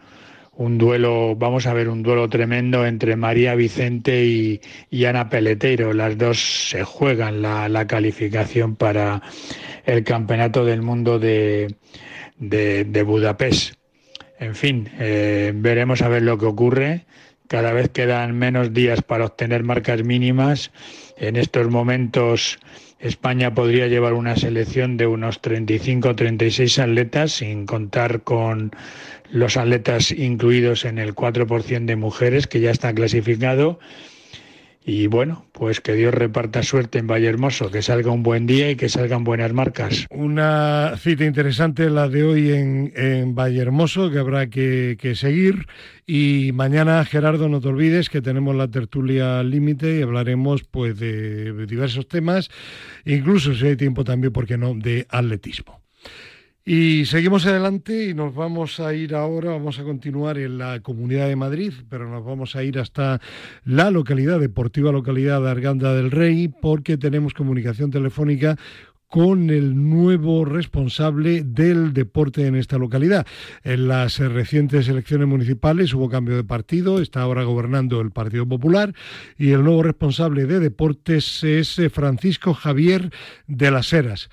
un 0.56 0.78
duelo, 0.78 1.36
vamos 1.36 1.68
a 1.68 1.74
ver 1.74 1.88
un 1.88 2.02
duelo 2.02 2.28
tremendo 2.28 2.84
entre 2.84 3.14
María 3.14 3.54
Vicente 3.54 4.24
y, 4.24 5.04
Ana 5.04 5.28
Peleteiro. 5.28 5.92
Las 5.92 6.18
dos 6.18 6.40
se 6.70 6.82
juegan 6.82 7.40
la, 7.40 7.86
calificación 7.86 8.74
para 8.74 9.22
el 9.86 10.02
Campeonato 10.02 10.64
del 10.64 10.82
Mundo 10.82 11.20
de, 11.20 11.76
de, 12.36 12.84
de 12.84 13.02
Budapest. 13.04 13.74
En 14.40 14.56
fin, 14.56 14.88
eh, 14.98 15.52
veremos 15.54 16.02
a 16.02 16.08
ver 16.08 16.22
lo 16.22 16.38
que 16.38 16.46
ocurre. 16.46 17.04
Cada 17.48 17.72
vez 17.72 17.88
quedan 17.88 18.38
menos 18.38 18.74
días 18.74 19.00
para 19.00 19.24
obtener 19.24 19.64
marcas 19.64 20.04
mínimas. 20.04 20.70
En 21.16 21.34
estos 21.34 21.68
momentos 21.70 22.58
España 23.00 23.54
podría 23.54 23.86
llevar 23.86 24.12
una 24.12 24.36
selección 24.36 24.98
de 24.98 25.06
unos 25.06 25.40
35 25.40 26.10
o 26.10 26.14
36 26.14 26.78
atletas, 26.78 27.32
sin 27.32 27.64
contar 27.64 28.20
con 28.20 28.72
los 29.30 29.56
atletas 29.56 30.10
incluidos 30.10 30.84
en 30.84 30.98
el 30.98 31.14
4% 31.14 31.86
de 31.86 31.96
mujeres 31.96 32.46
que 32.46 32.60
ya 32.60 32.70
está 32.70 32.92
clasificado 32.92 33.78
y 34.88 35.06
bueno, 35.06 35.44
pues 35.52 35.82
que 35.82 35.92
Dios 35.92 36.14
reparta 36.14 36.62
suerte 36.62 36.98
en 36.98 37.06
Valle 37.06 37.28
Hermoso, 37.28 37.70
que 37.70 37.82
salga 37.82 38.10
un 38.10 38.22
buen 38.22 38.46
día 38.46 38.70
y 38.70 38.76
que 38.76 38.88
salgan 38.88 39.22
buenas 39.22 39.52
marcas. 39.52 40.06
Una 40.08 40.94
cita 40.96 41.26
interesante 41.26 41.90
la 41.90 42.08
de 42.08 42.22
hoy 42.22 42.52
en, 42.52 42.94
en 42.96 43.34
Valle 43.34 43.60
Hermoso, 43.60 44.10
que 44.10 44.18
habrá 44.18 44.48
que, 44.48 44.96
que, 44.98 45.14
seguir. 45.14 45.66
Y 46.06 46.52
mañana, 46.54 47.04
Gerardo, 47.04 47.50
no 47.50 47.60
te 47.60 47.68
olvides 47.68 48.08
que 48.08 48.22
tenemos 48.22 48.56
la 48.56 48.68
tertulia 48.68 49.42
límite 49.42 49.98
y 49.98 50.00
hablaremos 50.00 50.64
pues 50.64 50.98
de 50.98 51.66
diversos 51.66 52.08
temas, 52.08 52.48
incluso 53.04 53.54
si 53.54 53.66
hay 53.66 53.76
tiempo 53.76 54.04
también, 54.04 54.32
¿por 54.32 54.46
qué 54.46 54.56
no?, 54.56 54.72
de 54.72 55.06
atletismo. 55.10 55.82
Y 56.70 57.06
seguimos 57.06 57.46
adelante 57.46 58.10
y 58.10 58.12
nos 58.12 58.34
vamos 58.34 58.78
a 58.78 58.92
ir 58.92 59.14
ahora, 59.14 59.52
vamos 59.52 59.78
a 59.78 59.84
continuar 59.84 60.36
en 60.36 60.58
la 60.58 60.80
Comunidad 60.80 61.26
de 61.26 61.34
Madrid, 61.34 61.72
pero 61.88 62.10
nos 62.10 62.22
vamos 62.22 62.56
a 62.56 62.62
ir 62.62 62.78
hasta 62.78 63.22
la 63.64 63.90
localidad, 63.90 64.38
deportiva 64.38 64.92
localidad 64.92 65.40
de 65.40 65.48
Arganda 65.48 65.94
del 65.94 66.10
Rey, 66.10 66.48
porque 66.48 66.98
tenemos 66.98 67.32
comunicación 67.32 67.90
telefónica 67.90 68.58
con 69.06 69.48
el 69.48 69.88
nuevo 69.88 70.44
responsable 70.44 71.42
del 71.42 71.94
deporte 71.94 72.46
en 72.46 72.54
esta 72.54 72.76
localidad. 72.76 73.26
En 73.64 73.88
las 73.88 74.18
recientes 74.18 74.90
elecciones 74.90 75.26
municipales 75.26 75.94
hubo 75.94 76.10
cambio 76.10 76.36
de 76.36 76.44
partido, 76.44 77.00
está 77.00 77.22
ahora 77.22 77.44
gobernando 77.44 78.02
el 78.02 78.10
Partido 78.10 78.46
Popular 78.46 78.94
y 79.38 79.52
el 79.52 79.64
nuevo 79.64 79.82
responsable 79.82 80.44
de 80.44 80.60
deportes 80.60 81.42
es 81.44 81.80
Francisco 81.90 82.52
Javier 82.52 83.10
de 83.46 83.70
las 83.70 83.90
Heras. 83.94 84.28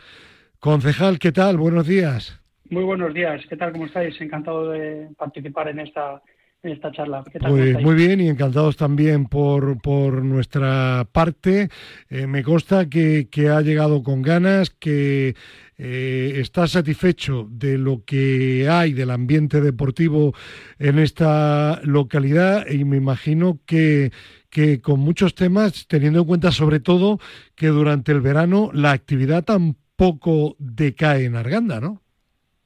Concejal, 0.60 1.20
¿qué 1.20 1.32
tal? 1.32 1.58
Buenos 1.58 1.88
días. 1.88 2.40
Muy 2.70 2.84
buenos 2.84 3.14
días. 3.14 3.42
¿Qué 3.48 3.56
tal? 3.58 3.72
¿Cómo 3.72 3.86
estáis? 3.86 4.20
Encantado 4.20 4.72
de 4.72 5.10
participar 5.18 5.70
en 5.70 5.80
esta 5.80 6.22
en 6.66 6.72
esta 6.72 6.92
charla. 6.92 7.24
¿Qué 7.32 7.40
tal, 7.40 7.52
pues 7.52 7.82
muy 7.82 7.96
bien 7.96 8.20
y 8.20 8.28
encantados 8.28 8.76
también 8.76 9.28
por, 9.28 9.80
por 9.82 10.24
nuestra 10.24 11.08
parte. 11.12 11.70
Eh, 12.10 12.28
me 12.28 12.44
consta 12.44 12.90
que, 12.90 13.28
que, 13.30 13.50
ha 13.50 13.62
llegado 13.62 14.02
con 14.02 14.22
ganas, 14.22 14.72
que 14.72 15.36
eh, 15.78 16.34
está 16.38 16.68
satisfecho 16.68 17.48
de 17.52 17.78
lo 17.78 18.04
que 18.04 18.68
hay 18.70 18.94
del 18.94 19.12
ambiente 19.12 19.62
deportivo 19.62 20.34
en 20.80 21.00
esta 21.00 21.80
localidad 21.84 22.68
y 22.68 22.84
me 22.84 22.98
imagino 22.98 23.60
que, 23.66 24.12
que 24.50 24.82
con 24.82 25.00
muchos 25.00 25.36
temas, 25.36 25.88
teniendo 25.88 26.22
en 26.22 26.26
cuenta 26.26 26.52
sobre 26.52 26.80
todo 26.80 27.20
que 27.56 27.68
durante 27.68 28.12
el 28.12 28.22
verano 28.22 28.72
la 28.74 28.92
actividad 28.92 29.44
tampoco 29.44 29.85
poco 29.96 30.56
decae 30.60 31.26
en 31.26 31.36
Arganda, 31.36 31.80
¿no? 31.80 32.02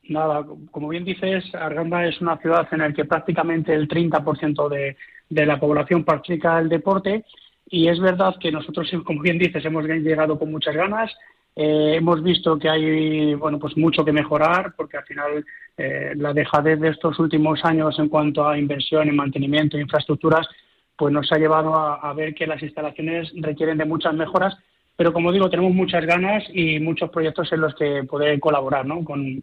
Nada, 0.10 0.44
como 0.72 0.90
bien 0.90 1.06
dices, 1.06 1.54
Arganda 1.54 2.06
es 2.06 2.20
una 2.20 2.38
ciudad 2.38 2.68
en 2.72 2.80
la 2.80 2.92
que 2.94 3.06
prácticamente 3.06 3.74
el 3.74 3.88
30% 3.88 4.68
de, 4.68 4.98
de 5.30 5.46
la 5.46 5.60
población 5.60 6.04
practica 6.04 6.58
el 6.60 6.68
deporte 6.68 7.26
y 7.70 7.88
es 7.88 8.00
verdad 8.00 8.36
que 8.40 8.52
nosotros, 8.52 8.90
como 9.06 9.22
bien 9.22 9.38
dices, 9.38 9.64
hemos 9.64 9.86
llegado 9.86 10.40
con 10.40 10.52
muchas 10.52 10.76
ganas. 10.76 11.16
Eh, 11.56 11.96
hemos 11.96 12.24
visto 12.24 12.58
que 12.58 12.70
hay 12.70 13.34
bueno 13.34 13.60
pues 13.60 13.76
mucho 13.76 14.06
que 14.06 14.14
mejorar 14.14 14.74
porque 14.78 14.98
al 14.98 15.04
final 15.04 15.46
eh, 15.78 16.14
la 16.16 16.32
dejadez 16.32 16.80
de 16.80 16.90
estos 16.90 17.20
últimos 17.20 17.66
años 17.66 17.98
en 18.00 18.08
cuanto 18.08 18.48
a 18.48 18.58
inversión 18.58 19.10
en 19.10 19.16
mantenimiento 19.16 19.76
e 19.76 19.82
infraestructuras 19.82 20.48
pues 20.96 21.12
nos 21.12 21.30
ha 21.32 21.38
llevado 21.38 21.76
a, 21.76 21.96
a 21.96 22.14
ver 22.14 22.36
que 22.36 22.46
las 22.48 22.62
instalaciones 22.62 23.32
requieren 23.36 23.78
de 23.78 23.86
muchas 23.86 24.14
mejoras 24.14 24.56
pero 25.00 25.14
como 25.14 25.32
digo, 25.32 25.50
tenemos 25.50 25.74
muchas 25.74 26.06
ganas 26.06 26.44
y 26.54 26.78
muchos 26.82 27.10
proyectos 27.10 27.50
en 27.54 27.62
los 27.62 27.74
que 27.74 28.04
poder 28.04 28.38
colaborar, 28.42 28.86
¿no? 28.86 29.02
Con, 29.06 29.42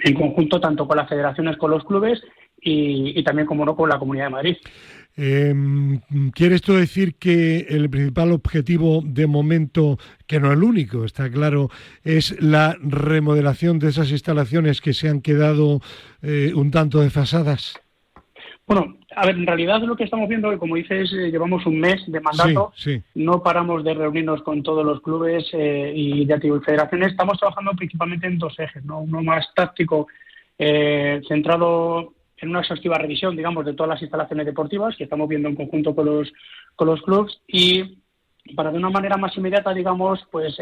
en 0.00 0.14
conjunto, 0.14 0.60
tanto 0.60 0.88
con 0.88 0.96
las 0.96 1.08
federaciones, 1.08 1.56
con 1.58 1.70
los 1.70 1.84
clubes 1.84 2.20
y, 2.60 3.16
y 3.16 3.22
también, 3.22 3.46
como 3.46 3.64
no, 3.64 3.76
con 3.76 3.88
la 3.88 4.00
Comunidad 4.00 4.24
de 4.24 4.30
Madrid. 4.30 4.56
Em, 5.16 6.00
¿Quiere 6.32 6.56
esto 6.56 6.74
decir 6.74 7.14
que 7.20 7.66
el 7.68 7.88
principal 7.88 8.32
objetivo 8.32 9.00
de 9.04 9.28
momento, 9.28 9.96
que 10.26 10.40
no 10.40 10.48
es 10.48 10.54
el 10.54 10.64
único, 10.64 11.04
está 11.04 11.30
claro, 11.30 11.70
es 12.02 12.42
la 12.42 12.76
remodelación 12.80 13.78
de 13.78 13.90
esas 13.90 14.10
instalaciones 14.10 14.80
que 14.80 14.92
se 14.92 15.08
han 15.08 15.20
quedado 15.20 15.82
eh, 16.20 16.50
un 16.52 16.72
tanto 16.72 17.00
desfasadas? 17.00 17.80
Bueno, 18.66 18.98
a 19.16 19.24
ver, 19.24 19.36
en 19.36 19.46
realidad 19.46 19.80
lo 19.80 19.96
que 19.96 20.04
estamos 20.04 20.28
viendo, 20.28 20.56
como 20.58 20.76
dices, 20.76 21.10
eh, 21.14 21.30
llevamos 21.30 21.64
un 21.64 21.80
mes 21.80 22.04
de 22.06 22.20
mandato, 22.20 22.74
no 23.14 23.42
paramos 23.42 23.82
de 23.82 23.94
reunirnos 23.94 24.42
con 24.42 24.62
todos 24.62 24.84
los 24.84 25.00
clubes 25.00 25.48
eh, 25.54 25.90
y 25.94 26.26
de 26.26 26.38
federaciones, 26.60 27.12
estamos 27.12 27.38
trabajando 27.38 27.72
principalmente 27.72 28.26
en 28.26 28.38
dos 28.38 28.58
ejes, 28.58 28.84
¿no? 28.84 29.00
uno 29.00 29.22
más 29.22 29.46
táctico, 29.54 30.06
eh, 30.58 31.22
centrado 31.26 32.12
en 32.36 32.50
una 32.50 32.60
exhaustiva 32.60 32.98
revisión, 32.98 33.34
digamos, 33.34 33.64
de 33.64 33.72
todas 33.72 33.88
las 33.88 34.02
instalaciones 34.02 34.44
deportivas 34.44 34.94
que 34.94 35.04
estamos 35.04 35.26
viendo 35.30 35.48
en 35.48 35.56
conjunto 35.56 35.94
con 35.94 36.04
los, 36.04 36.30
con 36.74 36.88
los 36.88 37.00
clubes. 37.00 37.40
Y 37.48 37.96
para 38.54 38.70
de 38.70 38.76
una 38.76 38.90
manera 38.90 39.16
más 39.16 39.34
inmediata, 39.38 39.72
digamos, 39.72 40.20
pues, 40.30 40.58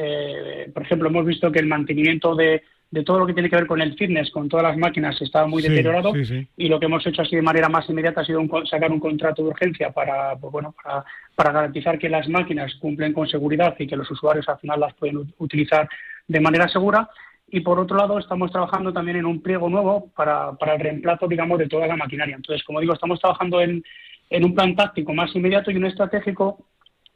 por 0.72 0.82
ejemplo, 0.84 1.08
hemos 1.08 1.26
visto 1.26 1.50
que 1.50 1.58
el 1.58 1.66
mantenimiento 1.66 2.36
de 2.36 2.62
de 2.94 3.02
todo 3.02 3.18
lo 3.18 3.26
que 3.26 3.32
tiene 3.32 3.50
que 3.50 3.56
ver 3.56 3.66
con 3.66 3.82
el 3.82 3.96
fitness, 3.96 4.30
con 4.30 4.48
todas 4.48 4.62
las 4.62 4.76
máquinas, 4.76 5.20
estaba 5.20 5.48
muy 5.48 5.60
deteriorado 5.60 6.12
y 6.56 6.68
lo 6.68 6.78
que 6.78 6.86
hemos 6.86 7.04
hecho 7.04 7.22
así 7.22 7.34
de 7.34 7.42
manera 7.42 7.68
más 7.68 7.90
inmediata 7.90 8.20
ha 8.20 8.24
sido 8.24 8.40
sacar 8.70 8.92
un 8.92 9.00
contrato 9.00 9.42
de 9.42 9.48
urgencia 9.48 9.90
para, 9.90 10.36
pues 10.36 10.52
bueno, 10.52 10.72
para, 10.80 11.52
garantizar 11.52 11.98
que 11.98 12.08
las 12.08 12.28
máquinas 12.28 12.72
cumplen 12.76 13.12
con 13.12 13.26
seguridad 13.26 13.74
y 13.80 13.88
que 13.88 13.96
los 13.96 14.08
usuarios 14.12 14.48
al 14.48 14.60
final 14.60 14.78
las 14.78 14.94
pueden 14.94 15.34
utilizar 15.38 15.88
de 16.28 16.38
manera 16.38 16.68
segura. 16.68 17.10
Y 17.48 17.60
por 17.60 17.80
otro 17.80 17.96
lado, 17.96 18.16
estamos 18.16 18.52
trabajando 18.52 18.92
también 18.92 19.16
en 19.16 19.26
un 19.26 19.42
pliego 19.42 19.68
nuevo 19.68 20.12
para, 20.14 20.52
para 20.52 20.74
el 20.74 20.80
reemplazo, 20.80 21.26
digamos, 21.26 21.58
de 21.58 21.66
toda 21.66 21.88
la 21.88 21.96
maquinaria. 21.96 22.36
Entonces, 22.36 22.64
como 22.64 22.78
digo, 22.78 22.94
estamos 22.94 23.18
trabajando 23.18 23.60
en, 23.60 23.82
en 24.30 24.44
un 24.44 24.54
plan 24.54 24.76
táctico 24.76 25.12
más 25.12 25.34
inmediato 25.34 25.72
y 25.72 25.76
un 25.76 25.86
estratégico 25.86 26.64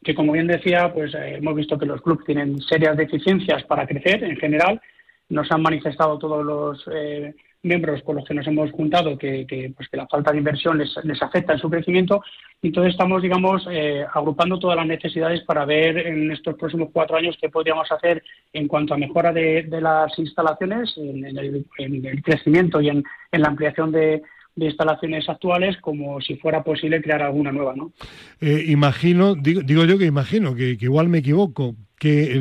que, 0.03 0.17
como 0.17 0.33
bien 0.33 0.49
decía, 0.49 0.93
pues 0.93 1.15
eh, 1.15 1.37
hemos 1.37 1.55
visto 1.55 1.79
que 1.79 1.87
los 1.87 2.03
clubes 2.03 2.27
tienen 2.27 2.59
serias 2.63 2.97
deficiencias 2.97 3.63
para 3.63 3.87
crecer 3.87 4.25
en 4.25 4.37
general 4.37 4.81
nos 5.29 5.51
han 5.53 5.63
manifestado 5.63 6.19
todos 6.19 6.45
los 6.45 6.89
eh, 6.93 7.35
miembros 7.63 8.03
con 8.03 8.17
los 8.17 8.25
que 8.25 8.35
nos 8.35 8.47
hemos 8.47 8.71
juntado 8.71 9.19
que, 9.19 9.73
pues 9.77 9.89
que 9.89 9.97
la 9.97 10.07
falta 10.07 10.31
de 10.31 10.39
inversión 10.39 10.79
les, 10.79 11.23
afecta 11.23 11.53
en 11.53 11.59
su 11.59 11.69
crecimiento. 11.69 12.23
Entonces 12.63 12.93
estamos, 12.93 13.23
digamos, 13.23 13.67
eh, 13.71 14.05
agrupando 14.13 14.59
todas 14.59 14.77
las 14.77 14.87
necesidades 14.87 15.43
para 15.43 15.65
ver 15.65 15.99
en 15.99 16.31
estos 16.31 16.57
próximos 16.57 16.91
cuatro 16.93 17.17
años 17.17 17.37
qué 17.41 17.49
podríamos 17.49 17.91
hacer 17.91 18.23
en 18.53 18.69
cuanto 18.69 18.95
a 18.95 18.99
mejora 18.99 19.33
de, 19.33 19.67
las 19.81 20.19
instalaciones, 20.19 20.97
en, 20.97 21.25
el, 21.37 22.23
crecimiento 22.23 22.81
y 22.81 22.89
en, 22.89 23.05
la 23.33 23.49
ampliación 23.49 23.93
de, 23.93 24.23
instalaciones 24.67 25.29
actuales 25.29 25.77
como 25.79 26.21
si 26.21 26.37
fuera 26.37 26.63
posible 26.63 27.03
crear 27.03 27.23
alguna 27.23 27.53
nueva, 27.53 27.75
¿no? 27.77 27.93
Eh, 28.41 28.65
imagino, 28.69 29.35
digo, 29.35 29.63
digo, 29.63 29.85
yo 29.85 29.99
que 29.99 30.07
imagino, 30.07 30.55
que, 30.55 30.77
que 30.77 30.85
igual 30.87 31.09
me 31.09 31.19
equivoco, 31.19 31.75
que 31.99 32.41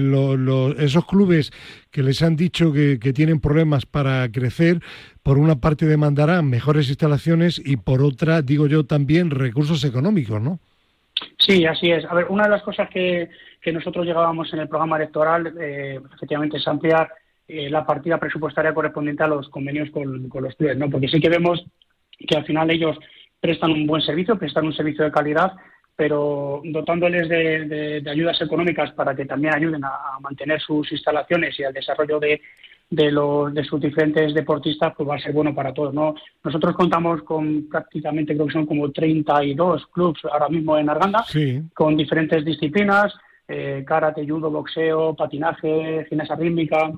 esos 0.79 1.05
clubes 1.05 1.51
que 1.91 2.03
les 2.03 2.21
han 2.21 2.35
dicho 2.35 2.71
que, 2.71 2.97
tienen 3.13 3.39
problemas 3.39 3.85
para 3.85 4.29
crecer, 4.31 4.79
por 5.23 5.37
una 5.37 5.59
parte 5.59 5.85
demandarán 5.85 6.49
mejores 6.49 6.89
instalaciones 6.89 7.61
y 7.63 7.77
por 7.77 8.01
otra, 8.01 8.41
digo 8.41 8.67
yo, 8.67 8.85
también 8.85 9.31
recursos 9.31 9.83
económicos, 9.83 10.41
¿no? 10.41 10.59
Sí, 11.39 11.65
así 11.65 11.89
es. 11.89 12.05
A 12.05 12.13
ver, 12.13 12.27
una 12.29 12.43
de 12.43 12.49
las 12.49 12.61
cosas 12.61 12.89
que, 12.89 13.29
nosotros 13.73 14.05
llegábamos 14.05 14.53
en 14.53 14.59
el 14.59 14.69
programa 14.69 14.95
electoral, 14.95 15.53
eh, 15.59 15.99
efectivamente, 16.15 16.55
es 16.55 16.65
ampliar 16.69 17.11
eh, 17.49 17.69
la 17.69 17.85
partida 17.85 18.17
presupuestaria 18.17 18.73
correspondiente 18.73 19.23
a 19.23 19.27
los 19.27 19.49
convenios 19.49 19.89
con, 19.89 20.29
con 20.29 20.43
los 20.43 20.55
clubes, 20.55 20.77
¿no? 20.77 20.89
Porque 20.89 21.09
sí 21.09 21.19
que 21.19 21.27
vemos 21.27 21.65
que 22.17 22.35
al 22.35 22.45
final 22.45 22.69
ellos 22.71 22.97
prestan 23.39 23.71
un 23.71 23.85
buen 23.85 24.01
servicio, 24.01 24.37
prestan 24.37 24.65
un 24.65 24.73
servicio 24.73 25.03
de 25.05 25.11
calidad, 25.11 25.53
pero 25.95 26.61
dotándoles 26.63 27.27
de, 27.27 28.03
ayudas 28.09 28.39
económicas 28.41 28.91
para 28.91 29.15
que 29.15 29.25
también 29.25 29.55
ayuden 29.55 29.83
a, 29.83 30.19
mantener 30.21 30.61
sus 30.61 30.91
instalaciones 30.91 31.59
y 31.59 31.63
al 31.63 31.73
desarrollo 31.73 32.19
de, 32.19 32.39
los, 33.11 33.53
de 33.53 33.63
sus 33.63 33.81
diferentes 33.81 34.33
deportistas, 34.33 34.93
pues 34.95 35.09
va 35.09 35.15
a 35.15 35.19
ser 35.19 35.33
bueno 35.33 35.55
para 35.55 35.73
todos. 35.73 35.93
¿no? 35.93 36.15
Nosotros 36.43 36.75
contamos 36.75 37.23
con 37.23 37.67
prácticamente, 37.67 38.35
creo 38.35 38.47
que 38.47 38.53
son 38.53 38.65
como 38.65 38.91
32 38.91 39.87
clubes 39.87 40.23
ahora 40.31 40.49
mismo 40.49 40.77
en 40.77 40.89
Arganda, 40.89 41.25
con 41.73 41.97
diferentes 41.97 42.45
disciplinas, 42.45 43.13
eh, 43.47 43.83
karate, 43.87 44.27
judo, 44.27 44.51
boxeo, 44.51 45.15
patinaje, 45.15 46.05
gimnasia 46.09 46.35
rítmica 46.35 46.91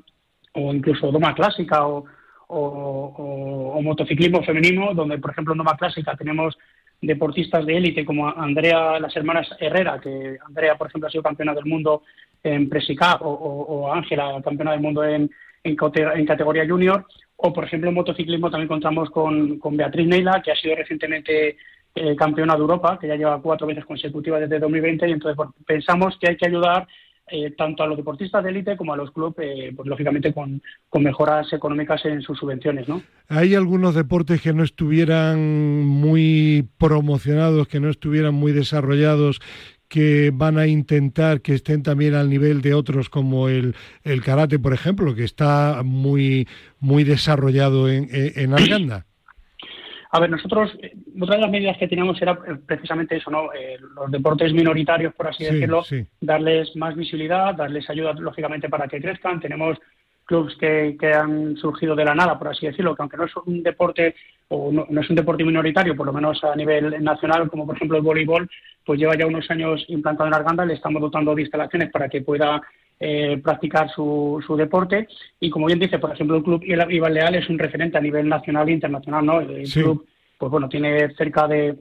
o 0.54 0.74
incluso 0.74 1.12
doma 1.12 1.36
clásica 1.36 1.86
o, 1.88 2.06
o, 2.50 3.80
motociclismo 3.82 4.44
femenino, 4.44 4.94
donde 4.94 5.18
por 5.18 5.32
ejemplo 5.32 5.54
en 5.54 5.60
doma 5.60 5.78
clásica 5.78 6.16
tenemos 6.16 6.58
deportistas 7.02 7.66
de 7.66 7.78
élite 7.78 8.06
como 8.06 8.28
Andrea, 8.28 9.00
las 9.00 9.16
hermanas 9.16 9.48
Herrera, 9.60 10.00
que 10.02 10.38
Andrea, 10.46 10.76
por 10.78 10.88
ejemplo, 10.88 11.08
ha 11.08 11.12
sido 11.12 11.24
campeona 11.24 11.54
del 11.54 11.66
mundo 11.66 12.04
en 12.44 12.68
Presica, 12.68 13.16
o 13.22 13.92
Ángela, 13.92 14.42
campeona 14.44 14.72
del 14.72 14.82
mundo 14.82 15.04
en, 15.04 15.30
en, 15.64 15.76
categoría 15.76 16.68
junior, 16.68 17.06
o 17.38 17.54
por 17.54 17.64
ejemplo 17.66 17.90
en 17.90 17.96
motociclismo 17.96 18.50
también 18.50 18.68
contamos 18.68 19.10
con, 19.10 19.60
con 19.60 19.78
Beatriz 19.78 20.08
Neila, 20.08 20.42
que 20.44 20.52
ha 20.52 20.56
sido 20.56 20.76
recientemente 20.76 21.58
eh, 21.96 22.16
campeona 22.16 22.56
de 22.56 22.62
Europa, 22.62 22.98
que 23.00 23.08
ya 23.08 23.16
lleva 23.16 23.42
cuatro 23.42 23.68
veces 23.68 23.86
consecutivas 23.86 24.42
desde 24.42 24.60
2020, 24.60 25.08
y 25.08 25.12
entonces 25.12 25.46
pensamos 25.66 26.18
que 26.20 26.30
hay 26.30 26.38
que 26.38 26.48
ayudar 26.48 26.88
eh, 27.32 27.54
tanto 27.58 27.84
a 27.84 27.88
los 27.88 27.98
deportistas 27.98 28.44
de 28.44 28.50
élite 28.50 28.78
como 28.78 28.94
a 28.94 28.98
los 28.98 29.12
clubes, 29.12 29.36
eh, 29.40 29.74
pues 29.76 29.88
lógicamente 29.88 30.34
con, 30.34 30.62
mejoras 31.00 31.52
económicas 31.54 32.04
en 32.06 32.22
sus 32.22 32.38
subvenciones, 32.38 32.88
¿no? 32.88 33.02
¿Hay 33.28 33.56
algunos 33.56 33.96
deportes 33.96 34.42
que 34.42 34.54
no 34.54 34.64
estuvieran 34.64 35.86
muy 35.86 36.68
promocionados, 36.78 37.68
que 37.68 37.80
no 37.80 37.90
estuvieran 37.90 38.34
muy 38.34 38.52
desarrollados, 38.52 39.40
que 39.88 40.32
van 40.34 40.58
a 40.58 40.68
intentar 40.68 41.42
que 41.42 41.56
estén 41.56 41.84
también 41.84 42.14
al 42.14 42.30
nivel 42.30 42.62
de 42.62 42.74
otros 42.74 43.10
como 43.10 43.50
el, 43.50 43.76
el 44.04 44.24
karate, 44.24 44.60
por 44.60 44.74
ejemplo, 44.74 45.16
que 45.16 45.24
está 45.24 45.82
muy, 45.84 46.48
muy 46.80 47.04
desarrollado 47.04 47.90
en, 47.90 48.08
en 48.12 48.54
Arganda? 48.54 49.06
A 50.12 50.20
ver, 50.20 50.30
nosotros, 50.30 50.76
otra 51.22 51.36
de 51.36 51.42
las 51.42 51.52
medidas 51.52 51.78
que 51.78 51.88
teníamos 51.88 52.20
era 52.20 52.32
eh, 52.32 52.56
precisamente 52.66 53.18
eso, 53.18 53.30
¿no? 53.30 53.54
Eh, 53.54 53.78
los 53.96 54.10
deportes 54.10 54.52
minoritarios, 54.54 55.14
por 55.14 55.28
así 55.28 55.44
decirlo, 55.44 55.84
darles 56.20 56.76
más 56.76 56.96
visibilidad, 56.96 57.54
darles 57.54 57.88
ayuda, 57.90 58.14
lógicamente, 58.14 58.70
para 58.70 58.88
que 58.88 59.00
crezcan. 59.00 59.40
Tenemos 59.40 59.78
clubes 60.26 60.56
que, 60.58 60.98
que, 61.00 61.14
han 61.14 61.56
surgido 61.58 61.96
de 61.96 62.06
la 62.06 62.16
nada, 62.16 62.40
por 62.40 62.48
así 62.48 62.66
decirlo, 62.66 62.96
que 62.96 63.04
aunque 63.04 63.18
no 63.18 63.26
es 63.26 63.36
un 63.46 63.62
deporte 63.62 64.16
o 64.48 64.72
no, 64.72 64.88
es 65.00 65.10
un 65.10 65.16
deporte 65.16 65.44
minoritario, 65.44 65.96
por 65.96 66.08
lo 66.08 66.14
menos 66.14 66.44
a 66.44 66.56
nivel 66.56 67.04
nacional, 67.04 67.50
como 67.50 67.68
por 67.68 67.76
ejemplo 67.76 67.98
el 67.98 68.04
voleibol, 68.04 68.50
pues 68.84 69.00
lleva 69.00 69.16
ya 69.16 69.28
unos 69.28 69.50
años 69.52 69.86
implantado 69.90 70.28
en 70.28 70.34
Arganda, 70.34 70.66
le 70.66 70.74
estamos 70.74 71.02
dotando 71.02 71.36
de 71.36 71.44
instalaciones 71.44 71.92
para 71.92 72.10
que 72.10 72.22
pueda 72.22 72.62
eh, 73.00 73.40
practicar 73.44 73.90
su, 73.90 74.44
su, 74.46 74.56
deporte. 74.58 75.08
Y 75.40 75.50
como 75.50 75.68
bien 75.68 75.80
dice, 75.80 76.00
por 76.00 76.12
ejemplo, 76.12 76.38
el 76.38 76.44
club 76.44 76.64
Iván 76.64 77.14
Leal 77.14 77.36
es 77.36 77.50
un 77.50 77.58
referente 77.58 77.98
a 77.98 78.02
nivel 78.02 78.28
nacional 78.28 78.68
e 78.68 78.74
internacional, 78.74 79.26
¿no? 79.26 79.40
El, 79.40 79.70
club, 79.72 80.06
pues 80.38 80.52
bueno, 80.52 80.68
tiene 80.68 81.14
cerca 81.16 81.48
de, 81.48 81.78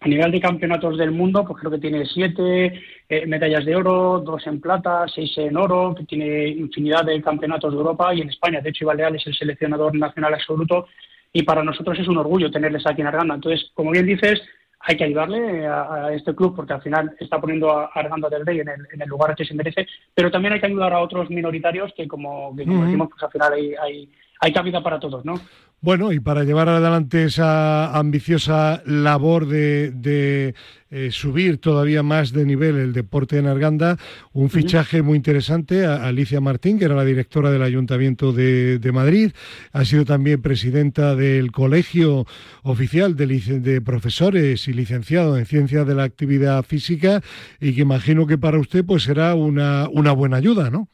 a 0.00 0.08
nivel 0.08 0.30
de 0.30 0.40
campeonatos 0.40 0.96
del 0.98 1.10
mundo, 1.10 1.44
pues 1.44 1.60
creo 1.60 1.70
que 1.72 1.78
tiene 1.78 2.04
siete 2.06 2.80
eh, 3.08 3.26
medallas 3.26 3.64
de 3.64 3.74
oro, 3.74 4.20
dos 4.24 4.46
en 4.46 4.60
plata, 4.60 5.06
seis 5.12 5.36
en 5.38 5.56
oro, 5.56 5.94
que 5.96 6.04
tiene 6.04 6.48
infinidad 6.48 7.04
de 7.04 7.20
campeonatos 7.22 7.72
de 7.72 7.78
Europa 7.78 8.14
y 8.14 8.20
en 8.20 8.28
España. 8.28 8.60
De 8.60 8.70
hecho, 8.70 8.84
Iván 8.84 8.96
Leal 8.96 9.16
es 9.16 9.26
el 9.26 9.34
seleccionador 9.34 9.96
nacional 9.96 10.34
absoluto 10.34 10.86
y 11.32 11.42
para 11.42 11.62
nosotros 11.62 11.98
es 11.98 12.08
un 12.08 12.18
orgullo 12.18 12.50
tenerles 12.50 12.86
aquí 12.86 13.00
en 13.00 13.08
Arganda. 13.08 13.34
Entonces, 13.34 13.70
como 13.74 13.90
bien 13.90 14.06
dices, 14.06 14.40
hay 14.80 14.96
que 14.96 15.04
ayudarle 15.04 15.66
a, 15.66 16.12
este 16.12 16.34
club 16.34 16.54
porque 16.54 16.72
al 16.72 16.82
final 16.82 17.14
está 17.18 17.40
poniendo 17.40 17.70
a 17.70 17.86
Arganda 17.94 18.28
del 18.28 18.46
Rey 18.46 18.60
en 18.60 18.68
el, 18.68 18.86
en 18.92 19.02
el 19.02 19.08
lugar 19.08 19.34
que 19.34 19.44
se 19.44 19.54
merece, 19.54 19.86
pero 20.14 20.30
también 20.30 20.54
hay 20.54 20.60
que 20.60 20.66
ayudar 20.66 20.92
a 20.92 21.00
otros 21.00 21.30
minoritarios 21.30 21.92
que, 21.96 22.06
como, 22.06 22.52
decimos, 22.54 23.08
pues 23.10 23.22
al 23.22 23.30
final 23.30 23.52
hay, 23.52 23.74
hay, 23.74 24.08
hay 24.40 24.52
cabida 24.52 24.82
para 24.82 25.00
todos, 25.00 25.24
¿no? 25.24 25.34
Bueno, 25.80 26.10
y 26.10 26.18
para 26.18 26.42
llevar 26.42 26.68
adelante 26.68 27.22
esa 27.22 27.96
ambiciosa 27.96 28.82
labor 28.84 29.46
de, 29.46 30.54
eh, 30.90 31.10
subir 31.12 31.58
todavía 31.58 32.02
más 32.02 32.32
de 32.32 32.44
nivel 32.44 32.76
el 32.78 32.92
deporte 32.92 33.38
en 33.38 33.46
Arganda, 33.46 33.96
un 34.32 34.50
fichaje 34.50 35.02
muy 35.02 35.16
interesante 35.16 35.86
a 35.86 36.08
Alicia 36.08 36.40
Martín, 36.40 36.80
que 36.80 36.86
era 36.86 36.96
la 36.96 37.04
directora 37.04 37.52
del 37.52 37.62
Ayuntamiento 37.62 38.32
de, 38.32 38.90
Madrid, 38.92 39.30
ha 39.72 39.84
sido 39.84 40.04
también 40.04 40.42
presidenta 40.42 41.14
del 41.14 41.52
Colegio 41.52 42.26
Oficial 42.64 43.14
de, 43.14 43.60
de, 43.60 43.80
Profesores 43.80 44.66
y 44.66 44.72
licenciado 44.72 45.38
en 45.38 45.46
Ciencias 45.46 45.86
de 45.86 45.94
la 45.94 46.02
Actividad 46.02 46.64
Física, 46.64 47.20
y 47.60 47.76
que 47.76 47.82
imagino 47.82 48.26
que 48.26 48.36
para 48.36 48.58
usted 48.58 48.84
pues 48.84 49.04
será 49.04 49.36
una, 49.36 49.88
una 49.92 50.10
buena 50.10 50.38
ayuda, 50.38 50.70
¿no? 50.70 50.88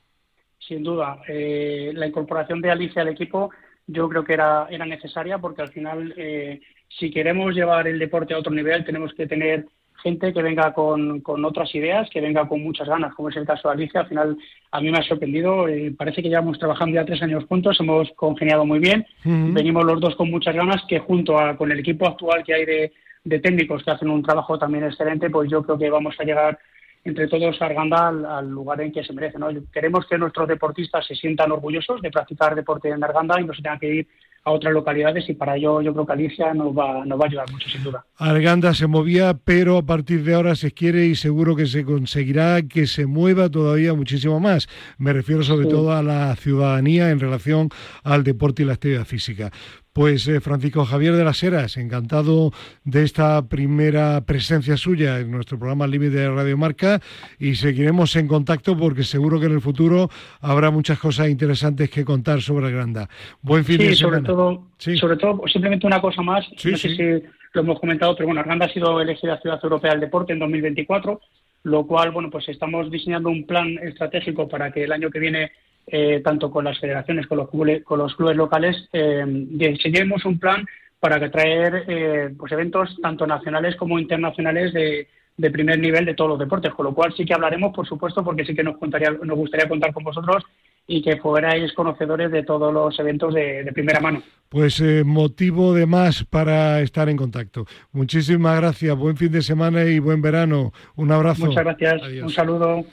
Sin 0.59 0.83
duda. 0.83 1.21
Eh, 1.27 1.93
la 1.95 2.07
incorporación 2.07 2.61
de 2.61 2.71
Alicia 2.71 3.01
al 3.01 3.09
equipo 3.09 3.51
yo 3.87 4.09
creo 4.09 4.25
que 4.25 4.35
era, 4.35 4.67
era 4.71 4.87
necesaria 4.87 5.39
porque 5.39 5.63
al 5.63 5.71
final, 5.71 6.15
eh, 6.17 6.61
si 6.89 7.11
queremos 7.11 7.55
llevar 7.55 7.87
el 7.87 7.99
deporte 7.99 8.35
a 8.35 8.39
otro 8.39 8.53
nivel, 8.53 8.85
tenemos 8.85 9.13
que 9.15 9.27
tener 9.27 9.67
gente 10.03 10.33
que 10.33 10.43
venga 10.43 10.73
con, 10.75 11.21
con, 11.21 11.45
otras 11.45 11.75
ideas, 11.75 12.09
que 12.11 12.21
venga 12.21 12.47
con 12.47 12.63
muchas 12.63 12.87
ganas, 12.87 13.15
como 13.15 13.31
es 13.31 13.37
el 13.37 13.47
caso 13.47 13.69
de 13.69 13.75
Alicia. 13.75 14.01
Al 14.01 14.09
final, 14.09 14.37
a 14.71 14.81
mí 14.81 14.91
me 14.91 14.99
ha 14.99 15.03
sorprendido. 15.03 15.67
Eh, 15.67 15.95
parece 15.97 16.23
que 16.23 16.29
llevamos 16.29 16.59
trabajando 16.59 16.95
ya 16.95 17.07
tres 17.07 17.23
años 17.23 17.45
juntos, 17.47 17.81
hemos 17.81 18.11
congeniado 18.13 18.67
muy 18.67 18.81
bien. 18.81 19.07
Venimos 19.25 19.85
los 19.85 20.01
dos 20.01 20.15
con 20.17 20.31
muchas 20.31 20.55
ganas, 20.55 20.83
que 20.89 20.99
junto 20.99 21.39
a, 21.39 21.57
con 21.57 21.73
el 21.73 21.79
equipo 21.79 22.07
actual 22.07 22.45
que 22.45 22.53
hay 22.53 22.67
de, 22.67 22.93
de 23.25 23.39
técnicos 23.39 23.83
que 23.83 23.91
hacen 23.91 24.11
un 24.11 24.23
trabajo 24.23 24.59
también 24.59 24.85
excelente, 24.85 25.31
pues 25.31 25.51
yo 25.51 25.63
creo 25.63 25.79
que 25.79 25.91
vamos 25.91 26.15
a 26.19 26.25
llegar 26.25 26.59
entre 27.05 27.29
todos 27.29 27.61
Arganda 27.61 28.09
al, 28.09 28.51
lugar 28.51 28.81
en 28.81 28.93
que 28.93 29.05
se 29.05 29.13
merece. 29.13 29.39
¿no? 29.39 29.49
Queremos 29.73 30.07
que 30.07 30.19
nuestros 30.19 30.49
deportistas 30.49 31.07
se 31.07 31.15
sientan 31.15 31.53
orgullosos 31.53 32.01
de 32.01 32.11
practicar 32.11 32.55
deporte 32.55 32.89
en 32.89 33.05
Arganda 33.05 33.41
y 33.41 33.45
no 33.45 33.53
se 33.53 33.63
tengan 33.63 33.79
que 33.79 33.95
ir 33.95 34.09
a 34.47 34.51
otras 34.51 34.75
localidades 34.75 35.29
y 35.29 35.35
para 35.35 35.57
ello 35.57 35.81
yo 35.81 35.93
creo 35.95 36.07
que 36.07 36.13
Alicia 36.13 36.53
nos 36.53 36.77
va, 36.77 37.05
nos 37.07 37.19
va 37.19 37.25
a 37.25 37.29
ayudar 37.29 37.51
mucho 37.51 37.69
sin 37.69 37.83
duda. 37.83 38.05
Arganda 38.17 38.75
se 38.75 38.87
movía, 38.87 39.35
pero 39.43 39.79
a 39.79 39.83
partir 39.83 40.23
de 40.23 40.35
ahora 40.35 40.55
se 40.55 40.73
quiere 40.73 41.07
y 41.07 41.15
seguro 41.15 41.57
que 41.57 41.67
se 41.67 41.85
conseguirá 41.85 42.61
que 42.63 42.87
se 42.87 43.07
mueva 43.07 43.49
todavía 43.49 43.95
muchísimo 43.95 44.41
más. 44.41 44.69
Me 44.99 45.13
refiero 45.15 45.43
sobre 45.43 45.67
todo 45.67 45.93
a 45.93 46.03
la 46.03 46.37
ciudadanía 46.37 47.11
en 47.11 47.21
relación 47.21 47.71
al 48.03 48.23
deporte 48.23 48.63
y 48.63 48.67
la 48.67 48.75
actividad 48.75 49.07
física. 49.07 49.51
Pues 49.95 50.27
eh, 50.27 50.41
Francisco 50.41 50.85
Javier 50.85 51.15
de 51.15 51.23
las 51.23 51.41
Heras, 51.41 51.77
encantado 51.77 52.51
de 52.83 53.05
esta 53.05 53.47
primera 53.47 54.23
presencia 54.23 54.77
suya 54.77 55.21
en 55.21 55.31
nuestro 55.31 55.57
programa 55.57 55.87
Límite 55.87 56.17
de 56.17 56.31
Radio 56.31 56.59
Marca 56.59 57.01
y 57.39 57.55
seguiremos 57.55 58.17
en 58.17 58.27
contacto 58.27 58.77
porque 58.77 59.05
seguro 59.05 59.39
que 59.39 59.47
en 59.47 59.53
el 59.53 59.61
futuro 59.61 60.11
habrá 60.41 60.73
muchas 60.73 60.99
cosas 60.99 61.29
interesantes 61.29 61.91
que 61.91 62.05
contar 62.05 62.41
sobre 62.41 62.73
Granda. 62.73 63.09
Buen 63.41 63.65
fin 63.65 63.79
de 63.79 63.95
semana. 63.95 64.17
Sobre 64.17 64.27
todo, 64.27 64.67
sobre 64.97 65.17
todo, 65.17 65.43
simplemente 65.47 65.87
una 65.87 66.01
cosa 66.01 66.23
más, 66.23 66.45
no 66.51 66.77
sé 66.77 66.89
si 66.89 67.29
lo 67.53 67.61
hemos 67.61 67.79
comentado, 67.79 68.17
pero 68.17 68.27
bueno, 68.27 68.41
Arganda 68.41 68.67
ha 68.67 68.73
sido 68.73 69.01
elegida 69.01 69.41
Ciudad 69.41 69.61
Europea 69.63 69.93
del 69.93 70.01
Deporte 70.01 70.33
en 70.33 70.41
2024, 70.41 71.21
lo 71.63 71.87
cual, 71.87 72.11
bueno, 72.11 72.31
pues 72.31 72.49
estamos 72.49 72.91
diseñando 72.91 73.29
un 73.29 73.47
plan 73.47 73.79
estratégico 73.79 74.49
para 74.49 74.73
que 74.73 74.83
el 74.83 74.91
año 74.91 75.09
que 75.09 75.21
viene 75.21 75.53
eh, 75.87 76.23
tanto 76.25 76.51
con 76.51 76.65
las 76.65 76.79
federaciones, 76.79 77.27
con 77.27 77.39
los 77.39 77.51
clubes, 77.51 77.85
con 77.85 77.99
los 77.99 78.15
clubes 78.15 78.37
locales, 78.37 78.89
eh, 78.93 79.23
diseñemos 79.27 80.25
un 80.25 80.39
plan 80.39 80.65
para 80.99 81.31
traer 81.31 81.85
eh, 81.87 82.35
pues 82.39 82.53
eventos 82.53 82.97
tanto 83.03 83.27
nacionales 83.27 83.77
como 83.77 83.99
internacionales 83.99 84.73
de, 84.73 85.07
primer 85.51 85.79
nivel 85.79 86.07
de 86.07 86.15
todos 86.15 86.31
los 86.31 86.39
deportes, 86.39 86.73
con 86.73 86.87
lo 86.87 86.95
cual 86.95 87.13
sí 87.15 87.27
que 87.27 87.35
hablaremos, 87.35 87.75
por 87.75 87.87
supuesto, 87.87 88.25
porque 88.25 88.47
sí 88.47 88.55
que 88.55 88.63
nos, 88.63 88.79
contaría, 88.79 89.11
nos 89.11 89.37
gustaría 89.37 89.69
contar 89.69 89.93
con 89.93 90.05
vosotros 90.05 90.43
y 90.87 91.03
que 91.03 91.19
fuerais 91.19 91.73
conocedores 91.75 92.31
de 92.31 92.43
todos 92.45 92.73
los 92.73 92.99
eventos 92.99 93.35
de, 93.35 93.71
primera 93.75 94.01
mano. 94.01 94.23
Pues 94.49 94.83
motivo 95.05 95.75
de 95.75 95.85
más 95.85 96.25
para 96.25 96.81
estar 96.81 97.11
en 97.11 97.19
contacto. 97.19 97.67
Muchísimas 97.93 98.59
gracias, 98.59 98.97
buen 98.97 99.17
fin 99.19 99.33
de 99.33 99.43
semana 99.43 99.85
y 99.85 99.99
buen 99.99 100.23
verano. 100.23 100.73
Un 100.97 101.13
abrazo. 101.13 101.45
Muchas 101.45 101.65
gracias, 101.65 102.03
un 102.23 102.31
saludo. 102.31 102.87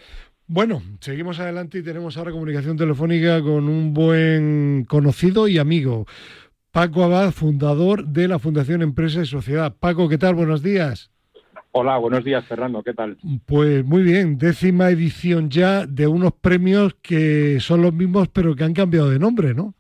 Bueno, 0.54 0.82
seguimos 1.00 1.40
adelante 1.40 1.78
y 1.78 1.82
tenemos 1.82 2.18
ahora 2.18 2.32
comunicación 2.32 2.76
telefónica 2.76 3.42
con 3.42 3.70
un 3.70 3.94
buen 3.94 4.84
conocido 4.84 5.48
y 5.48 5.58
amigo, 5.58 6.06
Paco 6.72 7.06
Abad, 7.06 7.32
fundador 7.32 8.06
de 8.06 8.28
la 8.28 8.38
Fundación 8.38 8.82
Empresa 8.82 9.22
y 9.22 9.26
Sociedad. 9.26 9.74
Paco, 9.80 10.10
¿qué 10.10 10.18
tal? 10.18 10.36
Buenos 10.36 10.62
días. 10.62 11.10
Hola, 11.72 11.98
buenos 12.00 12.26
días, 12.26 12.46
Fernando. 12.48 12.84
¿Qué 12.84 12.94
tal? 12.94 13.16
Pues 13.46 13.86
muy 13.86 14.04
bien, 14.04 14.38
décima 14.38 14.90
edición 14.90 15.50
ya 15.50 15.86
de 15.86 16.06
unos 16.08 16.34
premios 16.34 16.96
que 16.96 17.62
son 17.62 17.82
los 17.82 17.94
mismos, 17.94 18.28
pero 18.28 18.54
que 18.54 18.66
han 18.66 18.74
cambiado 18.74 19.10
de 19.10 19.20
nombre, 19.20 19.54
¿no? 19.54 19.74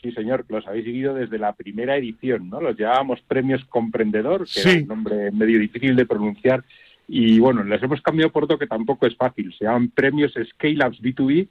Sí, 0.00 0.12
señor, 0.12 0.46
los 0.48 0.66
habéis 0.66 0.86
seguido 0.86 1.12
desde 1.12 1.38
la 1.38 1.52
primera 1.52 1.94
edición, 1.94 2.48
¿no? 2.48 2.62
Los 2.62 2.78
llamábamos 2.78 3.20
premios 3.28 3.62
Comprendedor, 3.66 4.46
que 4.48 4.60
era 4.62 4.80
un 4.80 4.88
nombre 4.88 5.30
medio 5.30 5.58
difícil 5.58 5.94
de 5.94 6.06
pronunciar 6.06 6.64
y 7.08 7.38
bueno, 7.38 7.62
les 7.62 7.82
hemos 7.82 8.00
cambiado 8.00 8.32
por 8.32 8.44
otro 8.44 8.58
que 8.58 8.66
tampoco 8.66 9.06
es 9.06 9.16
fácil. 9.16 9.54
Se 9.56 9.64
llaman 9.64 9.90
premios 9.90 10.32
Scale 10.32 10.86
Ups 10.86 11.00
B2B. 11.00 11.48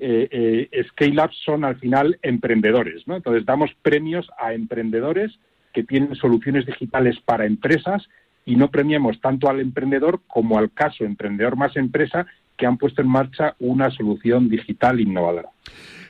Eh, 0.00 0.68
eh, 0.70 0.84
Scale 0.90 1.22
Ups 1.24 1.36
son 1.44 1.64
al 1.64 1.76
final 1.78 2.18
emprendedores, 2.22 3.06
¿no? 3.06 3.16
Entonces 3.16 3.44
damos 3.44 3.70
premios 3.82 4.28
a 4.38 4.52
emprendedores 4.52 5.38
que 5.72 5.82
tienen 5.82 6.14
soluciones 6.14 6.66
digitales 6.66 7.18
para 7.24 7.46
empresas 7.46 8.08
y 8.44 8.56
no 8.56 8.70
premiamos 8.70 9.20
tanto 9.20 9.48
al 9.48 9.60
emprendedor 9.60 10.22
como 10.26 10.58
al 10.58 10.72
caso 10.72 11.04
emprendedor 11.04 11.56
más 11.56 11.76
empresa 11.76 12.26
que 12.56 12.66
han 12.66 12.76
puesto 12.76 13.02
en 13.02 13.08
marcha 13.08 13.54
una 13.58 13.90
solución 13.90 14.48
digital 14.48 15.00
innovadora. 15.00 15.50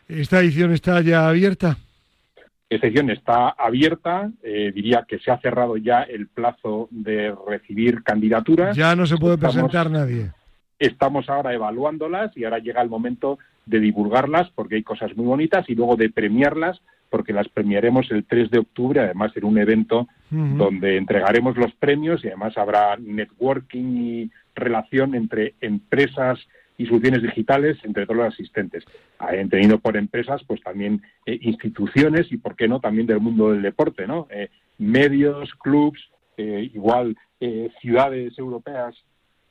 ¿Esta 0.09 0.40
edición 0.40 0.72
está 0.72 1.01
ya 1.03 1.28
abierta? 1.28 1.76
Excepción 2.70 3.10
está 3.10 3.50
abierta, 3.50 4.30
eh, 4.42 4.72
diría 4.74 5.04
que 5.08 5.18
se 5.18 5.30
ha 5.30 5.38
cerrado 5.38 5.76
ya 5.76 6.02
el 6.02 6.28
plazo 6.28 6.88
de 6.90 7.34
recibir 7.46 8.02
candidaturas. 8.02 8.76
Ya 8.76 8.94
no 8.94 9.06
se 9.06 9.16
puede 9.16 9.38
presentar 9.38 9.90
nadie. 9.90 10.30
Estamos 10.78 11.28
ahora 11.28 11.54
evaluándolas 11.54 12.36
y 12.36 12.44
ahora 12.44 12.58
llega 12.58 12.82
el 12.82 12.88
momento 12.88 13.38
de 13.66 13.80
divulgarlas 13.80 14.50
porque 14.54 14.76
hay 14.76 14.82
cosas 14.82 15.16
muy 15.16 15.26
bonitas 15.26 15.68
y 15.68 15.74
luego 15.74 15.96
de 15.96 16.10
premiarlas 16.10 16.80
porque 17.10 17.32
las 17.32 17.48
premiaremos 17.48 18.10
el 18.10 18.24
3 18.24 18.50
de 18.50 18.58
octubre, 18.58 19.00
además 19.00 19.32
en 19.34 19.44
un 19.44 19.58
evento 19.58 20.08
donde 20.30 20.98
entregaremos 20.98 21.56
los 21.56 21.72
premios 21.72 22.22
y 22.22 22.28
además 22.28 22.58
habrá 22.58 22.98
networking 22.98 23.96
y 23.96 24.30
relación 24.54 25.14
entre 25.14 25.54
empresas 25.62 26.38
y 26.76 26.84
soluciones 26.86 27.22
digitales 27.22 27.78
entre 27.82 28.04
todos 28.04 28.18
los 28.18 28.34
asistentes, 28.34 28.84
tenido 29.50 29.78
por 29.78 29.96
empresas, 29.96 30.42
pues 30.46 30.62
también 30.62 31.02
eh, 31.26 31.38
instituciones 31.42 32.30
y, 32.30 32.36
por 32.36 32.56
qué 32.56 32.68
no, 32.68 32.80
también 32.80 33.06
del 33.06 33.20
mundo 33.20 33.52
del 33.52 33.62
deporte, 33.62 34.06
¿no? 34.06 34.26
Eh, 34.30 34.48
medios, 34.78 35.54
clubs, 35.54 36.00
eh, 36.36 36.70
igual 36.74 37.16
ciudades 37.80 38.36
europeas 38.36 38.96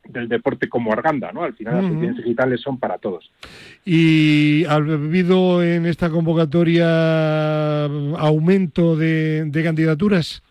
del 0.03 0.28
deporte 0.28 0.68
como 0.68 0.91
Arganda, 0.91 1.32
¿no? 1.32 1.43
Al 1.43 1.53
final 1.53 1.76
las 1.76 1.86
soluciones 1.86 2.18
digitales 2.18 2.59
son 2.59 2.78
para 2.80 2.97
todos. 2.97 3.32
¿Y 3.86 4.65
ha 4.65 4.74
habido 4.74 5.63
en 5.63 5.86
esta 5.86 6.09
convocatoria 6.09 7.86
aumento 7.86 8.97
de 8.97 9.61
candidaturas? 9.63 10.43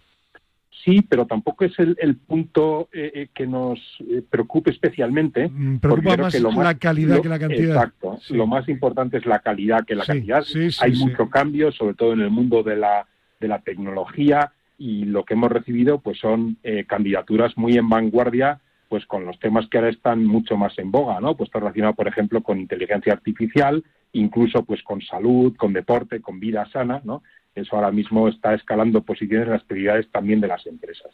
Sí, 0.87 1.03
pero 1.03 1.27
tampoco 1.27 1.65
es 1.65 1.73
el, 1.79 2.17
punto 2.17 2.89
eh, 2.93 3.11
eh, 3.15 3.29
que 3.35 3.47
nos 3.47 3.79
eh, 4.01 4.23
preocupe 4.29 4.71
especialmente. 4.71 5.49
Mm, 5.49 5.79
preocupa 5.79 6.17
más, 6.17 6.35
la 6.41 6.79
calidad 6.79 7.21
que 7.21 7.29
la 7.29 7.39
cantidad. 7.39 7.77
Exacto. 7.77 8.19
Lo 8.31 8.47
más 8.47 8.69
importante 8.69 9.19
es 9.19 9.27
la 9.27 9.41
calidad 9.41 9.85
que 9.85 9.97
la 9.97 10.05
cantidad. 10.05 10.45
Hay 10.81 10.93
mucho 10.93 11.29
cambio, 11.29 11.73
sobre 11.73 11.95
todo 11.95 12.13
en 12.13 12.21
el 12.21 12.31
mundo 12.31 12.63
de 12.63 12.77
la, 12.77 13.07
de 13.41 13.49
la 13.49 13.59
tecnología, 13.59 14.53
y 14.79 15.05
lo 15.07 15.25
que 15.25 15.35
hemos 15.35 15.51
recibido 15.51 16.01
pues 16.01 16.19
son 16.19 16.59
candidaturas 16.87 17.57
muy 17.57 17.79
en 17.79 17.89
vanguardia 17.89 18.61
pues 18.89 19.05
con 19.07 19.25
los 19.25 19.39
temas 19.41 19.67
que 19.69 19.79
ahora 19.79 19.91
están 19.91 20.25
mucho 20.25 20.57
más 20.57 20.79
en 20.79 20.93
boga, 20.93 21.21
¿no? 21.21 21.37
Pues 21.37 21.51
relacionado, 21.53 21.95
por 21.95 22.07
ejemplo, 22.07 22.43
con 22.43 22.61
inteligencia 22.61 23.15
artificial, 23.15 23.83
incluso 24.13 24.65
pues 24.65 24.83
con 24.83 25.01
salud, 25.01 25.57
con 25.57 25.73
deporte, 25.73 26.21
con 26.21 26.39
vida 26.39 26.69
sana, 26.71 27.01
¿no? 27.03 27.23
Eso 27.57 27.75
ahora 27.75 27.91
mismo 27.91 28.29
está 28.29 28.55
escalando 28.55 29.03
posiciones 29.03 29.47
en 29.47 29.55
las 29.55 29.65
prioridades 29.65 30.09
también 30.13 30.41
de 30.41 30.49
las 30.49 30.67
empresas. 30.67 31.11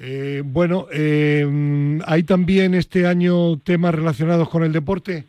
Eh, 0.00 0.42
bueno, 0.44 0.86
eh, 0.92 1.44
¿hay 2.06 2.22
también 2.22 2.74
este 2.74 3.06
año 3.06 3.58
temas 3.58 3.94
relacionados 3.94 4.48
con 4.48 4.62
el 4.62 4.72
deporte? 4.72 5.24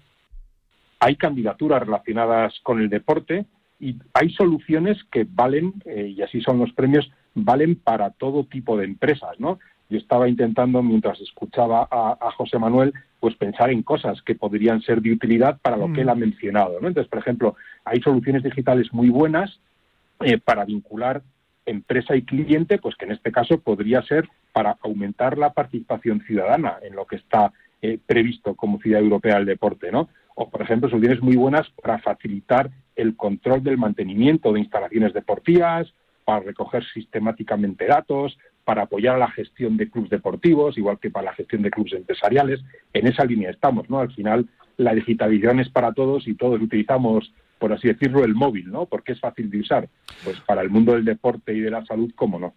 Hay 0.99 1.15
candidaturas 1.15 1.81
relacionadas 1.81 2.53
con 2.61 2.79
el 2.79 2.89
deporte 2.89 3.45
y 3.79 3.95
hay 4.13 4.29
soluciones 4.31 5.03
que 5.11 5.25
valen, 5.27 5.73
eh, 5.85 6.13
y 6.15 6.21
así 6.21 6.41
son 6.41 6.59
los 6.59 6.71
premios, 6.73 7.09
valen 7.33 7.75
para 7.75 8.11
todo 8.11 8.43
tipo 8.43 8.77
de 8.77 8.85
empresas, 8.85 9.39
¿no? 9.39 9.57
Yo 9.89 9.97
estaba 9.97 10.29
intentando, 10.29 10.83
mientras 10.83 11.19
escuchaba 11.19 11.87
a, 11.89 12.31
José 12.37 12.59
Manuel, 12.59 12.93
pues 13.19 13.35
pensar 13.35 13.71
en 13.71 13.81
cosas 13.81 14.21
que 14.21 14.35
podrían 14.35 14.81
ser 14.83 15.01
de 15.01 15.11
utilidad 15.11 15.59
para 15.63 15.77
lo 15.77 15.91
que 15.91 16.01
él 16.01 16.09
ha 16.09 16.15
mm. 16.15 16.19
mencionado, 16.19 16.79
¿no? 16.79 16.87
Entonces, 16.89 17.09
por 17.09 17.19
ejemplo, 17.19 17.55
hay 17.85 17.99
soluciones 18.01 18.43
digitales 18.43 18.93
muy 18.93 19.09
buenas 19.09 19.59
eh, 20.21 20.37
para 20.37 20.65
vincular 20.65 21.21
empresa 21.65 22.15
y 22.15 22.23
cliente, 22.23 22.77
pues 22.77 22.95
que 22.95 23.05
en 23.05 23.11
este 23.11 23.31
caso 23.31 23.59
podría 23.59 24.01
ser 24.01 24.27
para 24.51 24.77
aumentar 24.81 25.37
la 25.37 25.53
participación 25.53 26.21
ciudadana 26.21 26.77
en 26.81 26.95
lo 26.95 27.05
que 27.05 27.17
está 27.17 27.53
eh, 27.81 27.97
previsto 28.05 28.55
como 28.55 28.79
Ciudad 28.79 29.01
Europea 29.01 29.35
del 29.35 29.45
Deporte, 29.45 29.91
¿no? 29.91 30.09
O, 30.35 30.49
por 30.49 30.61
ejemplo, 30.61 30.89
soluciones 30.89 31.21
muy 31.21 31.35
buenas 31.35 31.69
para 31.81 31.99
facilitar 31.99 32.69
el 32.95 33.15
control 33.15 33.63
del 33.63 33.77
mantenimiento 33.77 34.51
de 34.51 34.59
instalaciones 34.59 35.13
deportivas, 35.13 35.93
para 36.25 36.41
recoger 36.41 36.83
sistemáticamente 36.93 37.85
datos, 37.85 38.37
para 38.63 38.83
apoyar 38.83 39.15
a 39.15 39.19
la 39.19 39.31
gestión 39.31 39.77
de 39.77 39.89
clubes 39.89 40.09
deportivos, 40.09 40.77
igual 40.77 40.99
que 40.99 41.09
para 41.09 41.25
la 41.25 41.33
gestión 41.33 41.61
de 41.61 41.71
clubes 41.71 41.93
empresariales. 41.93 42.61
En 42.93 43.07
esa 43.07 43.25
línea 43.25 43.49
estamos, 43.49 43.89
¿no? 43.89 43.99
Al 43.99 44.13
final, 44.13 44.47
la 44.77 44.93
digitalización 44.93 45.59
es 45.59 45.69
para 45.69 45.93
todos 45.93 46.27
y 46.27 46.35
todos 46.35 46.61
utilizamos 46.61 47.33
por 47.59 47.73
así 47.73 47.89
decirlo, 47.89 48.23
el 48.23 48.33
móvil, 48.33 48.71
¿no? 48.71 48.85
Porque 48.85 49.11
es 49.11 49.19
fácil 49.19 49.49
de 49.49 49.59
usar. 49.59 49.89
Pues 50.23 50.39
para 50.41 50.61
el 50.61 50.69
mundo 50.69 50.93
del 50.93 51.05
deporte 51.05 51.53
y 51.53 51.59
de 51.59 51.69
la 51.69 51.85
salud, 51.85 52.11
¿cómo 52.15 52.39
no? 52.39 52.55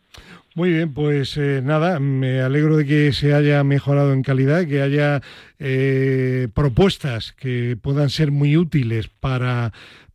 Muy 0.55 0.71
bien, 0.71 0.93
pues 0.93 1.37
eh, 1.39 1.61
nada, 1.63 1.99
me 1.99 2.41
alegro 2.41 2.77
de 2.77 2.85
que 2.85 3.13
se 3.13 3.35
haya 3.35 3.65
mejorado 3.65 4.13
en 4.13 4.23
calidad, 4.23 4.67
que 4.67 4.83
haya 4.83 5.23
eh, 5.59 6.49
propuestas 6.55 7.33
que 7.33 7.77
puedan 7.81 8.11
ser 8.11 8.31
muy 8.31 8.57
útiles 8.57 9.09
para 9.09 9.73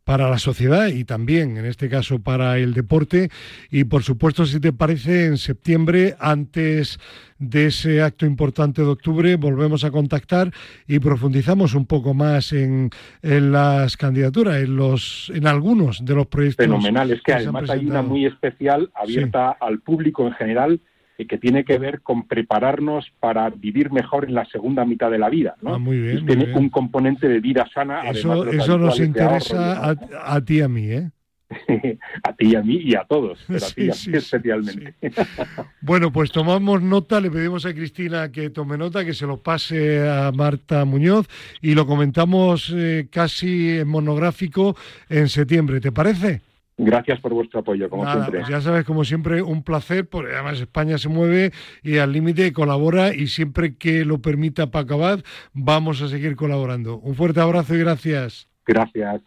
para 0.08 0.30
la 0.30 0.38
sociedad 0.38 0.86
y 0.86 1.04
también, 1.04 1.58
en 1.58 1.66
este 1.66 1.90
caso, 1.90 2.18
para 2.18 2.56
el 2.56 2.72
deporte. 2.72 3.28
Y, 3.70 3.84
por 3.84 4.02
supuesto, 4.02 4.46
si 4.46 4.58
te 4.58 4.72
parece, 4.72 5.26
en 5.26 5.36
septiembre, 5.36 6.16
antes 6.18 6.98
de 7.38 7.66
ese 7.66 8.00
acto 8.00 8.24
importante 8.24 8.80
de 8.80 8.88
octubre, 8.88 9.36
volvemos 9.36 9.84
a 9.84 9.90
contactar 9.90 10.50
y 10.86 10.98
profundizamos 10.98 11.74
un 11.74 11.84
poco 11.84 12.14
más 12.14 12.54
en, 12.54 12.88
las 13.20 13.98
candidaturas, 13.98 14.62
en, 14.62 14.76
los, 14.76 15.30
en 15.34 15.46
algunos 15.46 16.02
de 16.02 16.14
los 16.14 16.26
proyectos. 16.26 16.64
Fenomenal, 16.64 17.10
es 17.10 17.20
que, 17.20 17.34
además 17.34 17.68
hay 17.68 17.84
una 17.84 18.00
muy 18.00 18.24
especial, 18.24 18.90
abierta 18.94 19.58
al 19.60 19.80
público 19.80 20.26
en 20.26 20.32
general, 20.32 20.80
que 21.26 21.38
tiene 21.38 21.64
que 21.64 21.78
ver 21.78 22.00
con 22.02 22.26
prepararnos 22.26 23.06
para 23.20 23.50
vivir 23.50 23.90
mejor 23.90 24.24
en 24.26 24.34
la 24.34 24.44
segunda 24.46 24.84
mitad 24.84 25.10
de 25.10 25.18
la 25.18 25.28
vida. 25.28 25.56
¿no? 25.62 25.74
Ah, 25.74 25.78
muy 25.78 25.98
bien, 26.00 26.18
y 26.18 26.26
tiene 26.26 26.44
muy 26.44 26.46
bien. 26.52 26.58
un 26.58 26.68
componente 26.70 27.28
de 27.28 27.40
vida 27.40 27.66
sana. 27.74 28.08
Eso, 28.10 28.32
además 28.32 28.50
de 28.52 28.56
eso 28.58 28.78
nos 28.78 28.92
ahorro 28.92 29.04
interesa 29.04 29.72
a, 29.90 29.96
a 30.34 30.44
ti 30.44 30.58
y 30.58 30.60
a 30.60 30.68
mí, 30.68 30.86
¿eh? 30.90 31.10
a 32.24 32.32
ti 32.34 32.48
y 32.48 32.54
a 32.56 32.62
mí 32.62 32.76
y 32.84 32.94
a 32.94 33.04
todos, 33.04 33.38
pero 33.46 33.64
a 33.66 33.70
ti 33.74 33.84
y 33.84 33.90
a 33.90 33.94
Sí, 33.94 34.10
mí 34.10 34.20
sí, 34.20 34.26
especialmente. 34.36 34.94
Bueno, 35.80 36.12
pues 36.12 36.30
tomamos 36.30 36.82
nota, 36.82 37.20
le 37.20 37.30
pedimos 37.30 37.64
a 37.64 37.72
Cristina 37.72 38.30
que 38.30 38.50
tome 38.50 38.76
nota, 38.76 39.04
que 39.04 39.14
se 39.14 39.26
lo 39.26 39.38
pase 39.42 40.06
a 40.08 40.30
Marta 40.32 40.84
Muñoz 40.84 41.26
y 41.62 41.74
lo 41.74 41.86
comentamos 41.86 42.72
eh, 42.76 43.08
casi 43.10 43.78
en 43.78 43.88
monográfico 43.88 44.76
en 45.08 45.28
septiembre. 45.28 45.80
¿Te 45.80 45.90
parece? 45.92 46.42
Gracias 46.80 47.20
por 47.20 47.34
vuestro 47.34 47.60
apoyo, 47.60 47.90
como 47.90 48.04
Nada, 48.04 48.22
siempre. 48.22 48.40
pues 48.40 48.50
ya 48.50 48.60
sabes, 48.60 48.84
como 48.84 49.04
siempre, 49.04 49.42
un 49.42 49.64
placer, 49.64 50.08
porque 50.08 50.32
además 50.32 50.60
España 50.60 50.96
se 50.96 51.08
mueve 51.08 51.52
y 51.82 51.98
al 51.98 52.12
límite 52.12 52.52
colabora 52.52 53.12
y 53.12 53.26
siempre 53.26 53.76
que 53.76 54.04
lo 54.04 54.22
permita 54.22 54.70
Paco 54.70 54.94
Abad, 54.94 55.20
vamos 55.52 56.00
a 56.02 56.08
seguir 56.08 56.36
colaborando. 56.36 56.98
Un 56.98 57.16
fuerte 57.16 57.40
abrazo 57.40 57.74
y 57.74 57.80
gracias. 57.80 58.48
Gracias. 58.64 59.22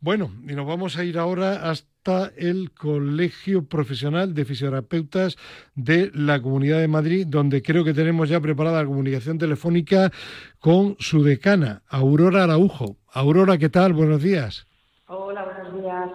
Bueno, 0.00 0.30
y 0.46 0.52
nos 0.52 0.66
vamos 0.66 0.96
a 0.98 1.04
ir 1.04 1.18
ahora 1.18 1.70
hasta 1.70 2.30
el 2.36 2.70
Colegio 2.70 3.64
Profesional 3.64 4.34
de 4.34 4.44
Fisioterapeutas 4.44 5.36
de 5.74 6.10
la 6.14 6.40
Comunidad 6.40 6.80
de 6.80 6.88
Madrid, 6.88 7.26
donde 7.26 7.62
creo 7.62 7.82
que 7.82 7.94
tenemos 7.94 8.28
ya 8.28 8.40
preparada 8.40 8.82
la 8.82 8.86
comunicación 8.86 9.38
telefónica 9.38 10.12
con 10.60 10.96
su 10.98 11.24
decana, 11.24 11.82
Aurora 11.88 12.44
Araujo. 12.44 12.96
Aurora, 13.10 13.58
¿qué 13.58 13.70
tal? 13.70 13.94
Buenos 13.94 14.22
días. 14.22 14.66
Hola, 15.06 15.44
buenos 15.44 15.82
días. 15.82 16.10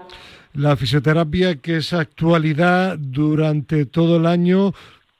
La 0.53 0.75
fisioterapia 0.75 1.55
que 1.55 1.77
es 1.77 1.93
actualidad 1.93 2.97
durante 2.99 3.85
todo 3.85 4.17
el 4.17 4.27
año, 4.27 4.73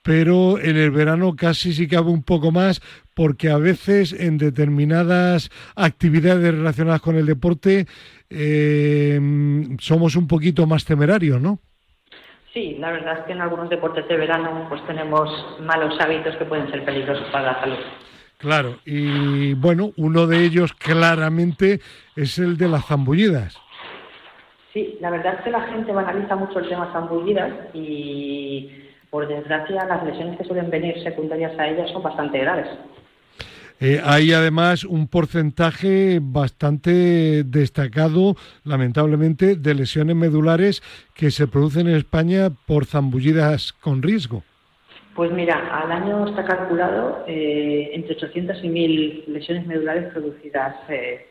pero 0.04 0.60
en 0.60 0.78
el 0.78 0.92
verano 0.92 1.36
casi 1.36 1.74
sí 1.74 1.88
cabe 1.88 2.12
un 2.12 2.24
poco 2.24 2.52
más, 2.52 2.82
porque 3.16 3.50
a 3.50 3.58
veces 3.58 4.14
en 4.14 4.38
determinadas 4.38 5.50
actividades 5.76 6.54
relacionadas 6.54 7.02
con 7.02 7.16
el 7.16 7.26
deporte 7.26 7.88
eh, 8.30 9.20
somos 9.80 10.16
un 10.16 10.28
poquito 10.28 10.68
más 10.68 10.86
temerarios, 10.86 11.42
¿no? 11.42 11.60
Sí, 12.54 12.78
la 12.80 12.92
verdad 12.92 13.20
es 13.20 13.26
que 13.26 13.32
en 13.32 13.42
algunos 13.42 13.70
deportes 13.70 14.08
de 14.08 14.16
verano 14.16 14.68
pues 14.70 14.86
tenemos 14.86 15.30
malos 15.62 16.00
hábitos 16.00 16.36
que 16.36 16.46
pueden 16.46 16.70
ser 16.70 16.86
peligrosos 16.86 17.28
para 17.32 17.54
la 17.54 17.60
salud. 17.60 17.78
Claro, 18.38 18.78
y 18.86 19.54
bueno, 19.54 19.94
uno 19.98 20.28
de 20.28 20.44
ellos 20.44 20.74
claramente 20.74 21.80
es 22.16 22.38
el 22.38 22.58
de 22.58 22.68
las 22.68 22.86
zambullidas. 22.86 23.58
Sí, 24.74 24.98
la 25.00 25.12
verdad 25.12 25.36
es 25.36 25.42
que 25.42 25.52
la 25.52 25.62
gente 25.68 25.92
banaliza 25.92 26.36
mucho 26.36 26.60
el 26.60 26.68
tema 26.68 26.92
zambullidas 26.92 27.52
y 27.74 28.72
por 29.12 29.28
desgracia 29.28 29.86
las 29.86 30.04
lesiones 30.04 30.38
que 30.38 30.46
suelen 30.46 30.72
venir 30.72 31.02
secundarias 31.04 31.58
a 31.60 31.68
ellas 31.68 31.92
son 31.92 32.02
bastante 32.02 32.40
graves. 32.40 32.68
Eh, 33.80 34.02
hay 34.04 34.34
además 34.34 34.84
un 34.84 35.08
porcentaje 35.08 36.20
bastante 36.22 37.44
destacado, 37.44 38.36
lamentablemente, 38.64 39.56
de 39.56 39.76
lesiones 39.76 40.16
medulares 40.16 40.82
que 41.14 41.30
se 41.32 41.48
producen 41.48 41.88
en 41.88 41.98
España 41.98 42.50
por 42.66 42.86
zambullidas 42.86 43.74
con 43.74 44.02
riesgo. 44.02 44.44
Pues 45.16 45.32
mira, 45.32 45.56
al 45.72 45.92
año 45.92 46.28
está 46.28 46.44
calculado 46.46 47.24
eh, 47.28 47.92
entre 47.94 48.16
800 48.16 48.64
y 48.64 48.70
1000 48.70 49.24
lesiones 49.28 49.68
medulares 49.68 50.12
producidas 50.12 50.76
eh, 50.90 51.28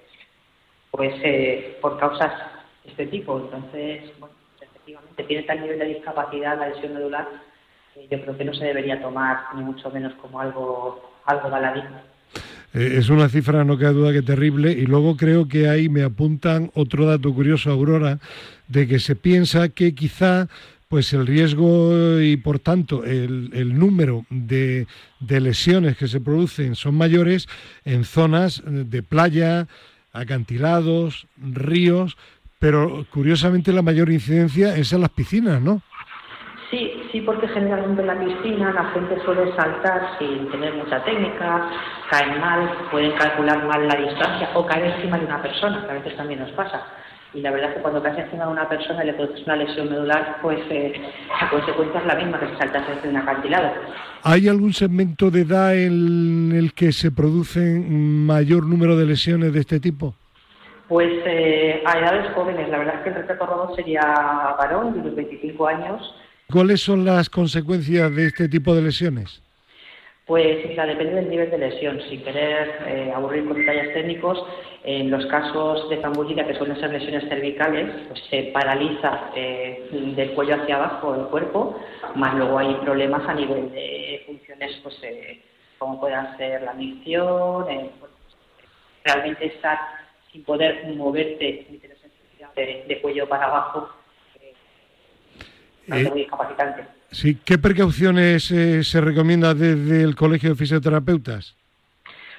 pues 0.92 1.14
eh, 1.24 1.78
por 1.80 1.98
causas 1.98 2.30
de 2.30 2.51
este 2.84 3.06
tipo. 3.06 3.38
Entonces, 3.38 4.10
bueno, 4.18 4.34
efectivamente 4.60 5.24
tiene 5.24 5.42
tal 5.44 5.60
nivel 5.60 5.78
de 5.78 5.86
discapacidad 5.86 6.58
la 6.58 6.68
lesión 6.68 6.94
medular 6.94 7.28
que 7.94 8.08
yo 8.08 8.22
creo 8.22 8.36
que 8.36 8.44
no 8.44 8.54
se 8.54 8.64
debería 8.64 9.00
tomar 9.02 9.54
ni 9.54 9.62
mucho 9.62 9.90
menos 9.90 10.14
como 10.14 10.40
algo 10.40 11.12
algo 11.24 11.50
baladí. 11.50 11.82
Eh, 12.74 12.94
es 12.96 13.10
una 13.10 13.28
cifra, 13.28 13.64
no 13.64 13.78
cabe 13.78 13.92
duda 13.92 14.12
que 14.12 14.22
terrible. 14.22 14.72
Y 14.72 14.86
luego 14.86 15.16
creo 15.16 15.46
que 15.46 15.68
ahí 15.68 15.88
me 15.88 16.02
apuntan 16.02 16.70
otro 16.74 17.06
dato 17.06 17.32
curioso, 17.32 17.70
Aurora, 17.70 18.18
de 18.68 18.86
que 18.86 18.98
se 18.98 19.14
piensa 19.16 19.68
que 19.68 19.94
quizá 19.94 20.48
pues 20.88 21.14
el 21.14 21.26
riesgo 21.26 22.20
y 22.20 22.36
por 22.36 22.58
tanto 22.58 23.02
el, 23.04 23.48
el 23.54 23.78
número 23.78 24.26
de, 24.28 24.86
de 25.20 25.40
lesiones 25.40 25.96
que 25.96 26.06
se 26.06 26.20
producen 26.20 26.74
son 26.74 26.96
mayores 26.96 27.48
en 27.86 28.04
zonas 28.04 28.62
de 28.66 29.02
playa, 29.02 29.68
acantilados, 30.12 31.28
ríos, 31.38 32.18
pero 32.62 33.04
curiosamente 33.10 33.72
la 33.72 33.82
mayor 33.82 34.08
incidencia 34.08 34.76
es 34.76 34.92
en 34.92 35.00
las 35.00 35.10
piscinas, 35.10 35.60
¿no? 35.60 35.82
Sí, 36.70 36.92
sí, 37.10 37.20
porque 37.22 37.48
generalmente 37.48 38.02
en 38.02 38.06
la 38.06 38.16
piscina 38.16 38.70
la 38.70 38.84
gente 38.92 39.20
suele 39.24 39.52
saltar 39.56 40.16
sin 40.20 40.48
tener 40.48 40.72
mucha 40.74 41.02
técnica, 41.04 41.68
caen 42.08 42.40
mal, 42.40 42.70
pueden 42.92 43.18
calcular 43.18 43.66
mal 43.66 43.88
la 43.88 43.96
distancia 43.96 44.50
o 44.54 44.64
caer 44.64 44.94
encima 44.94 45.18
de 45.18 45.24
una 45.24 45.42
persona, 45.42 45.84
que 45.84 45.90
a 45.90 45.94
veces 45.94 46.16
también 46.16 46.38
nos 46.38 46.52
pasa. 46.52 46.86
Y 47.34 47.40
la 47.40 47.50
verdad 47.50 47.70
es 47.70 47.76
que 47.78 47.82
cuando 47.82 48.00
caes 48.00 48.18
encima 48.18 48.44
de 48.44 48.52
una 48.52 48.68
persona 48.68 49.02
y 49.02 49.06
le 49.08 49.14
produces 49.14 49.44
una 49.44 49.56
lesión 49.56 49.90
medular, 49.90 50.38
pues 50.40 50.60
eh, 50.70 50.92
la 51.40 51.50
consecuencia 51.50 51.98
es 51.98 52.06
la 52.06 52.14
misma 52.14 52.38
que 52.38 52.46
si 52.46 52.56
saltas 52.58 52.86
desde 52.86 53.08
un 53.08 53.16
acantilado. 53.16 53.72
¿Hay 54.22 54.46
algún 54.46 54.72
segmento 54.72 55.32
de 55.32 55.40
edad 55.40 55.74
en 55.76 56.52
el 56.54 56.74
que 56.74 56.92
se 56.92 57.10
producen 57.10 58.24
mayor 58.24 58.66
número 58.66 58.96
de 58.96 59.06
lesiones 59.06 59.52
de 59.52 59.58
este 59.58 59.80
tipo? 59.80 60.14
Pues 60.92 61.22
eh, 61.24 61.82
a 61.86 61.98
edades 61.98 62.34
jóvenes, 62.34 62.68
la 62.68 62.76
verdad 62.76 62.96
es 62.96 63.00
que 63.00 63.08
el 63.08 63.14
retrato 63.14 63.46
robot 63.46 63.76
sería 63.76 64.02
varón 64.58 64.92
de 64.92 65.02
los 65.02 65.16
25 65.16 65.66
años. 65.66 66.14
¿Cuáles 66.52 66.82
son 66.82 67.06
las 67.06 67.30
consecuencias 67.30 68.14
de 68.14 68.26
este 68.26 68.46
tipo 68.46 68.74
de 68.74 68.82
lesiones? 68.82 69.42
Pues 70.26 70.68
mira, 70.68 70.84
depende 70.84 71.14
del 71.14 71.30
nivel 71.30 71.50
de 71.50 71.56
lesión. 71.56 71.98
Sin 72.10 72.22
querer 72.22 72.76
eh, 72.86 73.10
aburrir 73.16 73.48
con 73.48 73.56
detalles 73.56 73.94
técnicos, 73.94 74.44
en 74.84 75.10
los 75.10 75.24
casos 75.28 75.88
de 75.88 75.98
zambullida, 76.02 76.46
que 76.46 76.56
suelen 76.56 76.78
ser 76.78 76.90
lesiones 76.90 77.26
cervicales, 77.26 77.88
pues 78.08 78.20
se 78.28 78.50
paraliza 78.52 79.30
eh, 79.34 79.88
del 80.14 80.32
cuello 80.32 80.56
hacia 80.56 80.76
abajo 80.76 81.14
el 81.14 81.24
cuerpo, 81.28 81.80
más 82.16 82.34
luego 82.34 82.58
hay 82.58 82.74
problemas 82.84 83.26
a 83.26 83.32
nivel 83.32 83.72
de 83.72 84.24
funciones, 84.26 84.78
pues 84.82 84.94
eh, 85.04 85.40
como 85.78 85.98
puedan 85.98 86.36
ser 86.36 86.60
la 86.60 86.74
micción, 86.74 87.70
eh, 87.70 87.90
pues, 87.98 88.12
realmente 89.04 89.46
estar 89.46 90.01
sin 90.32 90.42
poder 90.44 90.86
moverte 90.96 91.66
de, 92.56 92.84
de 92.88 93.00
cuello 93.00 93.28
para 93.28 93.44
abajo, 93.44 93.90
eh, 94.40 94.52
Eh, 95.88 96.10
muy 96.10 96.22
incapacitante. 96.22 96.84
Sí, 97.10 97.38
¿qué 97.44 97.58
precauciones 97.58 98.50
eh, 98.50 98.82
se 98.82 99.00
recomienda 99.00 99.52
desde 99.52 100.02
el 100.02 100.14
Colegio 100.14 100.50
de 100.50 100.56
Fisioterapeutas? 100.56 101.54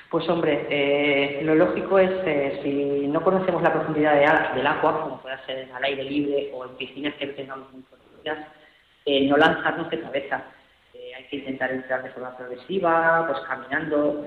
Pues 0.10 0.28
hombre, 0.30 0.68
eh, 0.70 1.42
lo 1.44 1.56
lógico 1.56 1.98
es, 2.00 2.12
eh, 2.26 2.60
si 2.64 3.08
no 3.08 3.22
conocemos 3.22 3.62
la 3.62 3.74
profundidad 3.74 4.14
de 4.14 4.58
del 4.58 4.68
agua, 4.68 5.02
como 5.02 5.22
puede 5.22 5.38
ser 5.46 5.72
al 5.74 5.84
aire 5.84 6.04
libre 6.04 6.52
o 6.54 6.66
en 6.66 6.76
piscinas 6.78 7.14
que 7.16 7.28
tengamos 7.28 7.72
muy 7.74 7.82
profundas, 7.82 8.48
eh, 9.06 9.28
no 9.28 9.38
lanzarnos 9.38 9.90
de 9.90 10.00
cabeza. 10.00 10.44
Eh, 10.94 11.12
hay 11.18 11.24
que 11.26 11.38
intentar 11.38 11.72
entrar 11.72 12.04
de 12.04 12.12
forma 12.12 12.38
progresiva, 12.38 13.26
pues 13.28 13.40
caminando. 13.48 14.26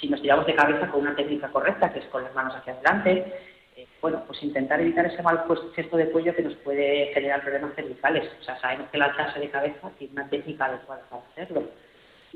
Si 0.00 0.08
nos 0.08 0.22
tiramos 0.22 0.46
de 0.46 0.54
cabeza 0.54 0.90
con 0.90 1.02
una 1.02 1.16
técnica 1.16 1.48
correcta, 1.48 1.92
que 1.92 2.00
es 2.00 2.06
con 2.06 2.24
las 2.24 2.34
manos 2.34 2.54
hacia 2.54 2.72
adelante, 2.72 3.32
eh, 3.76 3.86
bueno, 4.00 4.22
pues 4.26 4.42
intentar 4.42 4.80
evitar 4.80 5.06
ese 5.06 5.22
mal 5.22 5.44
gesto 5.74 5.96
de 5.96 6.10
cuello 6.10 6.34
que 6.34 6.42
nos 6.42 6.54
puede 6.56 7.12
generar 7.14 7.42
problemas 7.42 7.74
cervicales. 7.74 8.30
O 8.40 8.44
sea, 8.44 8.58
sabemos 8.60 8.88
que 8.90 8.98
lanzarse 8.98 9.40
de 9.40 9.50
cabeza 9.50 9.90
tiene 9.98 10.12
una 10.14 10.28
técnica 10.28 10.66
adecuada 10.66 11.02
para 11.08 11.22
hacerlo 11.32 11.64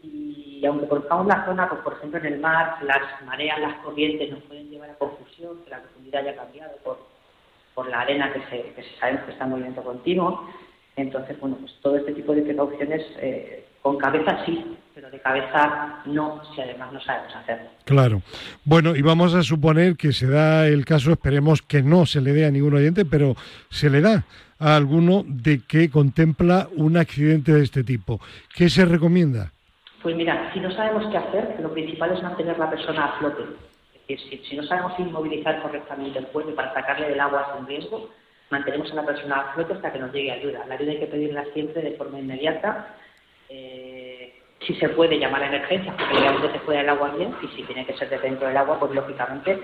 y 0.03 0.65
aunque 0.67 0.89
conozcamos 0.89 1.27
la 1.27 1.45
zona, 1.45 1.69
pues 1.69 1.81
por 1.83 1.95
ejemplo 1.95 2.19
en 2.21 2.27
el 2.27 2.41
mar, 2.41 2.79
las 2.83 3.23
mareas, 3.25 3.61
las 3.61 3.75
corrientes 3.79 4.31
nos 4.31 4.43
pueden 4.45 4.71
llevar 4.71 4.91
a 4.91 4.95
confusión, 4.95 5.63
que 5.65 5.71
la 5.71 5.81
profundidad 5.81 6.23
haya 6.23 6.37
cambiado 6.37 6.77
por, 6.85 6.99
por 7.75 7.89
la 7.89 8.01
arena 8.01 8.33
que, 8.33 8.41
se, 8.51 8.73
que 8.75 8.83
se 8.83 8.99
sabemos 8.99 9.23
que 9.25 9.33
está 9.33 9.45
en 9.45 9.51
movimiento 9.51 9.83
continuo. 9.83 10.49
Entonces, 10.97 11.39
bueno, 11.41 11.57
pues 11.61 11.73
todo 11.81 11.97
este 11.97 12.13
tipo 12.13 12.35
de 12.35 12.43
precauciones 12.43 13.07
eh, 13.19 13.65
con 13.83 13.99
cabeza 13.99 14.45
sí, 14.45 14.77
pero 14.99 15.11
de 15.11 15.21
cabeza 15.21 16.01
no, 16.07 16.43
si 16.53 16.61
además 16.61 16.93
no 16.93 17.01
sabemos 17.01 17.33
hacerlo. 17.37 17.69
Claro. 17.85 18.21
Bueno, 18.65 18.97
y 18.97 19.03
vamos 19.03 19.33
a 19.33 19.45
suponer 19.45 19.97
que 19.97 20.13
se 20.13 20.27
da 20.27 20.67
el 20.67 20.85
caso, 20.85 21.13
esperemos 21.13 21.63
que 21.63 21.83
no 21.83 22.05
se 22.05 22.21
le 22.21 22.33
dé 22.33 22.47
a 22.47 22.51
ningún 22.51 22.75
oyente, 22.75 23.05
pero 23.05 23.37
se 23.71 23.91
le 23.91 24.01
da 24.01 24.25
a 24.59 24.75
alguno 24.75 25.23
de 25.25 25.61
que 25.61 25.89
contempla 25.89 26.67
un 26.75 26.97
accidente 26.97 27.53
de 27.53 27.63
este 27.63 27.85
tipo. 27.85 28.19
¿Qué 28.53 28.69
se 28.69 28.85
recomienda? 28.87 29.53
Pues 30.03 30.17
mira, 30.17 30.51
si 30.53 30.59
no 30.59 30.73
sabemos 30.73 31.07
qué 31.13 31.19
hacer, 31.19 31.61
lo 31.61 31.73
principal 31.73 32.17
es 32.17 32.23
mantener 32.25 32.59
la 32.59 32.69
persona 32.69 33.05
a 33.05 33.19
flote. 33.21 33.45
Es 34.09 34.21
decir, 34.25 34.43
si, 34.49 34.57
no 34.57 34.65
sabemos 34.65 34.99
inmovilizar 34.99 35.63
correctamente 35.63 36.19
el 36.19 36.27
cuerpo 36.27 36.57
para 36.57 36.75
sacarle 36.75 37.11
del 37.11 37.21
agua 37.21 37.55
sin 37.57 37.69
riesgo, 37.69 38.11
mantenemos 38.51 38.91
a 38.91 38.97
la 38.97 39.07
persona 39.07 39.37
a 39.37 39.55
flote 39.55 39.75
hasta 39.75 39.93
que 39.93 40.01
nos 40.01 40.13
llegue 40.13 40.33
ayuda. 40.33 40.67
La 40.67 40.75
ayuda 40.75 40.91
hay 40.91 40.99
que 40.99 41.07
pedirla 41.07 41.45
siempre 41.55 41.83
de 41.83 41.93
forma 41.93 42.19
inmediata. 42.19 42.97
Eh, 43.49 44.38
si 44.61 44.75
se 44.75 44.89
puede 44.91 45.19
llamar 45.19 45.43
a 45.43 45.49
emergencia, 45.49 45.95
porque 45.97 46.15
legalmente 46.15 46.53
se 46.53 46.65
fuera 46.65 46.81
del 46.81 46.91
agua 46.91 47.11
bien, 47.17 47.35
y 47.43 47.49
si 47.49 47.63
tiene 47.63 47.87
que 47.87 47.97
ser 47.97 48.09
de 48.09 48.19
dentro 48.19 48.49
del 48.49 48.57
agua, 48.57 48.79
pues 48.81 48.93
lógicamente 48.93 49.61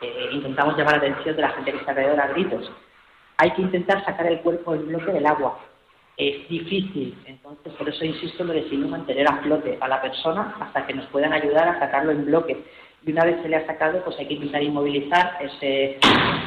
eh, 0.00 0.28
intentamos 0.32 0.76
llamar 0.76 0.94
la 0.94 0.98
atención 0.98 1.36
de 1.36 1.42
la 1.42 1.50
gente 1.50 1.72
que 1.72 1.78
está 1.78 1.90
alrededor 1.90 2.20
a 2.20 2.28
gritos. 2.28 2.70
Hay 3.36 3.50
que 3.52 3.62
intentar 3.62 4.04
sacar 4.04 4.26
el 4.26 4.40
cuerpo 4.40 4.74
en 4.74 4.88
bloque 4.88 5.12
del 5.12 5.26
agua. 5.26 5.58
es 6.16 6.48
difícil. 6.48 7.16
Entonces, 7.26 7.72
por 7.74 7.88
eso 7.88 8.04
insisto 8.04 8.42
en 8.42 8.48
lo 8.48 8.54
de 8.54 8.68
sin 8.68 8.90
mantener 8.90 9.30
a 9.30 9.36
flote 9.36 9.78
a 9.80 9.86
la 9.86 10.02
persona 10.02 10.56
hasta 10.58 10.84
que 10.86 10.94
nos 10.94 11.06
puedan 11.06 11.32
ayudar 11.32 11.68
a 11.68 11.78
sacarlo 11.78 12.10
en 12.10 12.24
bloque. 12.24 12.64
Y 13.06 13.12
una 13.12 13.24
vez 13.24 13.40
se 13.42 13.48
le 13.48 13.56
ha 13.56 13.66
sacado, 13.66 14.02
pues 14.02 14.18
hay 14.18 14.26
que 14.26 14.34
intentar 14.34 14.62
inmovilizar 14.62 15.38
ese, 15.40 15.98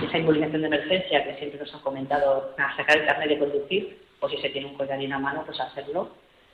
esa 0.05 0.17
inmovilización 0.17 0.61
de 0.61 0.67
emergencia 0.67 1.23
que 1.23 1.35
siempre 1.35 1.59
nos 1.59 1.73
han 1.73 1.79
comentado, 1.79 2.53
a 2.57 2.75
sacar 2.75 2.97
el 2.97 3.05
carnet 3.05 3.29
de 3.29 3.39
conducir, 3.39 3.97
o 4.19 4.27
si 4.27 4.37
se 4.37 4.49
tiene 4.49 4.67
un 4.67 4.75
collarín 4.75 5.13
a 5.13 5.19
mano, 5.19 5.43
pues 5.45 5.59
hacerlo 5.61 6.09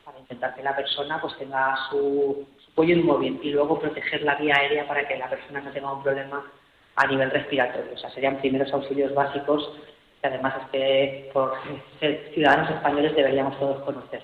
para 0.08 0.20
intentar 0.20 0.56
que 0.56 0.64
la 0.64 0.74
persona 0.74 1.20
pues 1.20 1.38
tenga 1.38 1.76
su, 1.90 2.48
su 2.66 2.74
cuello 2.74 2.96
inmóvil 2.96 3.42
y 3.44 3.52
luego 3.52 3.78
proteger 3.78 4.22
la 4.22 4.36
vía 4.36 4.56
aérea 4.56 4.88
para 4.88 5.06
que 5.06 5.18
la 5.18 5.30
persona 5.30 5.60
no 5.60 5.70
tenga 5.72 5.92
un 5.92 6.02
problema 6.02 6.50
a 6.96 7.08
nivel 7.08 7.30
respiratorio. 7.30 7.92
O 7.94 7.98
sea, 7.98 8.10
serían 8.12 8.38
primeros 8.38 8.72
auxilios 8.72 9.14
básicos 9.14 9.70
que 10.22 10.28
además 10.30 10.54
es 10.62 10.70
que 10.70 11.30
por 11.34 11.56
ser 12.00 12.32
ciudadanos 12.34 12.70
españoles 12.70 13.16
deberíamos 13.18 13.60
todos 13.60 13.84
conocer. 13.84 14.24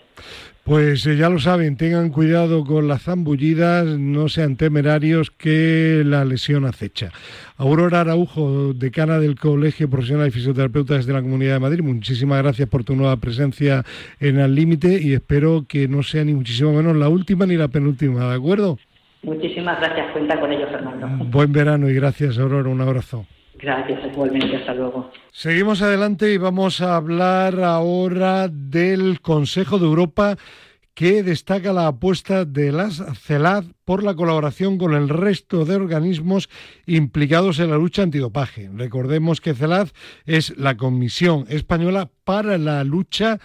Pues 0.63 1.05
eh, 1.07 1.17
ya 1.17 1.27
lo 1.27 1.39
saben, 1.39 1.75
tengan 1.75 2.09
cuidado 2.09 2.63
con 2.63 2.87
las 2.87 3.03
zambullidas, 3.03 3.85
no 3.85 4.29
sean 4.29 4.55
temerarios 4.55 5.29
que 5.29 6.03
la 6.05 6.23
lesión 6.23 6.63
acecha. 6.63 7.11
Aurora 7.57 7.99
Araujo, 7.99 8.73
decana 8.73 9.19
del 9.19 9.37
Colegio 9.37 9.89
Profesional 9.89 10.27
de 10.27 10.31
Fisioterapeutas 10.31 11.05
de 11.05 11.11
la 11.11 11.21
Comunidad 11.21 11.55
de 11.55 11.59
Madrid, 11.59 11.81
muchísimas 11.83 12.41
gracias 12.41 12.69
por 12.69 12.85
tu 12.85 12.95
nueva 12.95 13.17
presencia 13.17 13.83
en 14.21 14.39
el 14.39 14.55
límite 14.55 15.01
y 15.01 15.11
espero 15.11 15.65
que 15.67 15.89
no 15.89 16.01
sea 16.01 16.23
ni 16.23 16.33
muchísimo 16.33 16.71
menos 16.71 16.95
la 16.95 17.09
última 17.09 17.45
ni 17.45 17.57
la 17.57 17.67
penúltima, 17.67 18.29
¿de 18.29 18.35
acuerdo? 18.35 18.77
Muchísimas 19.23 19.77
gracias, 19.81 20.13
cuenta 20.13 20.39
con 20.39 20.49
ello, 20.49 20.67
Fernando. 20.69 21.25
Buen 21.25 21.51
verano 21.51 21.89
y 21.89 21.93
gracias, 21.93 22.37
Aurora, 22.37 22.69
un 22.69 22.79
abrazo. 22.79 23.25
Gracias, 23.63 24.01
igualmente, 24.11 24.57
hasta 24.57 24.73
luego. 24.73 25.09
Seguimos 25.31 25.81
adelante 25.81 26.33
y 26.33 26.37
vamos 26.37 26.81
a 26.81 26.97
hablar 26.97 27.61
ahora 27.61 28.49
del 28.49 29.21
Consejo 29.21 29.79
de 29.79 29.85
Europa 29.85 30.35
que 30.93 31.23
destaca 31.23 31.71
la 31.71 31.87
apuesta 31.87 32.43
de 32.43 32.73
la 32.73 32.91
CELAD 32.91 33.63
por 33.85 34.03
la 34.03 34.15
colaboración 34.15 34.77
con 34.77 34.93
el 34.93 35.07
resto 35.07 35.63
de 35.63 35.77
organismos 35.77 36.49
implicados 36.85 37.57
en 37.59 37.69
la 37.71 37.77
lucha 37.77 38.03
antidopaje. 38.03 38.69
Recordemos 38.73 39.39
que 39.39 39.53
CELAD 39.53 39.87
es 40.25 40.57
la 40.57 40.75
Comisión 40.75 41.45
Española 41.47 42.11
para 42.25 42.57
la 42.57 42.83
lucha 42.83 43.39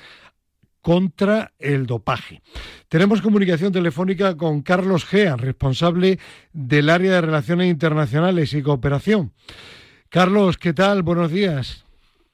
contra 0.83 1.53
el 1.61 1.87
dopaje. 1.87 2.43
Tenemos 2.89 3.23
comunicación 3.23 3.73
telefónica 3.73 4.37
con 4.37 4.63
Carlos 4.63 5.05
Gea, 5.05 5.37
responsable 5.37 6.19
del 6.53 6.91
área 6.91 7.13
de 7.13 7.21
Relaciones 7.21 7.69
Internacionales 7.69 8.53
y 8.53 8.63
Cooperación. 8.63 9.33
Carlos, 10.11 10.57
¿qué 10.57 10.73
tal? 10.73 11.03
Buenos 11.03 11.31
días. 11.31 11.85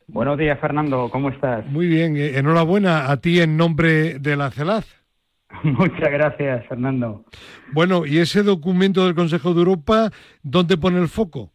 Buenos 0.07 0.39
días, 0.39 0.59
Fernando. 0.61 1.09
¿Cómo 1.11 1.31
estás? 1.31 1.67
Muy 1.67 1.87
bien. 1.87 2.17
eh, 2.17 2.39
Enhorabuena 2.39 3.11
a 3.11 3.17
ti 3.19 3.41
en 3.41 3.57
nombre 3.57 4.19
de 4.19 4.37
la 4.37 4.51
CELAD. 4.51 4.85
Muchas 5.65 6.11
gracias, 6.11 6.67
Fernando. 6.69 7.25
Bueno, 7.73 8.07
¿y 8.07 8.19
ese 8.19 8.43
documento 8.43 9.05
del 9.05 9.15
Consejo 9.15 9.55
de 9.55 9.61
Europa, 9.61 10.11
dónde 10.43 10.77
pone 10.77 11.01
el 11.01 11.09
foco? 11.09 11.51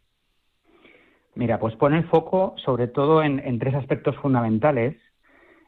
Mira, 1.36 1.59
pues 1.59 1.76
pone 1.76 1.97
el 1.99 2.07
foco 2.09 2.55
sobre 2.65 2.88
todo 2.88 3.24
en, 3.24 3.39
en 3.39 3.59
tres 3.59 3.76
aspectos 3.76 4.15
fundamentales. 4.17 4.97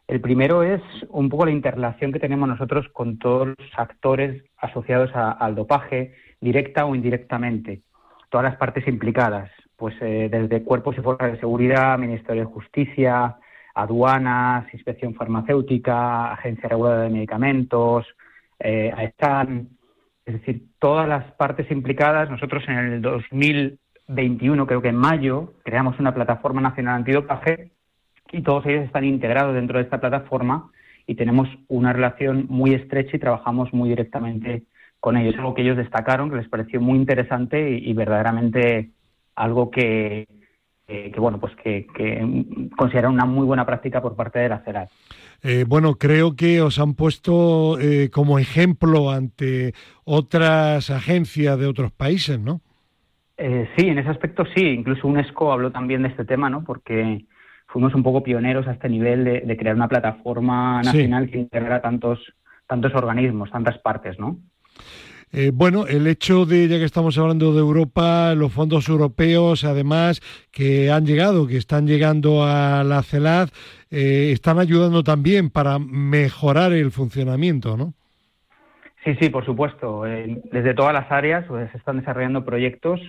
El 0.08 0.20
primero 0.20 0.64
es 0.64 0.82
un 1.10 1.30
poco 1.30 1.46
la 1.46 1.52
interrelación 1.52 2.12
que 2.12 2.20
tenemos 2.20 2.50
nosotros 2.50 2.88
con 2.92 3.18
todos 3.20 3.48
los 3.48 3.58
actores 3.78 4.44
asociados 4.58 5.12
a- 5.16 5.32
al 5.32 5.56
dopaje, 5.56 6.14
directa 6.42 6.86
o 6.86 6.96
indirectamente, 6.96 7.84
todas 8.30 8.44
las 8.44 8.58
partes 8.58 8.86
implicadas, 8.88 9.50
pues 9.82 9.96
eh, 10.00 10.30
desde 10.32 10.64
cuerpos 10.64 10.96
y 10.96 11.02
fuerzas 11.02 11.32
de 11.32 11.40
seguridad, 11.40 11.98
Ministerio 11.98 12.44
de 12.44 12.54
Justicia, 12.54 13.38
aduanas, 13.74 14.72
inspección 14.72 15.16
farmacéutica, 15.16 16.34
agencia 16.34 16.70
reguladora 16.70 17.02
de 17.02 17.10
medicamentos, 17.10 18.06
eh, 18.60 18.94
es 20.24 20.34
decir, 20.36 20.68
todas 20.78 21.10
las 21.10 21.32
partes 21.34 21.72
implicadas. 21.72 22.30
Nosotros 22.30 22.64
en 22.68 22.78
el 22.78 23.02
2021, 23.02 24.68
creo 24.68 24.84
que 24.84 24.90
en 24.90 24.98
mayo, 24.98 25.54
creamos 25.64 26.00
una 26.00 26.14
plataforma 26.14 26.62
nacional 26.62 26.98
antidopaje 26.98 27.72
y 28.32 28.44
todos 28.44 28.64
ellos 28.68 28.86
están 28.86 29.04
integrados 29.04 29.56
dentro 29.56 29.80
de 29.80 29.86
esta 29.86 30.00
plataforma 30.00 30.70
y 31.08 31.16
tenemos 31.16 31.50
una 31.70 31.92
relación 31.92 32.46
muy 32.50 32.76
estrecha 32.76 33.18
y 33.18 33.20
trabajamos 33.20 33.74
muy 33.74 33.90
directamente 33.90 34.62
con 35.00 35.18
ellos. 35.18 35.34
Algo 35.40 35.56
que 35.56 35.64
ellos 35.64 35.78
destacaron, 35.78 36.30
que 36.30 36.36
les 36.36 36.50
pareció 36.50 36.80
muy 36.80 37.00
interesante 37.00 37.72
y, 37.72 37.90
y 37.90 37.94
verdaderamente 37.94 38.92
algo 39.42 39.72
que, 39.72 40.28
que, 40.88 41.20
bueno, 41.20 41.40
pues 41.40 41.54
que, 41.64 41.88
que 41.96 42.70
consideran 42.78 43.14
una 43.14 43.26
muy 43.26 43.46
buena 43.46 43.66
práctica 43.66 44.02
por 44.02 44.16
parte 44.16 44.40
de 44.40 44.50
la 44.50 44.60
CERAD. 44.60 44.88
Eh, 45.44 45.66
bueno, 45.68 45.96
creo 45.96 46.36
que 46.36 46.62
os 46.62 46.78
han 46.80 46.94
puesto 46.94 47.80
eh, 47.80 48.10
como 48.12 48.38
ejemplo 48.38 49.10
ante 49.10 49.74
otras 50.04 50.90
agencias 50.90 51.58
de 51.58 51.66
otros 51.66 51.92
países, 51.92 52.40
¿no? 52.40 52.62
Eh, 53.38 53.68
sí, 53.76 53.88
en 53.88 53.98
ese 53.98 54.10
aspecto 54.10 54.44
sí. 54.54 54.62
Incluso 54.68 55.08
UNESCO 55.08 55.52
habló 55.52 55.72
también 55.72 56.04
de 56.04 56.10
este 56.10 56.26
tema, 56.26 56.50
¿no? 56.50 56.64
Porque 56.64 57.26
fuimos 57.68 57.96
un 57.96 58.04
poco 58.04 58.22
pioneros 58.22 58.68
a 58.68 58.74
este 58.74 58.88
nivel 58.90 59.24
de, 59.24 59.40
de 59.42 59.58
crear 59.58 59.76
una 59.76 59.88
plataforma 59.88 60.82
Sí. 60.84 60.88
nacional 60.90 61.30
que 61.32 61.40
integrara 61.40 61.82
tantos, 61.82 62.20
tantos 62.68 62.94
organismos, 62.94 63.50
tantas 63.50 63.80
partes, 63.80 64.20
¿no? 64.20 64.38
Eh, 65.34 65.52
bueno, 65.54 65.88
el 65.88 66.08
hecho 66.08 66.46
de, 66.46 66.68
ya 66.68 66.78
que 66.78 66.84
estamos 66.84 67.18
hablando 67.18 67.54
de 67.54 67.60
Europa, 67.60 68.34
los 68.36 68.52
fondos 68.52 68.90
europeos, 68.90 69.64
además, 69.64 70.20
que 70.52 70.92
han 70.92 71.06
llegado, 71.06 71.48
que 71.48 71.56
están 71.58 71.88
llegando 71.88 72.44
a 72.44 72.84
la 72.84 73.02
CELAD, 73.02 73.50
eh, 73.90 74.32
están 74.34 74.60
ayudando 74.60 75.04
también 75.04 75.50
para 75.50 75.80
mejorar 75.80 76.74
el 76.74 76.92
funcionamiento, 76.92 77.78
¿no? 77.78 77.94
Sí, 79.06 79.16
sí, 79.20 79.30
por 79.30 79.46
supuesto. 79.46 80.04
Desde 80.04 80.74
todas 80.74 80.94
las 80.94 81.12
áreas 81.12 81.46
pues, 81.48 81.72
se 81.72 81.78
están 81.78 81.98
desarrollando 81.98 82.44
proyectos, 82.46 83.00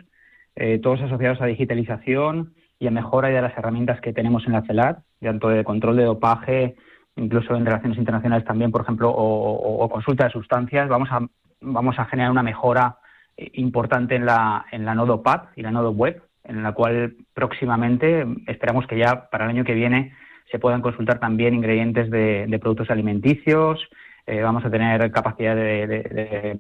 eh, 0.57 0.79
todos 0.79 1.01
asociados 1.03 1.41
a 1.43 1.47
digitalización 1.47 2.55
y 2.79 2.87
a 2.87 2.91
mejora 2.91 3.29
de 3.29 3.43
las 3.43 3.57
herramientas 3.59 4.01
que 4.01 4.13
tenemos 4.13 4.47
en 4.47 4.53
la 4.53 4.63
CELAD, 4.63 4.99
tanto 5.21 5.49
de 5.49 5.65
control 5.65 5.97
de 5.97 6.05
dopaje, 6.05 6.77
incluso 7.17 7.55
en 7.55 7.67
relaciones 7.67 7.99
internacionales 7.99 8.47
también, 8.47 8.71
por 8.71 8.81
ejemplo, 8.83 9.11
o, 9.11 9.53
o- 9.53 9.85
o 9.85 9.89
consulta 9.91 10.25
de 10.25 10.31
sustancias. 10.31 10.89
Vamos 10.89 11.09
a, 11.11 11.21
vamos 11.63 11.99
a 11.99 12.05
generar 12.07 12.31
una 12.31 12.43
mejora 12.43 12.99
eh, 13.37 13.51
importante 13.55 14.15
en 14.15 14.27
la, 14.27 14.67
en 14.73 14.85
la 14.85 14.95
Nodo 14.95 15.23
Pad 15.23 15.45
y 15.57 15.63
la 15.63 15.71
Nodo 15.71 15.91
Web, 15.91 16.23
en 16.45 16.63
la 16.63 16.73
cual 16.73 17.17
próximamente 17.33 18.27
esperamos 18.47 18.87
que 18.87 18.99
ya 18.99 19.31
para 19.31 19.45
el 19.45 19.51
año 19.51 19.65
que 19.65 19.75
viene 19.75 20.15
se 20.51 20.59
puedan 20.59 20.83
consultar 20.83 21.19
también 21.19 21.55
ingredientes 21.55 22.11
de, 22.11 22.59
productos 22.61 22.91
alimenticios. 22.91 23.89
Eh, 24.27 24.43
vamos 24.43 24.65
a 24.65 24.71
tener 24.71 25.11
capacidad 25.11 25.57
de, 25.57 26.03
eh, 26.15 26.59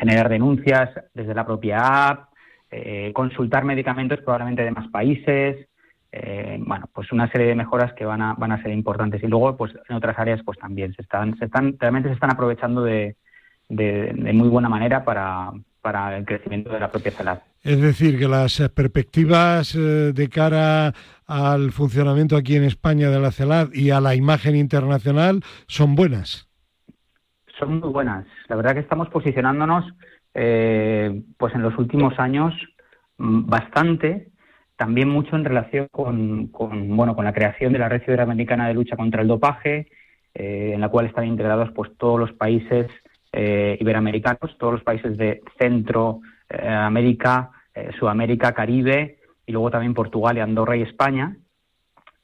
generar 0.00 0.28
denuncias 0.28 0.90
desde 1.12 1.34
la 1.34 1.44
propia 1.44 2.08
app, 2.08 2.28
consultar 3.12 3.64
medicamentos 3.64 4.18
probablemente 4.20 4.64
de 4.64 4.72
más 4.72 4.88
países. 4.88 5.68
bueno, 6.58 6.88
pues 6.92 7.12
una 7.12 7.30
serie 7.30 7.46
de 7.46 7.54
mejoras 7.54 7.92
que 7.92 8.04
van 8.04 8.20
a, 8.20 8.34
van 8.34 8.50
a 8.50 8.62
ser 8.62 8.72
importantes. 8.72 9.22
Y 9.22 9.28
luego, 9.28 9.56
pues 9.56 9.72
en 9.88 9.94
otras 9.94 10.18
áreas, 10.18 10.40
pues 10.44 10.58
también 10.58 10.92
se 10.94 11.02
están, 11.02 11.36
se 11.38 11.44
están, 11.44 11.76
realmente 11.78 12.08
se 12.08 12.14
están 12.14 12.32
aprovechando 12.32 12.82
de, 12.82 13.16
de, 13.68 14.12
de 14.14 14.32
muy 14.32 14.48
buena 14.48 14.68
manera 14.68 15.04
para, 15.04 15.52
para 15.84 16.16
el 16.16 16.24
crecimiento 16.24 16.72
de 16.72 16.80
la 16.80 16.90
propia 16.90 17.12
CELAD. 17.12 17.40
Es 17.62 17.80
decir, 17.80 18.18
que 18.18 18.26
las 18.26 18.58
perspectivas 18.74 19.74
eh, 19.74 20.12
de 20.12 20.28
cara 20.28 20.92
al 21.26 21.72
funcionamiento 21.72 22.36
aquí 22.36 22.56
en 22.56 22.64
España 22.64 23.10
de 23.10 23.20
la 23.20 23.32
CELAD 23.32 23.72
y 23.72 23.90
a 23.90 24.00
la 24.00 24.14
imagen 24.14 24.56
internacional 24.56 25.42
son 25.66 25.94
buenas. 25.94 26.48
son 27.58 27.80
muy 27.80 27.90
buenas. 27.90 28.26
La 28.48 28.56
verdad 28.56 28.74
que 28.74 28.80
estamos 28.80 29.08
posicionándonos, 29.08 29.84
eh, 30.34 31.22
pues 31.38 31.54
en 31.54 31.62
los 31.62 31.76
últimos 31.78 32.18
años 32.18 32.54
mm, 33.18 33.46
bastante, 33.46 34.28
también 34.76 35.08
mucho 35.08 35.36
en 35.36 35.44
relación 35.44 35.88
con, 35.90 36.48
con, 36.48 36.96
bueno 36.96 37.14
con 37.14 37.24
la 37.24 37.32
creación 37.32 37.72
de 37.72 37.78
la 37.78 37.88
Red 37.88 38.02
Iberoamericana 38.06 38.68
de 38.68 38.74
Lucha 38.74 38.96
contra 38.96 39.22
el 39.22 39.28
Dopaje, 39.28 39.88
eh, 40.34 40.72
en 40.74 40.80
la 40.80 40.88
cual 40.88 41.06
están 41.06 41.26
integrados 41.26 41.70
pues 41.74 41.90
todos 41.96 42.18
los 42.18 42.32
países 42.32 42.88
eh, 43.34 43.76
iberoamericanos, 43.80 44.56
todos 44.58 44.74
los 44.74 44.82
países 44.84 45.16
de 45.16 45.42
Centro 45.58 46.20
eh, 46.48 47.18
eh, 47.74 47.90
Sudamérica, 47.98 48.52
Caribe 48.52 49.18
y 49.44 49.52
luego 49.52 49.70
también 49.70 49.94
Portugal 49.94 50.36
y 50.36 50.40
Andorra 50.40 50.76
y 50.76 50.82
España. 50.82 51.36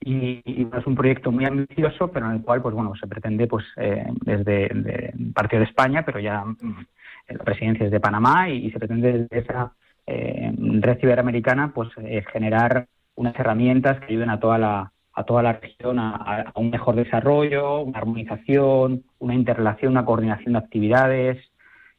Y, 0.02 0.40
es 0.46 0.86
un 0.86 0.94
proyecto 0.94 1.30
muy 1.32 1.44
ambicioso, 1.44 2.08
pero 2.08 2.26
en 2.26 2.36
el 2.36 2.42
cual, 2.42 2.62
pues 2.62 2.74
bueno, 2.74 2.94
se 2.94 3.06
pretende, 3.06 3.46
pues 3.46 3.64
eh, 3.76 4.06
desde 4.24 4.68
de, 4.68 5.12
parte 5.34 5.58
de 5.58 5.64
España, 5.64 6.04
pero 6.04 6.20
ya 6.20 6.44
mm, 6.44 6.86
la 7.28 7.44
presidencia 7.44 7.86
es 7.86 7.92
de 7.92 8.00
Panamá 8.00 8.48
y, 8.48 8.66
y 8.66 8.70
se 8.70 8.78
pretende 8.78 9.12
desde 9.12 9.38
esa 9.38 9.72
red 10.06 10.98
iberoamericana, 11.00 11.72
pues 11.72 11.88
generar 12.32 12.88
unas 13.14 13.38
herramientas 13.38 14.00
que 14.00 14.06
ayuden 14.06 14.30
a 14.30 14.40
toda 14.40 14.58
la 14.58 14.92
a 15.12 15.24
toda 15.24 15.42
la 15.42 15.54
región 15.54 15.98
a, 15.98 16.52
un 16.54 16.70
mejor 16.70 16.96
desarrollo, 16.96 17.80
una 17.80 17.98
armonización, 17.98 19.04
una 19.18 19.34
interrelación, 19.34 19.92
una 19.92 20.04
coordinación 20.04 20.52
de 20.52 20.58
actividades, 20.58 21.38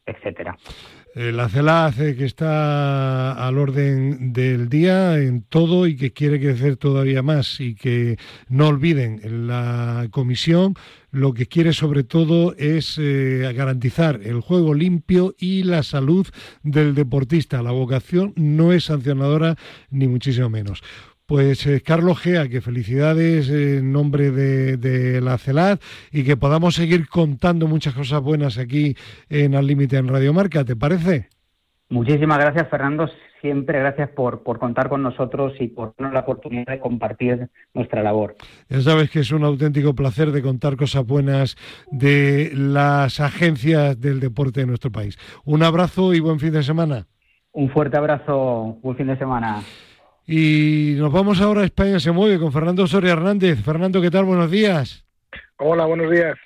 etcétera. 0.05 0.57
Eh, 1.13 1.33
la 1.33 1.49
CELAC 1.49 1.95
que 1.95 2.23
está 2.23 3.33
al 3.45 3.57
orden 3.57 4.31
del 4.31 4.69
día 4.69 5.17
en 5.17 5.43
todo 5.43 5.85
y 5.85 5.97
que 5.97 6.13
quiere 6.13 6.39
crecer 6.39 6.77
todavía 6.77 7.21
más 7.21 7.59
y 7.59 7.75
que 7.75 8.17
no 8.47 8.69
olviden 8.69 9.19
la 9.47 10.07
comisión 10.09 10.75
lo 11.11 11.33
que 11.33 11.45
quiere 11.45 11.73
sobre 11.73 12.03
todo 12.03 12.55
es 12.57 12.97
eh, 12.97 13.51
garantizar 13.53 14.21
el 14.23 14.39
juego 14.39 14.73
limpio 14.73 15.35
y 15.37 15.63
la 15.63 15.83
salud 15.83 16.25
del 16.63 16.95
deportista. 16.95 17.61
La 17.61 17.71
vocación 17.71 18.33
no 18.37 18.71
es 18.71 18.85
sancionadora 18.85 19.57
ni 19.89 20.07
muchísimo 20.07 20.49
menos. 20.49 20.81
Pues 21.31 21.65
eh, 21.65 21.81
Carlos 21.81 22.19
Gea, 22.19 22.49
que 22.49 22.59
felicidades 22.59 23.49
en 23.49 23.93
nombre 23.93 24.31
de, 24.31 25.21
la 25.21 25.37
CELAD 25.37 25.79
y 26.11 26.25
que 26.25 26.35
podamos 26.35 26.75
seguir 26.75 27.07
contando 27.07 27.67
muchas 27.67 27.93
cosas 27.93 28.21
buenas 28.21 28.57
aquí 28.57 28.97
en 29.29 29.55
Al 29.55 29.65
Límite 29.65 29.95
en 29.95 30.09
Radio 30.09 30.33
Marca, 30.33 30.65
¿te 30.65 30.75
parece? 30.75 31.29
Muchísimas 31.87 32.37
gracias, 32.37 32.67
Fernando. 32.67 33.09
Siempre 33.39 33.79
gracias 33.79 34.09
por, 34.09 34.43
por 34.43 34.59
contar 34.59 34.89
con 34.89 35.03
nosotros 35.03 35.53
y 35.61 35.69
por 35.69 35.93
darnos 35.97 36.13
la 36.15 36.19
oportunidad 36.19 36.65
de 36.65 36.81
compartir 36.81 37.47
nuestra 37.73 38.03
labor. 38.03 38.35
Ya 38.67 38.81
sabes 38.81 39.09
que 39.09 39.19
es 39.19 39.31
un 39.31 39.45
auténtico 39.45 39.95
placer 39.95 40.31
de 40.31 40.41
contar 40.41 40.75
cosas 40.75 41.07
buenas 41.07 41.55
de 41.91 42.51
las 42.53 43.21
agencias 43.21 43.97
del 44.01 44.19
deporte 44.19 44.59
de 44.59 44.65
nuestro 44.65 44.91
país. 44.91 45.17
Un 45.45 45.63
abrazo 45.63 46.13
y 46.13 46.19
buen 46.19 46.41
fin 46.41 46.51
de 46.51 46.63
semana. 46.63 47.07
Un 47.53 47.69
fuerte 47.69 47.95
abrazo, 47.95 48.79
buen 48.81 48.97
fin 48.97 49.07
de 49.07 49.17
semana. 49.17 49.61
Y 50.33 50.95
nos 50.97 51.11
vamos 51.11 51.41
ahora 51.41 51.59
a 51.59 51.65
España 51.65 51.99
se 51.99 52.13
mueve 52.13 52.39
con 52.39 52.53
Fernando 52.53 52.87
Soria 52.87 53.11
Hernández. 53.11 53.61
Fernando, 53.65 54.01
¿qué 54.01 54.09
tal? 54.09 54.23
Buenos 54.23 54.49
días. 54.49 55.05
Hola, 55.57 55.83
buenos 55.83 56.09
días. 56.09 56.39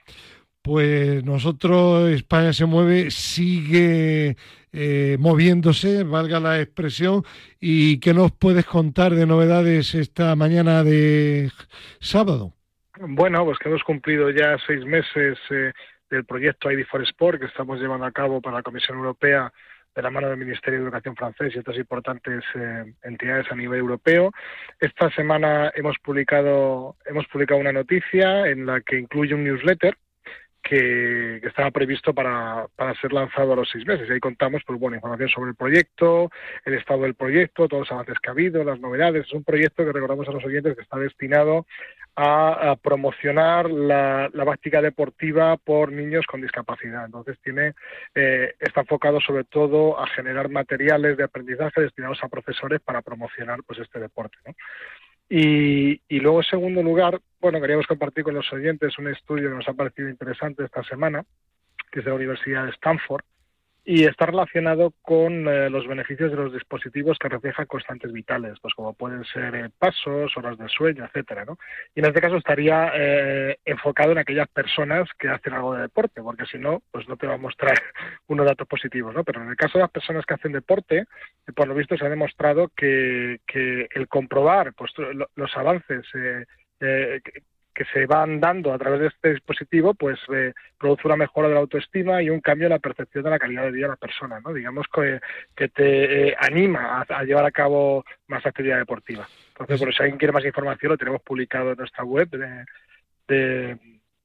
Pues 0.63 1.23
nosotros, 1.23 2.09
España 2.09 2.51
se 2.51 2.65
mueve, 2.65 3.11
sigue 3.11 4.37
eh, 4.73 5.17
moviéndose, 5.19 6.03
valga 6.03 6.39
la 6.39 6.59
expresión. 6.59 7.21
¿Y 7.59 7.99
qué 7.99 8.15
nos 8.15 8.31
puedes 8.31 8.65
contar 8.65 9.13
de 9.13 9.27
novedades 9.27 9.93
esta 9.93 10.35
mañana 10.35 10.83
de 10.83 11.51
sábado? 11.99 12.53
Bueno, 12.99 13.45
pues 13.45 13.59
que 13.59 13.69
hemos 13.69 13.83
cumplido 13.83 14.31
ya 14.31 14.57
seis 14.65 14.83
meses 14.83 15.37
eh, 15.51 15.73
del 16.09 16.25
proyecto 16.25 16.71
ID 16.71 16.87
for 16.87 17.03
Sport 17.03 17.39
que 17.39 17.45
estamos 17.45 17.79
llevando 17.79 18.07
a 18.07 18.11
cabo 18.11 18.41
para 18.41 18.57
la 18.57 18.63
Comisión 18.63 18.97
Europea 18.97 19.53
de 19.95 20.01
la 20.01 20.11
mano 20.11 20.29
del 20.29 20.37
Ministerio 20.37 20.79
de 20.79 20.85
Educación 20.85 21.15
francés 21.15 21.53
y 21.55 21.59
otras 21.59 21.77
importantes 21.77 22.43
eh, 22.55 22.93
entidades 23.03 23.49
a 23.49 23.55
nivel 23.55 23.79
europeo. 23.79 24.31
Esta 24.79 25.09
semana 25.11 25.71
hemos 25.75 25.97
publicado, 25.99 26.97
hemos 27.05 27.25
publicado 27.27 27.61
una 27.61 27.71
noticia 27.71 28.47
en 28.47 28.65
la 28.65 28.81
que 28.81 28.99
incluye 28.99 29.33
un 29.33 29.45
newsletter 29.45 29.97
que, 30.61 31.37
estaba 31.37 31.71
previsto 31.71 32.13
para, 32.13 32.67
para, 32.75 32.99
ser 32.99 33.13
lanzado 33.13 33.53
a 33.53 33.55
los 33.55 33.69
seis 33.69 33.85
meses. 33.85 34.09
Y 34.09 34.13
ahí 34.13 34.19
contamos, 34.19 34.63
pues 34.65 34.79
bueno, 34.79 34.95
información 34.95 35.29
sobre 35.29 35.51
el 35.51 35.55
proyecto, 35.55 36.29
el 36.65 36.73
estado 36.73 37.03
del 37.03 37.13
proyecto, 37.13 37.67
todos 37.67 37.81
los 37.81 37.91
avances 37.91 38.19
que 38.19 38.29
ha 38.29 38.33
habido, 38.33 38.63
las 38.63 38.79
novedades. 38.79 39.27
Es 39.27 39.33
un 39.33 39.43
proyecto 39.43 39.85
que 39.85 39.93
recordamos 39.93 40.27
a 40.27 40.31
los 40.31 40.43
oyentes 40.43 40.75
que 40.75 40.81
está 40.81 40.97
destinado 40.97 41.67
a, 42.15 42.75
promocionar 42.81 43.69
la, 43.69 44.29
la, 44.33 44.45
práctica 44.45 44.81
deportiva 44.81 45.57
por 45.57 45.91
niños 45.91 46.25
con 46.25 46.41
discapacidad. 46.41 47.05
Entonces 47.05 47.37
tiene 47.43 47.73
eh, 48.13 48.53
está 48.59 48.81
enfocado 48.81 49.19
sobre 49.19 49.43
todo 49.43 49.99
a 49.99 50.07
generar 50.07 50.49
materiales 50.49 51.17
de 51.17 51.23
aprendizaje 51.23 51.81
destinados 51.81 52.23
a 52.23 52.29
profesores 52.29 52.79
para 52.81 53.01
promocionar 53.01 53.59
pues 53.65 53.79
este 53.79 53.99
deporte. 53.99 54.37
Y, 55.27 56.01
y, 56.07 56.19
luego, 56.19 56.39
en 56.39 56.45
segundo 56.45 56.83
lugar, 56.83 57.19
bueno, 57.41 57.59
queríamos 57.59 57.87
compartir 57.87 58.23
con 58.23 58.35
los 58.35 58.51
oyentes 58.53 58.97
un 58.99 59.07
estudio 59.07 59.49
que 59.49 59.55
nos 59.55 59.67
ha 59.67 59.73
parecido 59.73 60.07
interesante 60.07 60.63
esta 60.63 60.83
semana, 60.83 61.23
que 61.91 61.99
es 61.99 62.05
de 62.05 62.11
la 62.11 62.15
Universidad 62.15 62.65
de 62.65 62.71
Stanford, 62.71 63.23
y 63.87 64.05
está 64.05 64.25
relacionado 64.25 64.93
con 65.03 65.47
eh, 65.47 65.69
los 65.69 65.87
beneficios 65.87 66.31
de 66.31 66.37
los 66.37 66.51
dispositivos 66.51 67.19
que 67.19 67.29
reflejan 67.29 67.67
constantes 67.67 68.11
vitales, 68.11 68.57
pues 68.59 68.73
como 68.73 68.93
pueden 68.93 69.23
ser 69.25 69.53
eh, 69.53 69.69
pasos, 69.77 70.35
horas 70.35 70.57
de 70.57 70.67
sueño, 70.67 71.05
etcétera, 71.05 71.45
¿no? 71.45 71.59
Y 71.93 71.99
en 71.99 72.07
este 72.07 72.19
caso 72.19 72.37
estaría 72.37 72.91
eh, 72.95 73.59
enfocado 73.63 74.11
en 74.11 74.17
aquellas 74.17 74.47
personas 74.47 75.07
que 75.19 75.29
hacen 75.29 75.53
algo 75.53 75.75
de 75.75 75.83
deporte, 75.83 76.23
porque 76.23 76.47
si 76.47 76.57
no, 76.57 76.81
pues 76.91 77.07
no 77.07 77.15
te 77.15 77.27
va 77.27 77.35
a 77.35 77.37
mostrar 77.37 77.75
unos 78.27 78.47
datos 78.47 78.67
positivos, 78.67 79.13
¿no? 79.13 79.23
Pero 79.23 79.43
en 79.43 79.49
el 79.49 79.55
caso 79.55 79.77
de 79.77 79.83
las 79.83 79.91
personas 79.91 80.25
que 80.25 80.33
hacen 80.33 80.51
deporte, 80.51 81.05
por 81.55 81.67
lo 81.67 81.75
visto 81.75 81.95
se 81.95 82.05
ha 82.05 82.09
demostrado 82.09 82.71
que, 82.75 83.39
que 83.45 83.87
el 83.93 84.07
comprobar 84.07 84.73
pues, 84.73 84.93
los 85.35 85.57
avances 85.57 86.05
eh, 86.15 87.21
que 87.75 87.85
se 87.93 88.05
van 88.05 88.39
dando 88.39 88.73
a 88.73 88.77
través 88.79 89.01
de 89.01 89.07
este 89.07 89.33
dispositivo, 89.33 89.93
pues 89.93 90.17
eh, 90.33 90.53
produce 90.79 91.05
una 91.05 91.17
mejora 91.17 91.49
de 91.49 91.55
la 91.55 91.59
autoestima 91.59 92.23
y 92.23 92.29
un 92.29 92.39
cambio 92.39 92.67
en 92.67 92.71
la 92.73 92.79
percepción 92.79 93.25
de 93.25 93.29
la 93.29 93.37
calidad 93.37 93.63
de 93.63 93.71
vida 93.71 93.87
de 93.87 93.91
la 93.91 93.97
persona, 93.97 94.39
¿no? 94.39 94.53
Digamos 94.53 94.85
que, 94.91 95.19
que 95.53 95.67
te 95.67 96.29
eh, 96.29 96.35
anima 96.39 97.05
a, 97.07 97.23
llevar 97.23 97.45
a 97.45 97.51
cabo 97.51 98.05
más 98.27 98.45
actividad 98.45 98.77
deportiva. 98.77 99.27
Entonces, 99.49 99.79
por 99.79 99.93
si 99.93 100.01
alguien 100.01 100.17
quiere 100.17 100.31
más 100.31 100.45
información, 100.45 100.93
lo 100.93 100.97
tenemos 100.97 101.21
publicado 101.21 101.71
en 101.71 101.77
nuestra 101.77 102.05
web 102.05 102.29
de, 102.29 103.77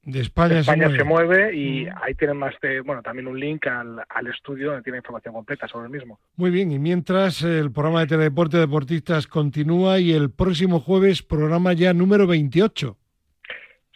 España, 0.05 0.63
se, 0.63 1.03
mueve. 1.03 1.53
y 1.53 1.85
mm. 1.85 1.89
ahí 2.01 2.15
tienen 2.15 2.37
más 2.37 2.55
de, 2.61 2.79
bueno, 2.79 3.01
también 3.01 3.27
un 3.27 3.37
link 3.37 3.67
al, 3.67 4.01
al, 4.07 4.27
estudio 4.27 4.67
donde 4.67 4.83
tiene 4.83 4.99
información 4.99 5.33
completa 5.33 5.67
sobre 5.67 5.87
el 5.87 5.91
mismo. 5.91 6.19
Muy 6.37 6.51
bien, 6.51 6.71
y 6.71 6.79
mientras 6.79 7.41
el 7.41 7.71
programa 7.71 7.99
de 7.99 8.07
Teledeporte 8.07 8.57
Deportistas 8.57 9.27
continúa 9.27 9.99
y 9.99 10.13
el 10.13 10.31
próximo 10.31 10.79
jueves 10.79 11.21
programa 11.21 11.73
ya 11.73 11.93
número 11.93 12.25
28 12.27 12.97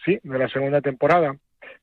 sí, 0.06 0.20
de 0.24 0.40
la 0.40 0.48
segunda 0.48 0.82
temporada. 0.82 1.36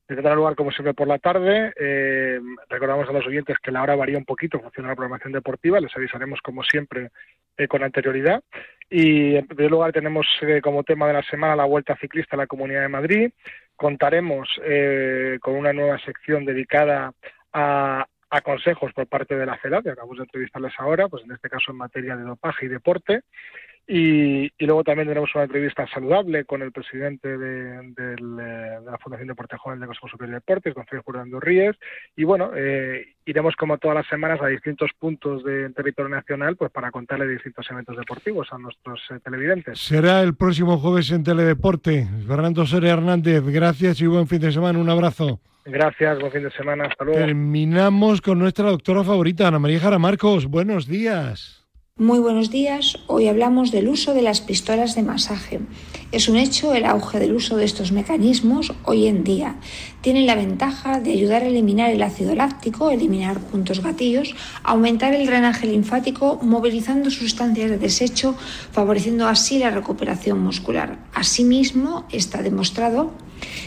Tendrá 0.06 0.34
lugar 0.34 0.54
como 0.56 0.70
siempre 0.70 0.94
por 0.94 1.08
la 1.08 1.18
tarde. 1.18 1.72
Eh, 1.78 2.40
recordamos 2.68 3.08
a 3.08 3.12
los 3.12 3.26
oyentes 3.26 3.56
que 3.62 3.70
la 3.70 3.82
hora 3.82 3.96
varía 3.96 4.18
un 4.18 4.24
poquito 4.24 4.56
en 4.56 4.64
función 4.64 4.84
de 4.84 4.90
la 4.90 4.96
programación 4.96 5.32
deportiva. 5.32 5.80
Les 5.80 5.94
avisaremos 5.96 6.40
como 6.40 6.62
siempre 6.62 7.10
eh, 7.56 7.68
con 7.68 7.82
anterioridad. 7.82 8.42
Y 8.90 9.36
en 9.36 9.46
primer 9.46 9.70
lugar 9.70 9.92
tenemos 9.92 10.26
eh, 10.42 10.60
como 10.62 10.84
tema 10.84 11.06
de 11.06 11.14
la 11.14 11.22
semana 11.22 11.56
la 11.56 11.64
Vuelta 11.64 11.96
Ciclista 11.96 12.36
a 12.36 12.38
la 12.38 12.46
Comunidad 12.46 12.82
de 12.82 12.88
Madrid. 12.88 13.30
Contaremos 13.74 14.48
con 15.40 15.54
una 15.56 15.72
nueva 15.72 15.98
sección 16.04 16.44
dedicada 16.44 17.12
a, 17.52 18.06
consejos 18.44 18.92
por 18.92 19.08
parte 19.08 19.34
de 19.34 19.44
la 19.44 19.58
CELA, 19.60 19.82
que 19.82 19.90
acabamos 19.90 20.18
de 20.18 20.24
entrevistarles 20.24 20.72
ahora, 20.78 21.08
pues 21.08 21.24
en 21.24 21.32
este 21.32 21.48
caso 21.48 21.72
en 21.72 21.78
materia 21.78 22.14
de 22.14 22.22
dopaje 22.22 22.66
y 22.66 22.68
deporte. 22.68 23.22
Y, 23.86 24.48
luego 24.64 24.84
también 24.84 25.08
tenemos 25.08 25.34
una 25.34 25.44
entrevista 25.44 25.86
saludable 25.88 26.44
con 26.44 26.62
el 26.62 26.70
presidente 26.70 27.36
de, 27.36 27.80
eh, 27.80 28.16
la 28.84 28.98
Fundación 28.98 29.28
Deporte 29.28 29.56
Joven 29.56 29.80
del 29.80 29.88
Consejo 29.88 30.08
Superior 30.08 30.30
de 30.30 30.36
Deportes, 30.36 30.74
don 30.74 30.86
Félix 30.86 31.04
Fernando 31.04 31.40
Ríez. 31.40 31.76
Y 32.16 32.24
bueno, 32.24 32.52
eh, 32.54 33.14
iremos 33.26 33.56
como 33.56 33.78
todas 33.78 33.96
las 33.96 34.06
semanas 34.06 34.40
a 34.40 34.46
distintos 34.46 34.90
puntos 34.98 35.42
del 35.44 35.74
territorio 35.74 36.14
nacional 36.14 36.56
pues 36.56 36.70
para 36.70 36.90
contarle 36.90 37.26
distintos 37.26 37.66
eventos 37.70 37.96
deportivos 37.96 38.48
a 38.52 38.58
nuestros 38.58 39.00
eh, 39.10 39.18
televidentes. 39.22 39.80
Será 39.80 40.22
el 40.22 40.36
próximo 40.36 40.78
jueves 40.78 41.10
en 41.10 41.24
Teledeporte. 41.24 42.06
Fernando 42.26 42.64
Soria 42.66 42.92
Hernández, 42.92 43.42
gracias 43.44 44.00
y 44.00 44.06
buen 44.06 44.28
fin 44.28 44.40
de 44.40 44.52
semana. 44.52 44.78
Un 44.78 44.90
abrazo. 44.90 45.40
Gracias, 45.64 46.18
buen 46.20 46.32
fin 46.32 46.42
de 46.44 46.50
semana. 46.52 46.86
Hasta 46.86 47.04
luego. 47.04 47.20
Terminamos 47.20 48.20
con 48.20 48.38
nuestra 48.38 48.70
doctora 48.70 49.02
favorita, 49.02 49.48
Ana 49.48 49.58
María 49.58 49.80
Jara 49.80 49.98
Marcos. 49.98 50.46
Buenos 50.46 50.86
días. 50.86 51.61
Muy 51.98 52.20
buenos 52.20 52.50
días. 52.50 52.98
Hoy 53.06 53.28
hablamos 53.28 53.70
del 53.70 53.86
uso 53.86 54.14
de 54.14 54.22
las 54.22 54.40
pistolas 54.40 54.94
de 54.94 55.02
masaje. 55.02 55.60
Es 56.10 56.26
un 56.26 56.38
hecho 56.38 56.72
el 56.72 56.86
auge 56.86 57.18
del 57.18 57.34
uso 57.34 57.58
de 57.58 57.66
estos 57.66 57.92
mecanismos 57.92 58.72
hoy 58.86 59.08
en 59.08 59.24
día. 59.24 59.56
Tienen 60.02 60.26
la 60.26 60.34
ventaja 60.34 60.98
de 60.98 61.12
ayudar 61.12 61.42
a 61.42 61.46
eliminar 61.46 61.90
el 61.90 62.02
ácido 62.02 62.34
láctico, 62.34 62.90
eliminar 62.90 63.38
puntos 63.38 63.80
gatillos, 63.80 64.34
aumentar 64.64 65.14
el 65.14 65.26
drenaje 65.26 65.68
linfático, 65.68 66.40
movilizando 66.42 67.08
sustancias 67.08 67.70
de 67.70 67.78
desecho, 67.78 68.34
favoreciendo 68.72 69.28
así 69.28 69.60
la 69.60 69.70
recuperación 69.70 70.42
muscular. 70.42 70.98
Asimismo, 71.14 72.04
está 72.10 72.42
demostrado 72.42 73.12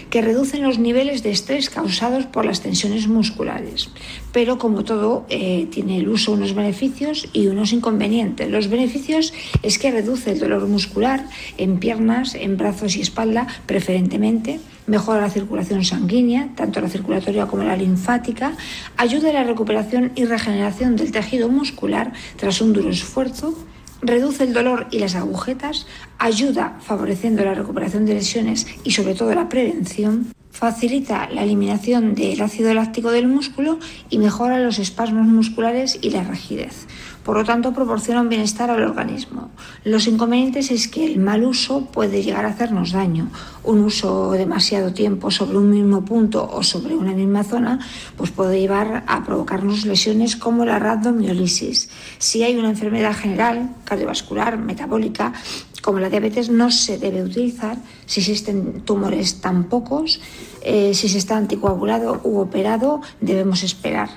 que 0.10 0.22
reducen 0.22 0.64
los 0.64 0.78
niveles 0.78 1.24
de 1.24 1.32
estrés 1.32 1.70
causados 1.70 2.26
por 2.26 2.46
las 2.46 2.62
tensiones 2.62 3.08
musculares. 3.08 3.90
Pero 4.34 4.58
como 4.58 4.84
todo, 4.84 5.26
eh, 5.30 5.68
tiene 5.72 6.00
el 6.00 6.10
uso 6.10 6.34
unos 6.34 6.54
beneficios 6.54 7.30
y 7.32 7.48
unos 7.48 7.72
inconvenientes. 7.72 8.50
Los 8.50 8.68
beneficios 8.68 9.34
es 9.64 9.80
que 9.80 9.92
reduce 9.92 10.32
el 10.32 10.40
dolor 10.40 10.68
muscular 10.68 11.26
en 11.58 11.80
piernas, 11.80 12.36
en 12.36 12.58
brazos 12.58 12.98
y 12.98 13.02
espalda 13.02 13.48
preferentemente, 13.66 14.60
mejora 14.88 15.22
la 15.22 15.30
circulación 15.30 15.84
sanguínea, 15.84 16.50
tanto 16.56 16.82
la 16.82 16.90
circulatoria 16.90 17.48
como 17.48 17.64
la 17.64 17.76
linfática, 17.76 18.54
ayuda 18.98 19.30
a 19.30 19.34
la 19.34 19.44
recuperación 19.44 20.12
y 20.16 20.26
regeneración 20.26 20.96
del 20.96 21.12
tejido 21.12 21.50
muscular 21.50 22.14
tras 22.38 22.62
un 22.62 22.74
duro 22.74 22.90
esfuerzo, 22.90 23.58
reduce 24.02 24.44
el 24.44 24.54
dolor 24.54 24.88
y 24.92 25.00
las 25.00 25.16
agujetas, 25.16 25.88
ayuda 26.20 26.78
favoreciendo 26.82 27.44
la 27.44 27.54
recuperación 27.54 28.06
de 28.06 28.16
lesiones 28.16 28.68
y 28.84 28.92
sobre 28.92 29.16
todo 29.16 29.34
la 29.34 29.50
prevención, 29.50 30.28
facilita 30.52 31.30
la 31.30 31.44
eliminación 31.44 32.16
del 32.16 32.42
ácido 32.42 32.74
láctico 32.74 33.12
del 33.12 33.28
músculo 33.28 33.78
y 34.10 34.20
mejora 34.20 34.60
los 34.60 34.80
espasmos 34.80 35.28
musculares 35.28 36.00
y 36.02 36.12
la 36.12 36.24
rigidez. 36.24 36.88
Por 37.26 37.38
lo 37.38 37.44
tanto, 37.44 37.74
proporciona 37.74 38.22
un 38.22 38.30
bienestar 38.30 38.70
al 38.70 38.84
organismo. 38.84 39.50
Los 39.84 40.06
inconvenientes 40.06 40.70
es 40.70 40.88
que 40.88 41.04
el 41.04 41.20
mal 41.20 41.44
uso 41.44 41.88
puede 41.88 42.22
llegar 42.22 42.46
a 42.46 42.50
hacernos 42.50 42.92
daño. 42.92 43.32
Un 43.64 43.80
uso 43.80 44.34
demasiado 44.34 44.94
tiempo 44.94 45.32
sobre 45.32 45.58
un 45.58 45.72
mismo 45.72 46.06
punto 46.06 46.48
o 46.48 46.62
sobre 46.62 46.96
una 46.96 47.14
misma 47.14 47.44
zona, 47.44 47.80
pues 48.16 48.30
puede 48.30 48.60
llevar 48.60 49.04
a 49.08 49.24
provocarnos 49.24 49.88
lesiones 49.88 50.36
como 50.36 50.66
la 50.66 50.78
rhabdomiolisis. 50.78 51.90
Si 52.20 52.44
hay 52.44 52.58
una 52.58 52.70
enfermedad 52.70 53.16
general, 53.16 53.72
cardiovascular, 53.86 54.60
metabólica, 54.60 55.34
como 55.82 56.00
la 56.00 56.12
diabetes, 56.12 56.52
no 56.52 56.70
se 56.70 57.00
debe 57.00 57.24
utilizar 57.24 57.78
si 58.06 58.20
existen 58.20 58.82
tumores 58.82 59.42
tan 59.42 59.64
pocos. 59.64 60.22
Eh, 60.62 60.94
si 60.94 61.10
se 61.10 61.18
está 61.18 61.38
anticoagulado 61.38 62.22
u 62.24 62.38
operado, 62.38 63.02
debemos 63.20 63.64
esperar. 63.64 64.10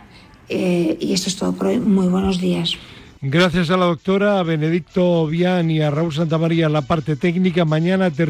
Eh, 0.51 0.99
y 1.01 1.15
esto 1.15 1.31
es 1.31 1.37
todo 1.37 1.53
por 1.55 1.69
hoy. 1.69 1.81
Muy 1.81 2.09
buenos 2.09 2.39
días. 2.39 2.77
Gracias 3.21 3.71
a 3.71 3.77
la 3.77 3.87
doctora, 3.87 4.39
a 4.39 4.45
Benedicto 4.45 5.27
Vian 5.27 5.73
y 5.73 5.81
a 5.83 5.91
Raúl 5.91 6.13
Santamaría 6.13 6.67
en 6.67 6.73
la 6.73 6.83
parte 6.83 7.17
técnica. 7.17 7.65
Mañana 7.65 8.13